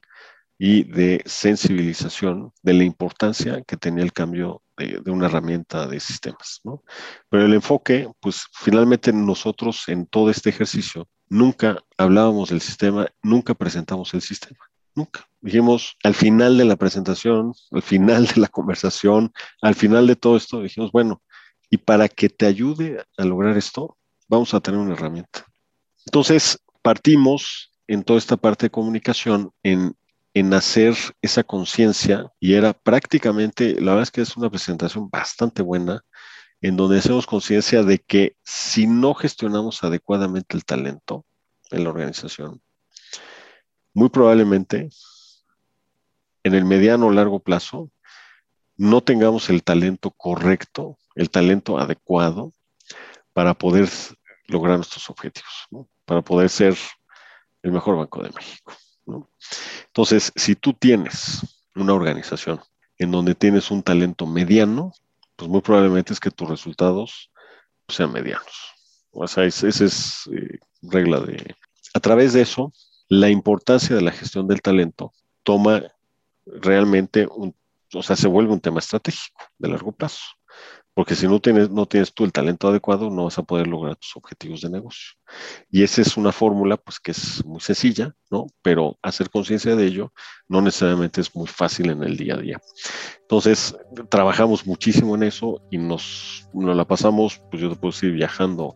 y 0.59 0.83
de 0.83 1.21
sensibilización 1.25 2.51
de 2.63 2.73
la 2.73 2.83
importancia 2.83 3.61
que 3.61 3.77
tenía 3.77 4.03
el 4.03 4.13
cambio 4.13 4.63
de, 4.75 5.11
una 5.11 5.27
herramienta 5.27 5.87
de 5.87 5.99
sistemas. 5.99 6.61
¿no? 6.63 6.83
Pero 7.29 7.45
el 7.45 7.53
enfoque, 7.53 8.09
pues 8.19 8.45
finalmente 8.53 9.13
nosotros 9.13 9.83
en 9.87 10.07
todo 10.07 10.29
este 10.29 10.49
ejercicio 10.49 11.07
nunca 11.29 11.79
hablábamos 11.97 12.49
del 12.49 12.61
sistema, 12.61 13.07
nunca 13.21 13.53
presentamos 13.53 14.13
el 14.13 14.21
sistema, 14.21 14.59
nunca. 14.95 15.27
Dijimos 15.41 15.95
al 16.03 16.15
final 16.15 16.57
de 16.57 16.65
la 16.65 16.75
presentación, 16.75 17.53
al 17.71 17.81
final 17.81 18.25
de 18.25 18.41
la 18.41 18.47
conversación, 18.47 19.31
al 19.61 19.75
final 19.75 20.07
de 20.07 20.15
todo 20.15 20.37
esto, 20.37 20.61
dijimos, 20.61 20.91
bueno, 20.91 21.21
y 21.69 21.77
para 21.77 22.07
que 22.07 22.29
te 22.29 22.45
ayude 22.45 23.03
a 23.17 23.25
lograr 23.25 23.57
esto, 23.57 23.97
vamos 24.27 24.53
a 24.53 24.59
tener 24.61 24.79
una 24.79 24.93
herramienta. 24.93 25.45
Entonces, 26.05 26.59
partimos 26.81 27.71
en 27.87 28.03
toda 28.03 28.19
esta 28.19 28.37
parte 28.37 28.67
de 28.67 28.71
comunicación 28.71 29.51
en 29.63 29.93
en 30.39 30.53
hacer 30.53 30.95
esa 31.23 31.43
conciencia 31.43 32.31
y 32.39 32.53
era 32.53 32.73
prácticamente, 32.73 33.73
la 33.81 33.93
verdad 33.93 34.03
es 34.03 34.11
que 34.11 34.21
es 34.21 34.37
una 34.37 34.51
presentación 34.51 35.09
bastante 35.09 35.63
buena, 35.63 36.03
en 36.61 36.77
donde 36.77 36.99
hacemos 36.99 37.25
conciencia 37.25 37.81
de 37.81 37.97
que 37.97 38.35
si 38.43 38.85
no 38.85 39.15
gestionamos 39.15 39.83
adecuadamente 39.83 40.55
el 40.55 40.63
talento 40.63 41.25
en 41.71 41.83
la 41.83 41.89
organización, 41.89 42.61
muy 43.95 44.09
probablemente 44.09 44.89
en 46.43 46.53
el 46.53 46.65
mediano 46.65 47.07
o 47.07 47.11
largo 47.11 47.39
plazo 47.39 47.89
no 48.75 49.01
tengamos 49.01 49.49
el 49.49 49.63
talento 49.63 50.11
correcto, 50.11 50.99
el 51.15 51.31
talento 51.31 51.79
adecuado 51.79 52.53
para 53.33 53.55
poder 53.55 53.89
lograr 54.45 54.75
nuestros 54.75 55.09
objetivos, 55.09 55.67
para 56.05 56.21
poder 56.21 56.49
ser 56.49 56.77
el 57.63 57.71
mejor 57.71 57.97
Banco 57.97 58.21
de 58.21 58.29
México. 58.29 58.71
Entonces, 59.87 60.31
si 60.35 60.55
tú 60.55 60.73
tienes 60.73 61.41
una 61.75 61.93
organización 61.93 62.59
en 62.97 63.11
donde 63.11 63.35
tienes 63.35 63.71
un 63.71 63.83
talento 63.83 64.25
mediano, 64.25 64.93
pues 65.35 65.49
muy 65.49 65.61
probablemente 65.61 66.13
es 66.13 66.19
que 66.19 66.31
tus 66.31 66.49
resultados 66.49 67.31
sean 67.87 68.11
medianos. 68.11 68.73
O 69.11 69.27
sea, 69.27 69.45
esa 69.45 69.67
es 69.67 70.29
eh, 70.33 70.59
regla 70.81 71.19
de... 71.19 71.55
A 71.93 71.99
través 71.99 72.33
de 72.33 72.41
eso, 72.41 72.73
la 73.07 73.29
importancia 73.29 73.95
de 73.95 74.01
la 74.01 74.11
gestión 74.11 74.47
del 74.47 74.61
talento 74.61 75.13
toma 75.43 75.83
realmente 76.45 77.27
un, 77.27 77.55
o 77.93 78.03
sea, 78.03 78.15
se 78.15 78.27
vuelve 78.27 78.53
un 78.53 78.59
tema 78.59 78.79
estratégico 78.79 79.41
de 79.57 79.69
largo 79.69 79.91
plazo. 79.91 80.23
Porque 80.97 81.15
si 81.15 81.27
no 81.27 81.39
tienes, 81.39 81.69
no 81.69 81.85
tienes 81.85 82.11
tú 82.11 82.25
el 82.25 82.31
talento 82.31 82.67
adecuado, 82.67 83.11
no 83.11 83.25
vas 83.25 83.37
a 83.37 83.43
poder 83.43 83.67
lograr 83.67 83.97
tus 83.97 84.17
objetivos 84.17 84.61
de 84.61 84.71
negocio. 84.71 85.11
Y 85.69 85.83
esa 85.83 86.01
es 86.01 86.17
una 86.17 86.31
fórmula, 86.31 86.75
pues, 86.75 86.99
que 86.99 87.11
es 87.11 87.45
muy 87.45 87.59
sencilla, 87.59 88.15
¿no? 88.31 88.47
Pero 88.63 88.97
hacer 89.03 89.29
conciencia 89.29 89.75
de 89.75 89.85
ello 89.85 90.11
no 90.47 90.59
necesariamente 90.59 91.21
es 91.21 91.35
muy 91.35 91.45
fácil 91.45 91.91
en 91.91 92.01
el 92.01 92.17
día 92.17 92.33
a 92.33 92.37
día. 92.37 92.59
Entonces, 93.21 93.77
trabajamos 94.09 94.65
muchísimo 94.65 95.13
en 95.13 95.21
eso 95.21 95.61
y 95.69 95.77
nos, 95.77 96.49
nos 96.51 96.75
la 96.75 96.85
pasamos, 96.85 97.43
pues 97.51 97.61
yo 97.61 97.69
te 97.69 97.75
puedo 97.75 97.91
decir, 97.91 98.13
viajando 98.13 98.75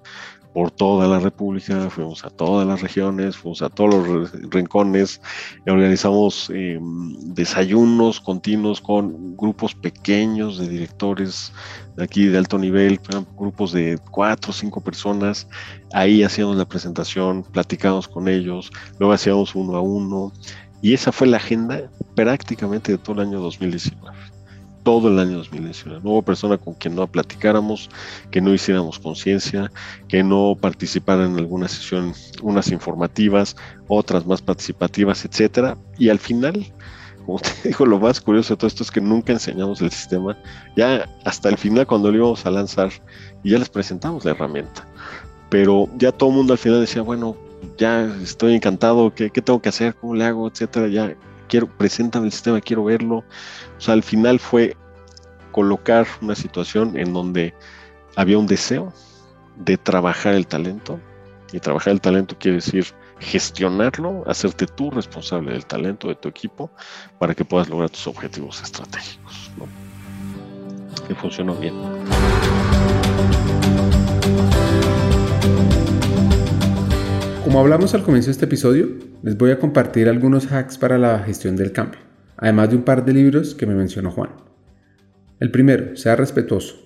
por 0.54 0.72
toda 0.72 1.08
la 1.08 1.20
República, 1.20 1.90
fuimos 1.90 2.26
a 2.26 2.30
todas 2.30 2.68
las 2.68 2.82
regiones, 2.82 3.38
fuimos 3.38 3.62
a 3.62 3.70
todos 3.70 4.08
los 4.08 4.32
rincones, 4.50 5.22
organizamos 5.66 6.50
em, 6.54 7.14
desayunos 7.34 8.20
continuos 8.20 8.82
con 8.82 9.38
grupos 9.38 9.74
pequeños 9.74 10.58
de 10.58 10.68
directores 10.68 11.54
de 11.96 12.04
aquí 12.04 12.26
de 12.26 12.38
alto 12.38 12.58
nivel, 12.58 13.00
grupos 13.38 13.72
de 13.72 13.98
cuatro 14.12 14.52
o 14.52 14.54
cinco 14.54 14.82
personas, 14.82 15.48
ahí 15.94 16.24
hacíamos 16.24 16.58
la 16.58 16.66
presentación, 16.66 17.44
platicamos 17.44 18.08
con 18.08 18.28
ellos, 18.28 18.72
luego 19.00 19.14
hacíamos 19.14 19.56
uno 19.56 19.78
a 19.78 19.82
uno, 19.82 20.34
y 20.82 20.94
esa 20.94 21.12
fue 21.12 21.28
la 21.28 21.38
agenda 21.38 21.90
prácticamente 22.16 22.92
de 22.92 22.98
todo 22.98 23.22
el 23.22 23.28
año 23.28 23.40
2019 23.40 24.31
todo 24.84 25.10
el 25.10 25.20
año 25.20 25.38
2019. 25.38 26.02
No 26.04 26.12
hubo 26.12 26.22
persona 26.22 26.58
con 26.58 26.74
quien 26.74 26.96
no 26.96 27.08
platicáramos, 27.08 27.90
que 28.30 28.42
no 28.42 28.54
hiciéramos 28.54 29.00
conciencia, 29.00 29.72
que 30.08 30.24
no 30.24 30.58
participara 30.60 31.26
en 31.26 31.38
alguna 31.38 31.68
sesión, 31.68 32.14
unas 32.42 32.72
informativas, 32.72 33.56
otras 33.88 34.26
más 34.26 34.42
participativas, 34.42 35.26
etcétera. 35.26 35.78
Y 35.98 36.10
al 36.10 36.20
final, 36.20 36.66
como 37.26 37.40
te 37.40 37.50
digo, 37.70 37.86
lo 37.86 38.00
más 38.00 38.22
curioso 38.22 38.54
de 38.54 38.58
todo 38.58 38.68
esto 38.68 38.84
es 38.84 38.92
que 38.92 39.02
nunca 39.02 39.34
enseñamos 39.34 39.82
el 39.82 39.92
sistema. 39.92 40.38
Ya 40.76 41.08
hasta 41.26 41.50
el 41.50 41.58
final, 41.58 41.88
cuando 41.88 42.12
lo 42.12 42.18
íbamos 42.18 42.46
a 42.46 42.52
lanzar, 42.52 42.92
y 43.44 43.52
ya 43.52 43.60
les 43.60 43.70
presentamos 43.70 44.26
la 44.26 44.32
herramienta. 44.32 44.88
Pero 45.50 45.90
ya 45.98 46.12
todo 46.12 46.30
el 46.30 46.36
mundo 46.36 46.54
al 46.54 46.60
final 46.60 46.80
decía, 46.80 47.02
bueno, 47.02 47.36
ya 47.78 48.06
estoy 48.24 48.56
encantado, 48.56 49.14
¿qué, 49.14 49.30
qué 49.30 49.42
tengo 49.42 49.62
que 49.62 49.70
hacer? 49.70 49.96
¿Cómo 49.96 50.16
le 50.16 50.26
hago? 50.26 50.48
Etcétera. 50.48 50.88
Ya 50.88 51.16
quiero, 51.52 51.68
preséntame 51.68 52.28
el 52.28 52.32
sistema, 52.32 52.62
quiero 52.62 52.86
verlo. 52.86 53.18
O 53.18 53.82
sea, 53.82 53.94
al 53.94 54.04
final 54.04 54.40
fue 54.40 54.78
colocar 55.52 56.08
una 56.22 56.34
situación 56.34 56.98
en 56.98 57.14
donde 57.14 57.54
había 58.16 58.38
un 58.38 58.48
deseo 58.48 58.94
de 59.58 59.78
trabajar 59.78 60.34
el 60.34 60.48
talento. 60.48 61.00
Y 61.52 61.60
trabajar 61.60 61.92
el 61.92 62.00
talento 62.00 62.38
quiere 62.40 62.56
decir 62.56 62.86
gestionarlo, 63.20 64.24
hacerte 64.26 64.66
tú 64.66 64.90
responsable 64.90 65.52
del 65.52 65.66
talento 65.66 66.08
de 66.08 66.16
tu 66.16 66.30
equipo 66.30 66.72
para 67.20 67.36
que 67.36 67.44
puedas 67.44 67.68
lograr 67.68 67.90
tus 67.90 68.08
objetivos 68.08 68.64
estratégicos. 68.64 69.52
Que 71.06 71.14
funcionó 71.14 71.54
bien. 71.56 71.74
Como 77.52 77.60
hablamos 77.60 77.94
al 77.94 78.04
comienzo 78.04 78.28
de 78.28 78.32
este 78.32 78.46
episodio, 78.46 78.88
les 79.24 79.38
voy 79.38 79.52
a 79.52 79.60
compartir 79.60 80.08
algunos 80.08 80.50
hacks 80.54 80.78
para 80.78 80.98
la 80.98 81.20
gestión 81.20 81.58
del 81.58 81.74
cambio, 81.74 82.00
además 82.38 82.70
de 82.70 82.78
un 82.78 82.84
par 82.84 83.04
de 83.04 83.12
libros 83.12 83.56
que 83.56 83.66
me 83.66 83.76
mencionó 83.76 84.10
Juan. 84.10 84.30
El 85.42 85.52
primero, 85.52 85.98
sea 85.98 86.16
respetuoso. 86.16 86.78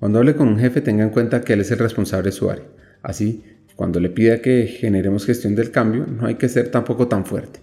Cuando 0.00 0.18
hable 0.20 0.34
con 0.34 0.48
un 0.48 0.58
jefe 0.58 0.80
tenga 0.80 1.04
en 1.04 1.10
cuenta 1.10 1.42
que 1.42 1.52
él 1.52 1.60
es 1.60 1.70
el 1.72 1.78
responsable 1.78 2.30
de 2.30 2.32
su 2.32 2.48
área. 2.48 2.64
Así, 3.02 3.44
cuando 3.76 4.00
le 4.00 4.08
pida 4.08 4.40
que 4.40 4.66
generemos 4.66 5.26
gestión 5.26 5.54
del 5.54 5.70
cambio, 5.70 6.06
no 6.06 6.26
hay 6.26 6.36
que 6.36 6.48
ser 6.48 6.70
tampoco 6.70 7.06
tan 7.06 7.26
fuerte. 7.26 7.60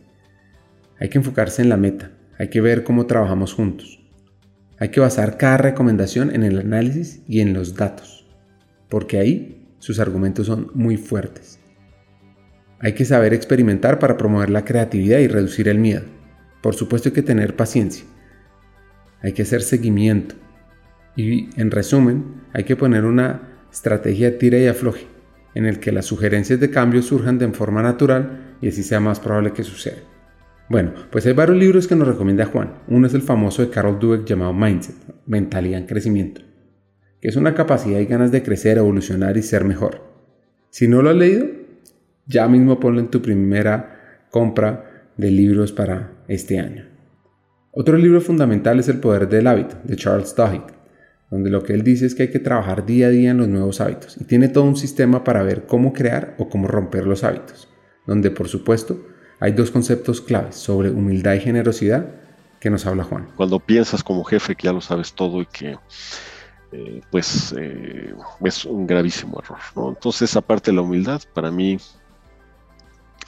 Hay 1.00 1.10
que 1.10 1.18
enfocarse 1.18 1.64
en 1.64 1.70
la 1.70 1.78
meta, 1.78 2.12
hay 2.38 2.50
que 2.50 2.62
ver 2.62 2.84
cómo 2.84 3.08
trabajamos 3.08 3.56
juntos. 3.56 4.08
Hay 4.78 4.90
que 4.90 5.00
basar 5.00 5.38
cada 5.38 5.58
recomendación 5.58 6.30
en 6.30 6.44
el 6.44 6.60
análisis 6.60 7.24
y 7.28 7.40
en 7.40 7.54
los 7.54 7.76
datos, 7.76 8.30
porque 8.88 9.18
ahí 9.18 9.68
sus 9.80 10.00
argumentos 10.00 10.46
son 10.46 10.70
muy 10.76 10.98
fuertes. 10.98 11.58
Hay 12.82 12.94
que 12.94 13.06
saber 13.06 13.34
experimentar 13.34 14.00
para 14.00 14.18
promover 14.18 14.50
la 14.50 14.66
creatividad 14.66 15.20
y 15.20 15.28
reducir 15.28 15.68
el 15.70 15.78
miedo. 15.78 16.02
Por 16.62 16.76
supuesto 16.76 17.10
hay 17.10 17.14
que 17.14 17.22
tener 17.22 17.56
paciencia. 17.56 18.06
Hay 19.22 19.34
que 19.34 19.44
hacer 19.44 19.62
seguimiento. 19.62 20.36
Y 21.16 21.50
en 21.60 21.70
resumen, 21.70 22.42
hay 22.54 22.64
que 22.64 22.76
poner 22.76 23.06
una 23.06 23.50
estrategia 23.72 24.40
tira 24.40 24.58
y 24.58 24.68
afloje, 24.68 25.06
en 25.54 25.66
el 25.66 25.80
que 25.80 25.92
las 25.92 26.06
sugerencias 26.06 26.60
de 26.60 26.72
cambio 26.72 27.04
surjan 27.04 27.38
de 27.38 27.48
forma 27.50 27.84
natural 27.84 28.56
y 28.62 28.70
así 28.70 28.82
sea 28.82 29.00
más 29.00 29.20
probable 29.20 29.54
que 29.54 29.64
suceda. 29.64 29.98
Bueno, 30.70 30.94
pues 31.12 31.26
hay 31.26 31.34
varios 31.34 31.58
libros 31.58 31.88
que 31.88 31.96
nos 31.96 32.08
recomienda 32.08 32.46
Juan. 32.46 32.76
Uno 32.88 33.06
es 33.06 33.14
el 33.14 33.22
famoso 33.22 33.62
de 33.62 33.70
Carol 33.70 34.00
Dweck 34.00 34.26
llamado 34.26 34.54
Mindset, 34.54 34.96
Mentalidad 35.28 35.82
en 35.82 35.86
Crecimiento, 35.86 36.42
que 37.20 37.28
es 37.28 37.36
una 37.36 37.54
capacidad 37.54 38.00
y 38.00 38.06
ganas 38.06 38.32
de 38.32 38.42
crecer, 38.42 38.78
evolucionar 38.78 39.38
y 39.38 39.44
ser 39.44 39.66
mejor. 39.66 40.02
Si 40.70 40.88
no 40.88 41.02
lo 41.02 41.10
has 41.10 41.18
leído, 41.18 41.61
ya 42.26 42.48
mismo 42.48 42.80
ponlo 42.80 43.00
en 43.00 43.10
tu 43.10 43.22
primera 43.22 44.26
compra 44.30 45.10
de 45.18 45.32
libros 45.32 45.72
para 45.72 46.12
este 46.28 46.60
año. 46.60 46.86
Otro 47.72 47.98
libro 47.98 48.22
fundamental 48.22 48.80
es 48.80 48.90
El 48.90 49.00
Poder 49.00 49.30
del 49.30 49.48
Hábito, 49.48 49.78
de 49.84 49.96
Charles 49.96 50.36
Duhigg, 50.36 50.66
donde 51.30 51.50
lo 51.50 51.64
que 51.64 51.74
él 51.74 51.84
dice 51.84 52.06
es 52.06 52.16
que 52.16 52.24
hay 52.24 52.32
que 52.32 52.40
trabajar 52.40 52.86
día 52.86 53.08
a 53.08 53.10
día 53.10 53.32
en 53.32 53.38
los 53.38 53.48
nuevos 53.48 53.80
hábitos 53.80 54.18
y 54.20 54.26
tiene 54.26 54.50
todo 54.50 54.66
un 54.66 54.76
sistema 54.76 55.24
para 55.24 55.44
ver 55.44 55.66
cómo 55.66 55.94
crear 55.94 56.36
o 56.38 56.50
cómo 56.50 56.68
romper 56.68 57.08
los 57.08 57.24
hábitos, 57.24 57.70
donde 58.06 58.30
por 58.32 58.50
supuesto 58.50 59.08
hay 59.40 59.54
dos 59.54 59.72
conceptos 59.72 60.22
claves 60.22 60.56
sobre 60.56 60.90
humildad 60.92 61.34
y 61.34 61.40
generosidad 61.40 62.08
que 62.60 62.70
nos 62.70 62.86
habla 62.86 63.04
Juan. 63.04 63.28
Cuando 63.36 63.60
piensas 63.60 64.04
como 64.04 64.24
jefe 64.24 64.56
que 64.56 64.68
ya 64.68 64.74
lo 64.74 64.82
sabes 64.82 65.14
todo 65.14 65.42
y 65.42 65.46
que 65.46 65.78
eh, 66.74 67.02
pues 67.10 67.54
eh, 67.58 68.14
es 68.44 68.66
un 68.66 68.86
gravísimo 68.86 69.42
error. 69.42 69.58
¿no? 69.76 69.90
Entonces, 69.90 70.36
aparte 70.36 70.72
de 70.72 70.76
la 70.76 70.84
humildad, 70.84 71.22
para 71.34 71.52
mí 71.52 71.78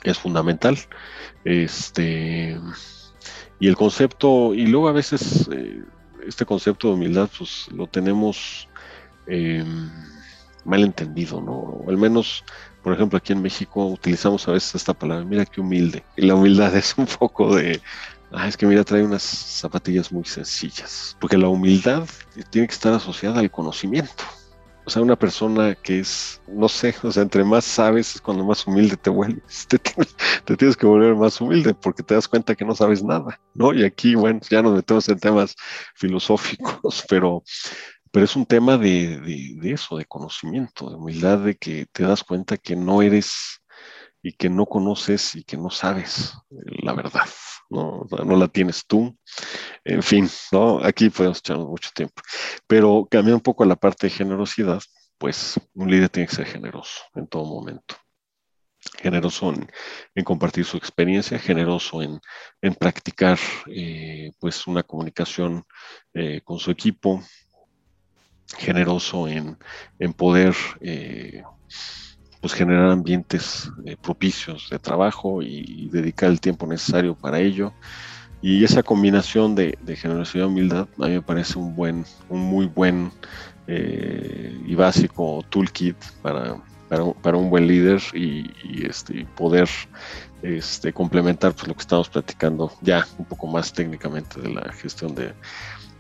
es 0.04 0.18
fundamental. 0.18 0.78
Este, 1.44 2.60
y 3.60 3.68
el 3.68 3.76
concepto, 3.76 4.54
y 4.54 4.68
luego 4.68 4.88
a 4.88 4.92
veces 4.92 5.48
eh, 5.52 5.84
este 6.28 6.46
concepto 6.46 6.88
de 6.88 6.94
humildad, 6.96 7.30
pues 7.38 7.68
lo 7.72 7.88
tenemos 7.88 8.68
em, 9.28 9.90
mal 10.66 10.84
entendido, 10.84 11.42
¿no? 11.42 11.84
Al 11.88 11.98
menos, 11.98 12.44
por 12.82 12.94
ejemplo, 12.94 13.18
aquí 13.18 13.34
en 13.34 13.42
México 13.42 13.86
utilizamos 13.86 14.48
a 14.48 14.52
veces 14.52 14.76
esta 14.76 14.94
palabra, 14.94 15.26
mira 15.26 15.46
qué 15.46 15.62
humilde. 15.62 16.04
Y 16.16 16.26
la 16.26 16.36
humildad 16.36 16.76
es 16.76 16.96
un 16.98 17.06
poco 17.06 17.56
de, 17.56 17.82
ah, 18.32 18.48
es 18.48 18.58
que 18.58 18.66
mira, 18.66 18.84
trae 18.84 19.04
unas 19.04 19.24
zapatillas 19.24 20.12
muy 20.12 20.26
sencillas. 20.26 21.16
Porque 21.20 21.38
la 21.38 21.48
humildad 21.48 22.08
tiene 22.50 22.68
que 22.68 22.74
estar 22.74 22.94
asociada 22.94 23.40
al 23.40 23.52
conocimiento. 23.52 24.24
O 24.86 24.90
sea, 24.90 25.02
una 25.02 25.16
persona 25.16 25.76
que 25.76 26.00
es, 26.00 26.42
no 26.48 26.68
sé, 26.68 26.94
o 27.04 27.12
sea, 27.12 27.24
entre 27.24 27.44
más 27.44 27.64
sabes 27.64 28.16
es 28.16 28.22
cuando 28.22 28.44
más 28.44 28.68
humilde 28.68 28.98
te 28.98 29.10
vuelves. 29.10 29.68
Te, 30.46 30.58
tienes 30.58 30.76
que 30.76 30.86
volver 30.86 31.16
más 31.16 31.40
humilde 31.40 31.74
porque 31.74 32.04
te 32.04 32.16
das 32.16 32.28
cuenta 32.28 32.54
que 32.54 32.66
no 32.66 32.76
sabes 32.76 33.02
nada, 33.02 33.40
¿no? 33.54 33.74
Y 33.74 33.86
aquí, 33.86 34.16
bueno, 34.16 34.42
ya 34.50 34.62
nos 34.62 34.76
metemos 34.76 35.08
en 35.08 35.20
temas 35.20 35.56
filosóficos, 35.96 37.06
pero, 37.10 37.44
pero 38.12 38.26
es 38.26 38.36
un 38.36 38.46
tema 38.46 38.78
de, 38.78 39.20
de 39.20 39.72
eso, 39.72 39.96
de 39.98 40.06
conocimiento, 40.06 40.90
de 40.90 40.98
humildad, 40.98 41.40
de 41.40 41.56
que 41.56 41.86
te 41.92 42.04
das 42.04 42.24
cuenta 42.24 42.58
que 42.58 42.76
no 42.76 43.02
eres 43.02 43.62
y 44.22 44.34
que 44.34 44.50
no 44.50 44.66
conoces 44.66 45.36
y 45.36 45.44
que 45.44 45.58
no 45.58 45.70
sabes 45.70 46.34
la 46.50 46.94
verdad. 46.94 47.28
¿No? 47.74 48.08
no 48.24 48.36
la 48.38 48.48
tienes 48.48 48.86
tú. 48.86 49.16
En 49.84 50.04
fin, 50.04 50.30
¿no? 50.52 50.84
Aquí 50.84 51.10
podemos 51.10 51.40
echarnos 51.40 51.68
mucho 51.68 51.90
tiempo. 51.94 52.22
Pero 52.68 53.08
cambia 53.10 53.36
un 53.36 53.42
poco 53.42 53.66
la 53.66 53.76
parte 53.76 54.08
de 54.08 54.12
generosidad, 54.12 54.82
pues 55.18 55.60
un 55.74 55.90
líder 55.90 56.10
tiene 56.10 56.28
que 56.28 56.36
ser 56.36 56.46
generoso 56.46 57.02
en 57.16 57.28
todo 57.28 57.46
momento. 57.46 57.96
Generoso 59.02 59.54
en, 60.16 60.24
compartir 60.24 60.66
su 60.66 60.78
experiencia, 60.78 61.40
generoso 61.40 62.02
en, 62.02 62.20
practicar 62.76 63.40
eh, 63.68 64.32
pues 64.40 64.68
una 64.68 64.84
comunicación 64.84 65.64
eh, 66.14 66.42
con 66.44 66.60
su 66.60 66.72
equipo, 66.72 67.24
generoso 68.58 69.28
en, 69.28 69.58
poder 70.14 70.56
eh, 70.82 71.44
pues 72.44 72.56
generar 72.56 72.90
ambientes 72.90 73.72
eh, 73.86 73.96
propicios 73.96 74.68
de 74.70 74.78
trabajo 74.78 75.42
y, 75.42 75.88
dedicar 75.94 76.30
el 76.30 76.42
tiempo 76.42 76.68
necesario 76.68 77.16
para 77.16 77.40
ello. 77.40 77.72
Y 78.42 78.66
esa 78.66 78.84
combinación 78.84 79.56
de, 79.56 79.78
generosidad 79.96 80.44
y 80.44 80.48
humildad 80.48 80.90
a 81.00 81.08
mí 81.08 81.14
me 81.14 81.22
parece 81.22 81.58
un 81.58 81.74
buen, 81.74 82.04
un 82.28 82.42
muy 82.42 82.66
buen 82.66 83.14
eh, 83.68 84.60
y 84.68 84.76
básico 84.76 85.42
toolkit 85.48 85.96
para, 86.22 86.58
para, 86.90 87.38
un 87.38 87.50
buen 87.50 87.66
líder 87.66 88.02
y, 88.14 88.52
este, 88.86 89.26
poder 89.38 89.70
este, 90.42 90.92
complementar 90.92 91.54
pues, 91.54 91.70
lo 91.70 91.76
que 91.76 91.82
estamos 91.82 92.10
platicando 92.10 92.74
ya 92.82 93.08
un 93.18 93.24
poco 93.24 93.48
más 93.48 93.72
técnicamente 93.72 94.42
de 94.42 94.50
la 94.50 94.70
gestión 94.74 95.16
de, 95.16 95.32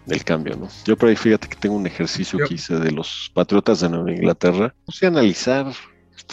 el 0.08 0.24
cambio, 0.26 0.58
¿no? 0.58 0.68
Yo 0.84 0.98
por 0.98 1.08
ahí 1.08 1.16
fíjate 1.16 1.48
que 1.48 1.56
tengo 1.56 1.78
un 1.78 1.88
ejercicio 1.88 2.38
que 2.46 2.56
hice 2.56 2.76
de 2.76 2.92
los 2.92 3.32
Patriotas 3.34 3.80
de 3.80 3.88
Nueva 3.88 4.12
Inglaterra. 4.12 4.76
Puse 4.86 5.06
a 5.06 5.08
analizar 5.08 5.68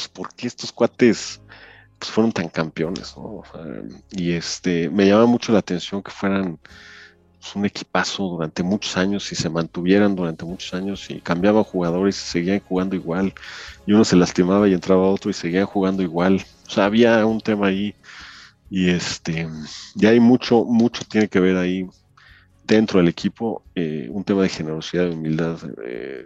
pues, 0.01 0.09
por 0.09 0.34
qué 0.34 0.46
estos 0.46 0.72
cuates 0.72 1.40
pues, 1.98 2.11
fueron 2.11 2.32
tan 2.32 2.48
campeones, 2.48 3.14
¿no? 3.16 3.42
y 4.11 4.32
este, 4.32 4.88
me 4.88 5.07
llama 5.07 5.26
mucho 5.26 5.53
la 5.53 5.59
atención 5.59 6.03
que 6.03 6.11
fueran 6.11 6.59
pues, 7.38 7.55
un 7.55 7.66
equipazo 7.66 8.24
durante 8.24 8.62
muchos 8.62 8.96
años 8.96 9.30
y 9.30 9.34
se 9.34 9.51
mantuvieran 9.51 10.16
durante 10.16 10.46
muchos 10.46 10.72
años 10.72 11.11
y 11.11 11.20
cambiaban 11.20 11.64
jugadores 11.64 12.16
y 12.16 12.30
seguían 12.30 12.61
jugando 12.61 12.96
igual. 12.96 13.34
Y 13.86 13.92
uno 13.92 14.05
se 14.05 14.16
lastimaba 14.16 14.68
y 14.68 14.72
entraba 14.72 15.03
otro 15.03 15.30
y 15.30 15.34
seguían 15.34 15.66
jugando 15.66 16.03
igual. 16.03 16.44
O 16.66 16.70
sea, 16.70 16.86
había 16.86 17.26
un 17.26 17.40
tema 17.40 17.66
ahí 17.66 17.94
y 18.70 18.88
este, 18.88 19.48
ya 19.94 20.11
hay 20.11 20.20
mucho, 20.20 20.64
mucho 20.64 21.05
tiene 21.05 21.28
que 21.28 21.40
ver 21.40 21.57
ahí 21.57 21.86
dentro 22.64 23.01
del 23.01 23.09
equipo, 23.09 23.64
eh, 23.74 24.07
un 24.11 24.22
tema 24.24 24.42
de 24.42 24.48
generosidad, 24.48 25.05
de 25.07 25.11
humildad, 25.11 25.59
eh, 25.84 26.24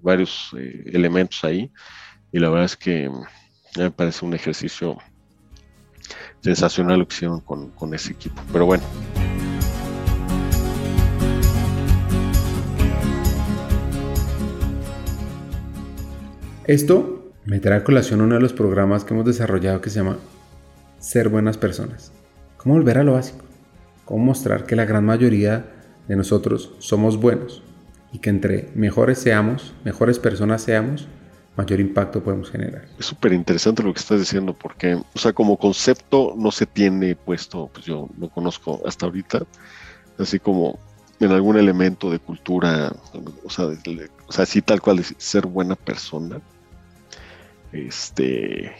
varios 0.00 0.50
eh, 0.58 0.84
elementos 0.92 1.44
ahí. 1.44 1.70
Y 2.32 2.38
la 2.38 2.48
verdad 2.48 2.64
es 2.64 2.76
que 2.78 3.10
me 3.76 3.90
parece 3.90 4.24
un 4.24 4.32
ejercicio 4.32 4.96
sensacional 6.40 6.98
lo 6.98 7.06
que 7.06 7.14
hicieron 7.14 7.40
con, 7.40 7.70
con 7.72 7.92
ese 7.94 8.12
equipo. 8.12 8.42
Pero 8.50 8.64
bueno. 8.64 8.82
Esto 16.64 17.32
me 17.44 17.60
trae 17.60 17.78
a 17.78 17.84
colación 17.84 18.22
uno 18.22 18.36
de 18.36 18.40
los 18.40 18.54
programas 18.54 19.04
que 19.04 19.12
hemos 19.12 19.26
desarrollado 19.26 19.82
que 19.82 19.90
se 19.90 19.98
llama 19.98 20.16
Ser 21.00 21.28
buenas 21.28 21.58
personas. 21.58 22.12
¿Cómo 22.56 22.76
volver 22.76 22.96
a 22.96 23.04
lo 23.04 23.12
básico? 23.12 23.44
¿Cómo 24.06 24.24
mostrar 24.24 24.64
que 24.64 24.76
la 24.76 24.86
gran 24.86 25.04
mayoría 25.04 25.66
de 26.08 26.16
nosotros 26.16 26.74
somos 26.78 27.18
buenos 27.18 27.62
y 28.10 28.20
que 28.20 28.30
entre 28.30 28.70
mejores 28.74 29.18
seamos, 29.18 29.74
mejores 29.84 30.18
personas 30.18 30.62
seamos, 30.62 31.08
mayor 31.56 31.80
impacto 31.80 32.22
podemos 32.22 32.50
generar? 32.50 32.86
Es 32.98 33.06
súper 33.06 33.32
interesante 33.32 33.82
lo 33.82 33.92
que 33.92 34.00
estás 34.00 34.20
diciendo 34.20 34.54
porque, 34.54 34.94
o 34.94 35.18
sea, 35.18 35.32
como 35.32 35.58
concepto 35.58 36.34
no 36.36 36.50
se 36.50 36.66
tiene 36.66 37.14
puesto, 37.14 37.68
pues 37.72 37.84
yo 37.86 38.08
no 38.16 38.28
conozco 38.28 38.80
hasta 38.86 39.06
ahorita, 39.06 39.42
así 40.18 40.38
como 40.38 40.78
en 41.20 41.30
algún 41.30 41.56
elemento 41.56 42.10
de 42.10 42.18
cultura, 42.18 42.92
o 43.44 43.50
sea, 43.50 43.68
así 44.38 44.62
tal 44.62 44.80
cual, 44.80 44.96
de 44.96 45.04
ser 45.18 45.46
buena 45.46 45.76
persona, 45.76 46.40
este, 47.72 48.72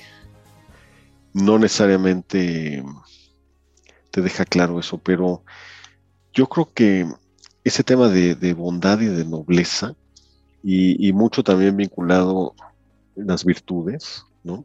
no 1.32 1.58
necesariamente 1.58 2.82
te 4.10 4.20
deja 4.20 4.44
claro 4.44 4.78
eso, 4.78 4.98
pero 4.98 5.44
yo 6.32 6.48
creo 6.48 6.72
que 6.72 7.06
ese 7.64 7.84
tema 7.84 8.08
de, 8.08 8.54
bondad 8.54 9.00
y 9.00 9.06
de 9.06 9.24
nobleza, 9.24 9.94
y, 10.62 11.12
mucho 11.12 11.42
también 11.42 11.76
vinculado 11.76 12.54
en 13.16 13.26
las 13.26 13.44
virtudes, 13.44 14.24
¿no? 14.44 14.64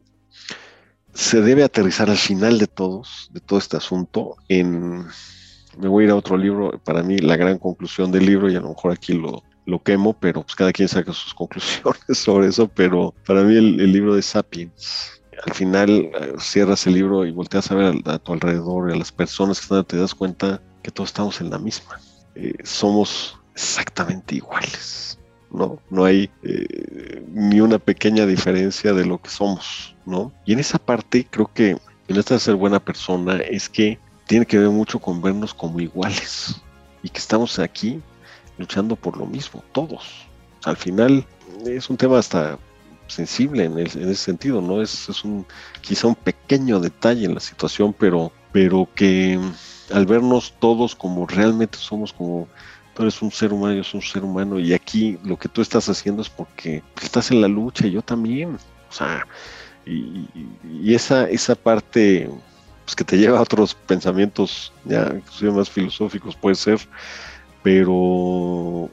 Se 1.12 1.40
debe 1.40 1.64
aterrizar 1.64 2.10
al 2.10 2.16
final 2.16 2.58
de 2.58 2.66
todos, 2.68 3.28
de 3.32 3.40
todo 3.40 3.58
este 3.58 3.76
asunto, 3.76 4.36
en 4.48 5.06
me 5.76 5.88
voy 5.88 6.04
a 6.04 6.06
ir 6.06 6.10
a 6.10 6.16
otro 6.16 6.36
libro, 6.36 6.72
para 6.84 7.02
mí 7.02 7.18
la 7.18 7.36
gran 7.36 7.58
conclusión 7.58 8.10
del 8.10 8.26
libro, 8.26 8.50
y 8.50 8.56
a 8.56 8.60
lo 8.60 8.70
mejor 8.70 8.92
aquí 8.92 9.12
lo, 9.12 9.42
lo 9.68 9.82
quemo, 9.82 10.14
pero 10.18 10.42
pues 10.42 10.56
cada 10.56 10.72
quien 10.72 10.88
saca 10.88 11.12
sus 11.12 11.34
conclusiones 11.34 12.00
sobre 12.14 12.48
eso, 12.48 12.68
pero 12.68 13.14
para 13.26 13.42
mí 13.42 13.54
el, 13.56 13.92
libro 13.92 14.14
de 14.14 14.22
Sapiens, 14.22 15.22
al 15.46 15.54
final 15.54 15.90
eh, 15.90 16.34
cierras 16.38 16.86
el 16.86 16.94
libro 16.94 17.26
y 17.26 17.30
volteas 17.30 17.70
a 17.70 17.74
ver 17.74 17.94
a, 18.06 18.18
tu 18.18 18.32
alrededor 18.32 18.90
a 18.90 18.96
las 18.96 19.12
personas 19.12 19.60
que 19.60 19.64
están, 19.64 19.84
te 19.84 19.96
das 19.96 20.14
cuenta 20.14 20.60
que 20.82 20.90
todos 20.90 21.10
estamos 21.10 21.40
en 21.40 21.50
la 21.50 21.58
misma. 21.58 22.00
Eh, 22.34 22.54
somos 22.64 23.38
exactamente 23.54 24.36
iguales, 24.36 25.17
¿no? 25.50 25.80
No 25.90 26.04
hay 26.04 26.30
eh, 26.42 27.24
ni 27.32 27.60
una 27.60 27.78
pequeña 27.78 28.26
diferencia 28.26 28.92
de 28.92 29.04
lo 29.04 29.20
que 29.20 29.30
somos, 29.30 29.94
¿no? 30.06 30.32
Y 30.44 30.52
en 30.52 30.58
esa 30.58 30.78
parte 30.78 31.26
creo 31.28 31.50
que 31.52 31.76
en 32.08 32.16
esta 32.16 32.34
de 32.34 32.40
ser 32.40 32.54
buena 32.54 32.80
persona 32.80 33.36
es 33.36 33.68
que 33.68 33.98
tiene 34.26 34.46
que 34.46 34.58
ver 34.58 34.70
mucho 34.70 34.98
con 34.98 35.20
vernos 35.22 35.54
como 35.54 35.80
iguales 35.80 36.60
y 37.02 37.08
que 37.08 37.18
estamos 37.18 37.58
aquí 37.58 38.00
luchando 38.58 38.96
por 38.96 39.16
lo 39.16 39.26
mismo, 39.26 39.62
todos. 39.72 40.26
Al 40.64 40.76
final 40.76 41.24
es 41.66 41.88
un 41.88 41.96
tema 41.96 42.18
hasta 42.18 42.58
sensible 43.06 43.64
en, 43.64 43.78
ese 43.78 44.14
sentido, 44.14 44.60
¿no? 44.60 44.82
Es, 44.82 45.08
un 45.24 45.46
quizá 45.80 46.06
un 46.08 46.14
pequeño 46.14 46.80
detalle 46.80 47.24
en 47.24 47.34
la 47.34 47.40
situación, 47.40 47.94
pero, 47.98 48.32
pero 48.52 48.88
que 48.94 49.40
al 49.92 50.06
vernos 50.06 50.54
todos 50.58 50.94
como 50.94 51.26
realmente 51.26 51.78
somos 51.78 52.12
como 52.12 52.48
tú 52.98 53.04
eres 53.04 53.22
un 53.22 53.30
ser 53.30 53.52
humano, 53.52 53.74
yo 53.76 53.84
soy 53.84 53.98
un 53.98 54.06
ser 54.06 54.24
humano, 54.24 54.58
y 54.58 54.74
aquí 54.74 55.20
lo 55.22 55.38
que 55.38 55.48
tú 55.48 55.62
estás 55.62 55.88
haciendo 55.88 56.20
es 56.20 56.28
porque 56.28 56.82
estás 57.00 57.30
en 57.30 57.40
la 57.40 57.46
lucha 57.46 57.86
y 57.86 57.92
yo 57.92 58.02
también. 58.02 58.56
O 58.90 58.92
sea, 58.92 59.24
y, 59.86 60.26
esa, 60.92 61.30
esa 61.30 61.54
parte 61.54 62.28
pues, 62.84 62.96
que 62.96 63.04
te 63.04 63.16
lleva 63.16 63.38
a 63.38 63.42
otros 63.42 63.72
pensamientos 63.72 64.72
ya 64.84 65.14
más 65.52 65.70
filosóficos 65.70 66.34
puede 66.34 66.56
ser, 66.56 66.80
pero 67.62 68.90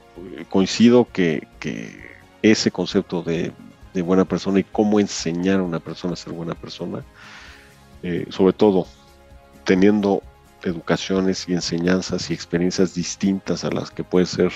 coincido 0.49 1.07
que, 1.11 1.47
ese 2.43 2.69
concepto 2.69 3.23
de, 3.23 3.51
buena 4.03 4.25
persona 4.25 4.59
y 4.59 4.65
cómo 4.65 4.99
enseñar 4.99 5.61
a 5.61 5.63
una 5.63 5.79
persona 5.79 6.13
a 6.13 6.17
ser 6.17 6.31
buena 6.31 6.53
persona, 6.53 7.03
eh, 8.03 8.27
sobre 8.29 8.53
todo 8.53 8.85
teniendo 9.63 10.21
educaciones 10.65 11.47
y 11.47 11.53
enseñanzas 11.53 12.29
y 12.29 12.33
experiencias 12.33 12.93
distintas 12.93 13.63
a 13.63 13.71
las 13.71 13.91
que 13.91 14.03
puede 14.03 14.25
ser, 14.25 14.51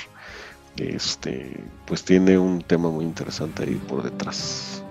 este, 0.78 1.64
pues 1.86 2.04
tiene 2.04 2.38
un 2.38 2.62
tema 2.62 2.90
muy 2.90 3.06
interesante 3.06 3.64
ahí 3.64 3.76
por 3.88 4.04
detrás. 4.04 4.84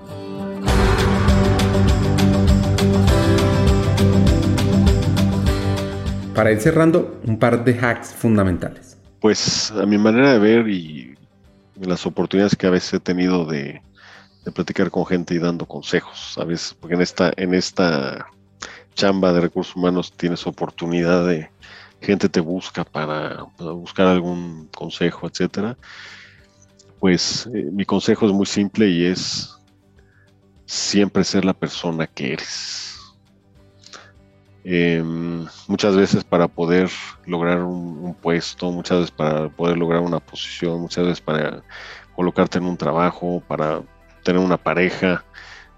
para 6.39 6.53
ir 6.53 6.61
cerrando, 6.61 7.21
un 7.27 7.37
par 7.37 7.65
de 7.65 7.77
hacks 7.81 8.15
fundamentales. 8.15 8.97
Pues 9.19 9.73
a 9.73 9.85
mi 9.87 9.99
manera 9.99 10.35
de 10.35 10.39
ver 10.39 10.69
y 10.69 11.17
las 11.81 12.07
oportunidades 12.07 12.55
que 12.55 12.69
a 12.69 12.71
veces 12.71 12.95
he 12.95 13.01
tenido 13.01 13.45
de, 13.45 13.83
platicar 14.55 14.89
con 14.93 15.05
gente 15.05 15.35
y 15.35 15.39
dando 15.39 15.67
consejos, 15.67 16.39
a 16.39 16.45
veces, 16.45 16.77
porque 16.79 16.95
en 16.95 17.01
esta, 17.01 17.33
en 17.37 17.55
esta 17.55 18.29
chamba 18.99 19.33
de 19.33 19.41
recursos 19.41 19.75
humanos 19.77 20.13
tienes 20.13 20.47
oportunidad 20.47 21.27
de 21.27 21.51
gente 22.01 22.29
te 22.29 22.41
busca 22.41 22.85
para, 22.85 23.47
buscar 23.59 24.07
algún 24.07 24.69
consejo, 24.77 25.27
etcétera. 25.27 25.77
Pues 27.01 27.49
eh, 27.55 27.71
mi 27.73 27.85
consejo 27.85 28.27
es 28.27 28.33
muy 28.33 28.47
simple 28.47 28.89
y 28.89 29.07
es 29.07 29.57
siempre 30.67 31.25
ser 31.25 31.45
la 31.45 31.55
persona 31.55 32.07
que 32.07 32.35
eres 32.35 32.89
Em, 34.71 35.47
muchas 35.67 35.97
veces 35.97 36.25
para 36.25 36.47
poder 36.47 36.91
lograr 37.25 37.63
un, 37.63 38.15
puesto, 38.21 38.71
muchas 38.71 38.99
veces 38.99 39.11
para 39.11 39.49
poder 39.49 39.79
lograr 39.79 40.03
una 40.03 40.21
posición, 40.21 40.83
muchas 40.83 41.05
veces 41.07 41.21
para 41.23 41.63
colocarte 42.15 42.59
en 42.59 42.65
un 42.65 42.77
trabajo, 42.77 43.43
para 43.49 43.81
tener 44.25 44.43
una 44.43 44.59
pareja 44.59 45.25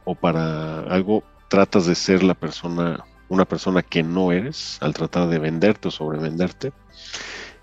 o 0.05 0.17
para 0.17 0.81
algo, 0.93 1.23
tratas 1.49 1.87
de 1.87 1.95
ser 1.95 2.25
la 2.25 2.35
persona, 2.35 3.05
una 3.31 3.47
persona 3.47 3.83
que 3.83 4.03
no 4.03 4.33
eres 4.33 4.77
al 4.83 4.93
tratar 4.93 5.29
de 5.29 5.39
venderte 5.39 5.89
o 5.89 5.91
sobrevenderte. 5.91 6.73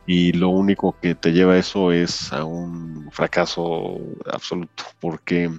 Y 0.07 0.31
lo 0.31 0.49
único 0.49 0.97
que 0.99 1.13
te 1.13 1.33
lleva 1.33 1.53
a 1.53 1.57
eso 1.57 1.91
es 1.91 2.31
a 2.31 2.45
un 2.45 3.09
fracaso 3.11 3.99
absoluto, 4.25 4.85
porque 4.99 5.51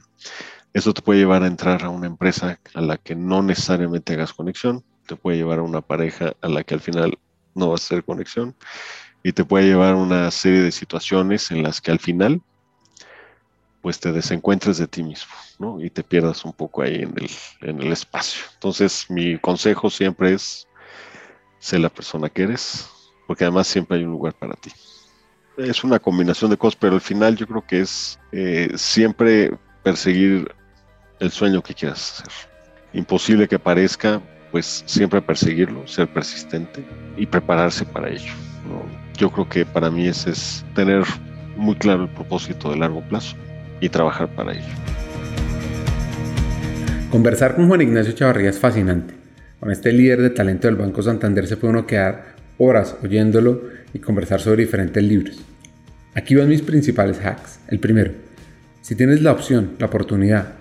eso 0.73 0.95
te 0.95 1.03
puede 1.03 1.21
llevar 1.21 1.43
a 1.43 1.47
entrar 1.47 1.85
a 1.85 1.91
una 1.91 2.07
empresa 2.07 2.59
a 2.75 2.81
la 2.81 2.97
que 2.97 3.15
no 3.15 3.43
necesariamente 3.43 4.15
hagas 4.15 4.33
conexión, 4.33 4.83
te 5.07 5.17
puede 5.17 5.37
llevar 5.37 5.59
a 5.59 5.63
una 5.63 5.83
pareja 5.83 6.35
a 6.41 6.49
la 6.49 6.65
que 6.65 6.75
al 6.75 6.81
final 6.81 7.19
no 7.55 7.71
vas 7.71 7.83
a 7.83 7.85
hacer 7.85 8.05
conexión 8.05 8.57
y 9.23 9.33
te 9.33 9.45
puede 9.45 9.67
llevar 9.67 9.93
a 9.93 9.97
una 9.97 10.31
serie 10.31 10.63
de 10.63 10.73
situaciones 10.73 11.51
en 11.51 11.63
las 11.63 11.83
que 11.83 11.91
al 11.91 11.99
final 11.99 12.41
pues 13.83 14.01
te 14.01 14.13
desencuentres 14.13 14.79
de 14.79 14.87
ti 14.87 15.03
mismo, 15.03 15.33
¿no? 15.59 15.81
Y 15.81 15.91
te 15.91 16.03
pierdas 16.03 16.45
un 16.45 16.53
poco 16.53 16.83
ahí 16.83 16.97
en 16.97 17.15
el, 17.17 17.31
en 17.61 17.81
el 17.81 17.93
espacio. 17.93 18.43
Entonces 18.55 19.07
mi 19.09 19.39
consejo 19.39 19.89
siempre 19.91 20.35
es 20.35 20.67
ser 21.59 21.81
la 21.81 21.89
persona 21.89 22.29
que 22.29 22.43
eres, 22.43 22.89
porque 23.27 23.45
además 23.45 23.67
siempre 23.67 23.99
hay 23.99 24.05
un 24.05 24.11
lugar 24.11 24.35
para 24.35 24.55
ti. 24.55 24.71
Es 25.57 25.83
una 25.83 25.99
combinación 25.99 26.51
de 26.51 26.57
cosas, 26.57 26.77
pero 26.81 26.95
al 26.95 27.01
final 27.01 27.37
yo 27.37 27.47
creo 27.47 27.67
que 27.67 27.81
es 27.81 28.19
eh, 28.33 28.71
siempre 28.77 29.57
perseguir 29.83 30.55
el 31.21 31.31
sueño 31.31 31.63
que 31.63 31.75
quieras 31.75 32.21
hacer. 32.21 32.33
Imposible 32.93 33.49
que 33.49 33.59
parezca, 33.59 34.23
pues 34.51 34.85
siempre 34.87 35.21
perseguirlo, 35.21 35.87
ser 35.87 36.13
persistente 36.13 36.87
y 37.17 37.27
prepararse 37.27 37.85
para 37.85 38.09
ello. 38.09 38.33
Yo 39.17 39.31
creo 39.31 39.49
que 39.49 39.67
para 39.67 39.91
mí 39.91 40.07
ese 40.07 40.31
es 40.31 40.65
tener 40.75 41.05
muy 41.57 41.75
claro 41.75 42.05
el 42.05 42.09
propósito 42.11 42.71
de 42.71 42.77
largo 42.77 43.03
plazo 43.09 43.37
y 43.81 43.89
trabajar 43.89 44.29
para 44.35 44.53
ello. 44.53 44.65
Conversar 47.11 47.57
con 47.57 47.69
Juan 47.69 47.81
Ignacio 47.81 48.13
Chavarría 48.13 48.51
es 48.51 48.59
fascinante. 48.59 49.15
Con 49.61 49.71
este 49.73 49.93
líder 49.93 50.23
de 50.23 50.31
talento 50.31 50.69
del 50.69 50.77
Banco 50.77 51.03
Santander 51.03 51.47
se 51.47 51.57
puede 51.57 51.73
uno 51.73 51.87
quedar 51.87 52.37
horas 52.59 52.97
oyéndolo 53.03 53.63
y 53.95 53.99
conversar 53.99 54.41
sobre 54.41 54.65
diferentes 54.65 55.03
libros. 55.03 55.43
Aquí 56.15 56.35
van 56.35 56.49
mis 56.49 56.63
principales 56.63 57.19
hacks. 57.25 57.61
El 57.69 57.81
primero, 57.81 58.13
si 58.83 58.95
tienes 58.95 59.23
la 59.23 59.33
opción, 59.33 59.73
la 59.79 59.87
oportunidad 59.87 60.55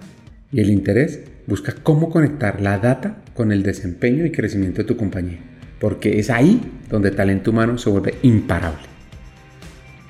y 0.51 0.61
el 0.61 0.69
interés, 0.69 1.21
busca 1.47 1.73
cómo 1.83 2.09
conectar 2.09 2.61
la 2.61 2.77
data 2.77 3.17
con 3.33 3.51
el 3.51 3.63
desempeño 3.63 4.25
y 4.25 4.31
crecimiento 4.31 4.81
de 4.81 4.87
tu 4.87 4.97
compañía, 4.97 5.39
porque 5.79 6.19
es 6.19 6.29
ahí 6.29 6.61
donde 6.89 7.09
el 7.09 7.15
talento 7.15 7.51
humano 7.51 7.77
se 7.77 7.89
vuelve 7.89 8.15
imparable. 8.21 8.81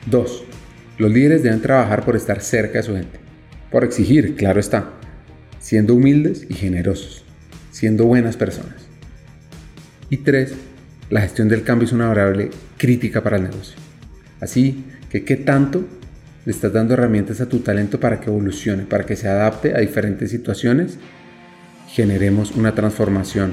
2. 0.08 0.47
Los 0.98 1.12
líderes 1.12 1.44
deben 1.44 1.62
trabajar 1.62 2.04
por 2.04 2.16
estar 2.16 2.42
cerca 2.42 2.80
de 2.80 2.84
su 2.84 2.96
gente, 2.96 3.20
por 3.72 3.84
exigir, 3.84 4.36
claro 4.36 4.60
está, 4.60 4.94
siendo 5.60 5.94
humildes 5.94 6.48
y 6.50 6.56
generosos, 6.56 7.24
siendo 7.72 8.06
buenas 8.06 8.36
personas. 8.36 8.88
Y 10.10 10.18
3. 10.18 10.54
La 11.10 11.22
gestión 11.22 11.50
del 11.50 11.64
cambio 11.64 11.86
es 11.86 11.94
una 11.94 12.08
variable 12.08 12.50
crítica 12.78 13.22
para 13.22 13.38
el 13.38 13.44
negocio. 13.44 13.78
Así 14.42 14.86
que, 15.10 15.24
¿qué 15.24 15.36
tanto 15.36 15.86
le 16.46 16.52
estás 16.52 16.74
dando 16.74 16.96
herramientas 16.96 17.42
a 17.42 17.48
tu 17.48 17.60
talento 17.60 18.00
para 18.00 18.20
que 18.20 18.30
evolucione, 18.30 18.84
para 18.84 19.06
que 19.06 19.16
se 19.16 19.28
adapte 19.28 19.76
a 19.76 19.80
diferentes 19.80 20.32
situaciones? 20.32 20.98
Generemos 21.90 22.52
una 22.52 22.74
transformación 22.74 23.52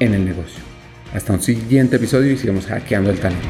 en 0.00 0.14
el 0.14 0.24
negocio. 0.24 0.62
Hasta 1.12 1.34
un 1.34 1.42
siguiente 1.42 1.96
episodio 1.96 2.32
y 2.32 2.38
sigamos 2.38 2.66
hackeando 2.66 3.10
el 3.10 3.18
talento. 3.18 3.48